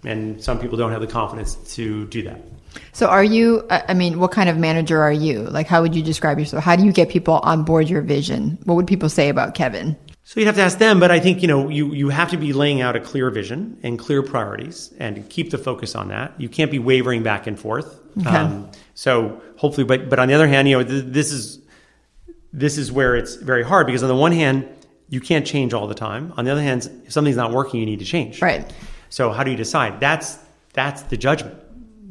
And 0.04 0.44
some 0.44 0.60
people 0.60 0.78
don't 0.78 0.92
have 0.92 1.02
the 1.02 1.08
confidence 1.08 1.56
to 1.76 2.08
do 2.08 2.24
that. 2.24 2.42
So, 2.94 3.08
are 3.08 3.24
you? 3.24 3.66
I 3.70 3.84
I 3.90 3.94
mean, 3.94 4.20
what 4.20 4.32
kind 4.32 4.50
of 4.50 4.58
manager 4.58 5.02
are 5.02 5.12
you? 5.12 5.44
Like, 5.44 5.68
how 5.68 5.82
would 5.82 5.96
you 5.96 6.02
describe 6.02 6.40
yourself? 6.40 6.64
How 6.64 6.76
do 6.76 6.84
you 6.84 6.92
get 6.92 7.10
people 7.10 7.36
on 7.44 7.64
board 7.64 7.90
your 7.90 8.02
vision? 8.02 8.58
What 8.64 8.76
would 8.76 8.88
people 8.88 9.10
say 9.10 9.30
about 9.30 9.54
Kevin? 9.54 9.96
So 10.28 10.42
you'd 10.42 10.48
have 10.48 10.58
to 10.58 10.62
ask 10.62 10.78
them, 10.78 11.00
but 11.00 11.10
I 11.10 11.22
think 11.22 11.42
you 11.42 11.48
know 11.48 11.70
you 11.70 11.94
you 11.94 12.10
have 12.10 12.32
to 12.32 12.38
be 12.38 12.52
laying 12.52 12.82
out 12.82 12.98
a 12.98 13.00
clear 13.00 13.30
vision 13.30 13.80
and 13.82 13.98
clear 13.98 14.22
priorities, 14.22 14.94
and 15.00 15.28
keep 15.30 15.52
the 15.52 15.58
focus 15.58 15.96
on 15.96 16.10
that. 16.10 16.34
You 16.38 16.50
can't 16.50 16.70
be 16.70 16.80
wavering 16.80 17.24
back 17.24 17.48
and 17.48 17.58
forth. 17.58 18.02
Okay. 18.20 18.30
Um, 18.30 18.70
so 18.94 19.42
hopefully, 19.56 19.86
but 19.86 20.10
but 20.10 20.20
on 20.20 20.28
the 20.28 20.34
other 20.34 20.50
hand, 20.50 20.68
you 20.68 20.78
know 20.78 20.84
th- 20.84 21.06
this 21.06 21.32
is 21.32 21.62
this 22.52 22.78
is 22.78 22.92
where 22.92 23.16
it's 23.16 23.36
very 23.36 23.64
hard 23.64 23.88
because 23.88 24.04
on 24.04 24.10
the 24.10 24.18
one 24.18 24.34
hand 24.34 24.68
you 25.08 25.22
can't 25.22 25.48
change 25.48 25.74
all 25.74 25.88
the 25.88 25.96
time. 25.96 26.34
On 26.36 26.44
the 26.44 26.52
other 26.52 26.62
hand, 26.62 26.92
if 27.06 27.14
something's 27.14 27.38
not 27.38 27.54
working, 27.54 27.80
you 27.80 27.86
need 27.86 28.00
to 28.00 28.06
change. 28.06 28.42
Right. 28.42 28.70
So 29.08 29.32
how 29.32 29.46
do 29.46 29.52
you 29.52 29.56
decide? 29.56 30.02
That's 30.02 30.40
that's 30.74 31.04
the 31.04 31.16
judgment. 31.16 31.56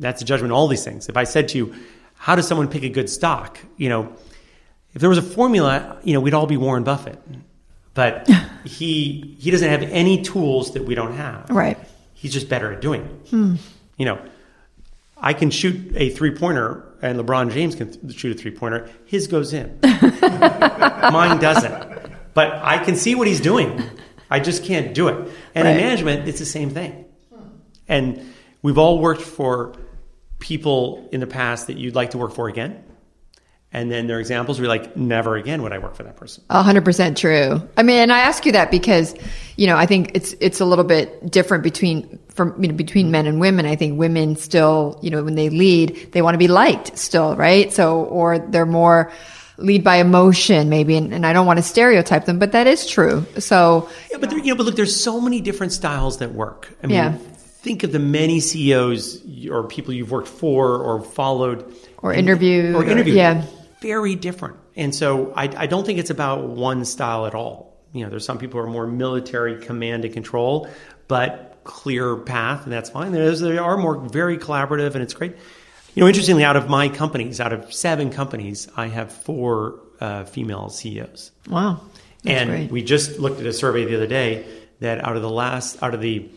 That's 0.01 0.21
the 0.21 0.25
judgment. 0.25 0.55
All 0.55 0.69
these 0.69 0.85
things. 0.85 1.11
If 1.11 1.19
I 1.19 1.25
said 1.25 1.49
to 1.49 1.59
you, 1.59 1.75
how 2.15 2.35
does 2.35 2.49
someone 2.49 2.69
pick 2.69 2.83
a 2.83 2.89
good 2.89 3.11
stock? 3.11 3.59
You 3.77 3.91
know, 3.91 4.17
if 4.95 5.03
there 5.03 5.11
was 5.11 5.19
a 5.19 5.29
formula, 5.37 5.99
you 6.03 6.15
know, 6.15 6.21
we'd 6.21 6.33
all 6.33 6.47
be 6.47 6.57
Warren 6.57 6.83
Buffett. 6.83 7.19
But 7.97 8.29
he 8.65 9.35
he 9.41 9.51
doesn't 9.51 9.69
have 9.69 9.83
any 9.83 10.23
tools 10.23 10.75
that 10.75 10.85
we 10.85 10.95
don't 10.95 11.15
have. 11.15 11.51
Right. 11.51 11.77
He's 12.15 12.33
just 12.33 12.49
better 12.49 12.73
at 12.73 12.81
doing 12.81 13.03
it. 13.03 13.29
Hmm. 13.31 13.57
You 13.97 14.05
know, 14.07 14.21
I 15.17 15.33
can 15.33 15.51
shoot 15.51 15.93
a 15.97 16.11
three 16.11 16.31
pointer, 16.31 16.85
and 17.03 17.19
LeBron 17.19 17.51
James 17.53 17.75
can 17.75 17.91
th- 17.91 18.17
shoot 18.17 18.37
a 18.37 18.39
three 18.39 18.53
pointer. 18.53 18.89
His 19.07 19.27
goes 19.27 19.53
in. 19.53 19.79
Mine 19.83 21.39
doesn't. 21.41 22.13
But 22.35 22.53
I 22.63 22.79
can 22.85 22.97
see 22.97 23.15
what 23.15 23.27
he's 23.27 23.41
doing. 23.41 23.83
I 24.31 24.41
just 24.41 24.65
can't 24.65 24.95
do 24.95 25.09
it. 25.09 25.15
And 25.55 25.65
Right. 25.65 25.71
in 25.73 25.77
management, 25.79 26.29
it's 26.29 26.39
the 26.39 26.45
same 26.47 26.71
thing. 26.71 27.05
And 27.89 28.33
we've 28.63 28.77
all 28.79 28.99
worked 28.99 29.23
for 29.23 29.75
people 30.39 31.09
in 31.13 31.21
the 31.21 31.27
past 31.27 31.69
that 31.69 31.77
you'd 31.79 31.95
like 31.95 32.11
to 32.11 32.19
work 32.19 32.33
for 32.35 32.49
again. 32.49 32.83
And 33.77 33.91
then 33.93 34.07
there 34.07 34.17
are 34.17 34.21
examples 34.21 34.59
where 34.59 34.65
you're 34.65 34.75
like, 34.75 34.97
never 34.97 35.37
again 35.37 35.61
would 35.63 35.71
I 35.73 35.77
work 35.79 35.95
for 35.97 36.03
that 36.05 36.17
person. 36.17 36.43
A 36.49 36.63
hundred 36.63 36.83
percent 36.87 37.19
true. 37.19 37.61
I 37.77 37.83
mean, 37.83 37.99
and 37.99 38.11
I 38.11 38.21
ask 38.21 38.47
you 38.47 38.53
that 38.53 38.71
because, 38.71 39.15
you 39.57 39.67
know, 39.67 39.77
I 39.77 39.85
think 39.85 40.13
it's 40.15 40.35
it's 40.41 40.61
a 40.61 40.65
little 40.65 40.83
bit 40.85 41.31
different 41.31 41.63
between 41.63 42.19
from 42.31 42.55
you 42.63 42.69
know 42.71 42.75
between 42.75 43.11
men 43.11 43.27
and 43.27 43.39
women. 43.39 43.67
I 43.67 43.77
think 43.77 43.99
women 43.99 44.35
still, 44.37 44.99
you 45.03 45.11
know, 45.11 45.23
when 45.23 45.35
they 45.35 45.51
lead, 45.51 46.13
they 46.13 46.23
want 46.23 46.33
to 46.35 46.39
be 46.39 46.49
liked 46.49 46.97
still, 46.97 47.37
right? 47.37 47.71
So, 47.71 48.05
or 48.05 48.39
they're 48.39 48.65
more 48.65 49.13
lead 49.59 49.85
by 49.85 49.97
emotion, 49.97 50.71
maybe. 50.71 50.97
And, 50.97 51.13
and 51.13 51.27
I 51.27 51.35
don't 51.35 51.47
want 51.47 51.59
to 51.59 51.63
stereotype 51.63 52.25
them, 52.25 52.39
but 52.39 52.53
that 52.53 52.67
is 52.67 52.87
true. 52.87 53.27
So, 53.39 53.91
Yeah, 54.11 54.17
but 54.19 54.31
there, 54.31 54.39
you 54.39 54.47
know, 54.53 54.55
but 54.57 54.65
look, 54.65 54.77
there's 54.77 54.99
so 54.99 55.21
many 55.21 55.43
different 55.43 55.73
styles 55.73 56.17
that 56.19 56.33
work. 56.33 56.75
I 56.83 56.87
mean, 56.87 56.95
Yeah. 56.97 57.13
think 57.63 57.83
of 57.83 57.93
the 57.93 57.99
many 57.99 58.41
CEOs 58.41 59.21
or 59.51 59.65
people 59.65 59.93
you've 59.93 60.11
worked 60.11 60.29
for 60.29 60.77
or 60.79 61.03
followed 61.03 61.75
Or 62.03 62.13
interviewed, 62.15 62.75
or 62.75 62.83
or- 62.83 62.85
interviewed. 62.89 63.17
yeah. 63.17 63.45
Very 63.81 64.15
different. 64.15 64.57
And 64.75 64.95
so 64.95 65.33
I, 65.35 65.45
I 65.45 65.67
don't 65.67 65.85
think 65.85 65.99
it's 65.99 66.11
about 66.11 66.47
one 66.49 66.85
style 66.85 67.27
at 67.27 67.35
all. 67.35 67.77
You 67.93 68.05
know, 68.05 68.11
there's 68.11 68.25
some 68.25 68.39
people 68.39 68.61
who 68.61 68.67
are 68.67 68.71
more 68.71 68.87
military 68.87 69.61
command 69.63 70.05
and 70.05 70.13
control, 70.13 70.69
but 71.09 71.59
clear 71.65 72.17
path, 72.17 72.65
and 72.65 72.73
that's 72.73 72.91
fine. 72.91 73.13
There's, 73.13 73.41
there 73.41 73.63
are 73.63 73.77
more 73.77 73.99
very 73.99 74.39
collaborative, 74.39 74.95
and 74.95 75.03
it's 75.03 75.15
great. 75.15 75.37
You 75.95 76.03
know, 76.03 76.09
interestingly, 76.09 76.45
out 76.45 76.57
of 76.57 76.69
my 76.69 76.89
companies, 76.89 77.41
out 77.41 77.53
of 77.53 77.73
seven 77.73 78.11
companies, 78.11 78.69
I 78.77 78.89
have 78.89 79.11
four 79.13 79.81
uh, 79.99 80.25
female 80.25 80.69
CEOs. 80.69 81.33
wow, 81.49 81.81
that's 82.23 82.39
and 82.39 82.51
great. 82.51 82.71
we 82.71 82.83
just 82.83 83.19
looked 83.19 83.41
at 83.41 83.47
a 83.47 83.53
survey 83.53 83.87
the 83.87 83.97
other 83.97 84.07
day 84.07 84.47
that 84.81 85.03
out 85.03 85.17
of 85.17 85.23
the 85.23 85.31
last, 85.31 85.83
out 85.83 85.95
of 85.95 86.03
the 86.03 86.29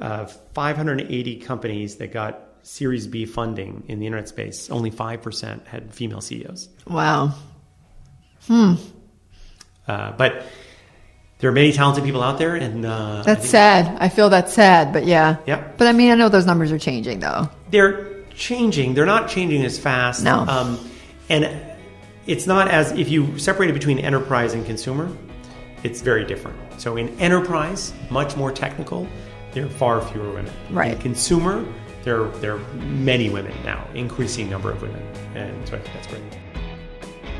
uh, 0.00 0.26
580 0.26 1.36
companies 1.36 1.96
that 1.96 2.12
got 2.12 2.40
Series 2.64 3.06
B 3.06 3.26
funding 3.26 3.84
in 3.88 3.98
the 4.00 4.06
internet 4.06 4.28
space, 4.28 4.70
only 4.70 4.90
5% 4.90 5.66
had 5.66 5.92
female 5.94 6.20
CEOs. 6.20 6.68
wow. 6.86 7.34
Hmm. 8.46 8.74
Uh, 9.86 10.12
but 10.12 10.44
there 11.38 11.50
are 11.50 11.52
many 11.52 11.72
talented 11.72 12.04
people 12.04 12.22
out 12.22 12.38
there, 12.38 12.54
and 12.56 12.84
uh, 12.86 13.20
I 13.20 13.22
That's 13.22 13.40
think 13.42 13.50
sad. 13.50 13.96
I 14.00 14.08
feel 14.08 14.30
that's 14.30 14.52
sad, 14.52 14.92
but 14.92 15.04
yeah. 15.06 15.36
Yep. 15.46 15.78
But 15.78 15.86
I 15.88 15.92
mean, 15.92 16.10
I 16.10 16.14
know 16.14 16.28
those 16.28 16.46
numbers 16.46 16.72
are 16.72 16.78
changing 16.78 17.20
though. 17.20 17.48
they're 17.70 18.12
changing. 18.34 18.94
They're 18.94 19.06
not 19.06 19.28
changing 19.28 19.64
as 19.64 19.78
fast. 19.78 20.24
No. 20.24 20.40
Um, 20.40 20.78
and 21.28 21.44
it's 22.26 22.46
not 22.46 22.68
as 22.68 22.92
if 22.92 23.08
you 23.08 23.38
separate 23.38 23.70
it 23.70 23.74
between 23.74 23.98
enterprise 23.98 24.54
and 24.54 24.64
consumer, 24.66 25.08
it's 25.82 26.00
very 26.00 26.24
different. 26.24 26.58
So 26.80 26.96
in 26.96 27.08
enterprise, 27.20 27.92
much 28.10 28.36
more 28.36 28.50
technical, 28.50 29.06
there 29.52 29.66
are 29.66 29.68
far 29.70 30.00
fewer 30.02 30.30
women. 30.32 30.52
Right. 30.70 30.92
In 30.94 30.98
consumer, 31.00 31.64
there 32.04 32.28
there 32.40 32.56
are 32.56 32.74
many 32.74 33.30
women 33.30 33.54
now, 33.64 33.86
increasing 33.94 34.48
number 34.48 34.70
of 34.70 34.80
women, 34.82 35.02
and 35.34 35.66
so 35.66 35.76
I 35.76 35.80
think 35.80 35.94
that's 35.94 36.06
great. 36.06 36.22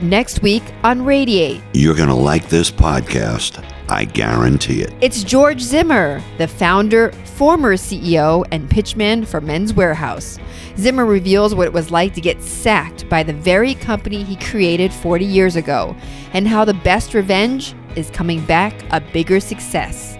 Next 0.02 0.42
week 0.42 0.62
on 0.82 1.04
Radiate. 1.04 1.62
You're 1.72 1.94
going 1.94 2.08
to 2.08 2.14
like 2.14 2.48
this 2.48 2.70
podcast. 2.70 3.64
I 3.88 4.04
guarantee 4.04 4.82
it. 4.82 4.92
It's 5.00 5.22
George 5.22 5.60
Zimmer, 5.60 6.20
the 6.36 6.48
founder, 6.48 7.12
former 7.36 7.76
CEO, 7.76 8.44
and 8.50 8.68
pitchman 8.68 9.26
for 9.26 9.40
Men's 9.40 9.72
Wearhouse. 9.72 10.40
Zimmer 10.76 11.04
reveals 11.04 11.54
what 11.54 11.66
it 11.66 11.72
was 11.72 11.92
like 11.92 12.12
to 12.14 12.20
get 12.20 12.42
sacked 12.42 13.08
by 13.08 13.22
the 13.22 13.34
very 13.34 13.74
company 13.74 14.24
he 14.24 14.36
created 14.36 14.92
40 14.92 15.24
years 15.24 15.54
ago 15.54 15.94
and 16.32 16.48
how 16.48 16.64
the 16.64 16.74
best 16.74 17.14
revenge 17.14 17.74
is 17.94 18.10
coming 18.10 18.44
back 18.46 18.74
a 18.90 19.00
bigger 19.00 19.38
success. 19.38 20.18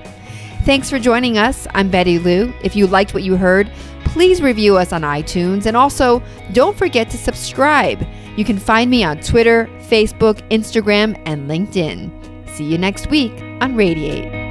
Thanks 0.65 0.89
for 0.89 0.99
joining 0.99 1.37
us. 1.37 1.67
I'm 1.75 1.91
Betty 1.91 2.19
Liu. 2.19 2.55
If 2.63 2.77
you 2.77 2.87
liked 2.87 3.13
what 3.13 3.23
you 3.23 3.37
heard, 3.37 3.71
please 4.15 4.41
review 4.41 4.77
us 4.77 4.93
on 4.93 5.03
iTunes 5.03 5.67
and 5.67 5.77
also 5.77 6.23
don't 6.53 6.79
forget 6.79 7.11
to 7.11 7.19
subscribe. 7.19 8.07
You 8.37 8.45
can 8.45 8.59
find 8.61 8.89
me 8.89 9.03
on 9.03 9.19
Twitter, 9.19 9.67
Facebook, 9.89 10.41
Instagram, 10.51 11.21
and 11.27 11.51
LinkedIn. 11.51 12.49
See 12.49 12.63
you 12.65 12.79
next 12.79 13.11
week 13.11 13.33
on 13.61 13.75
Radiate. 13.75 14.44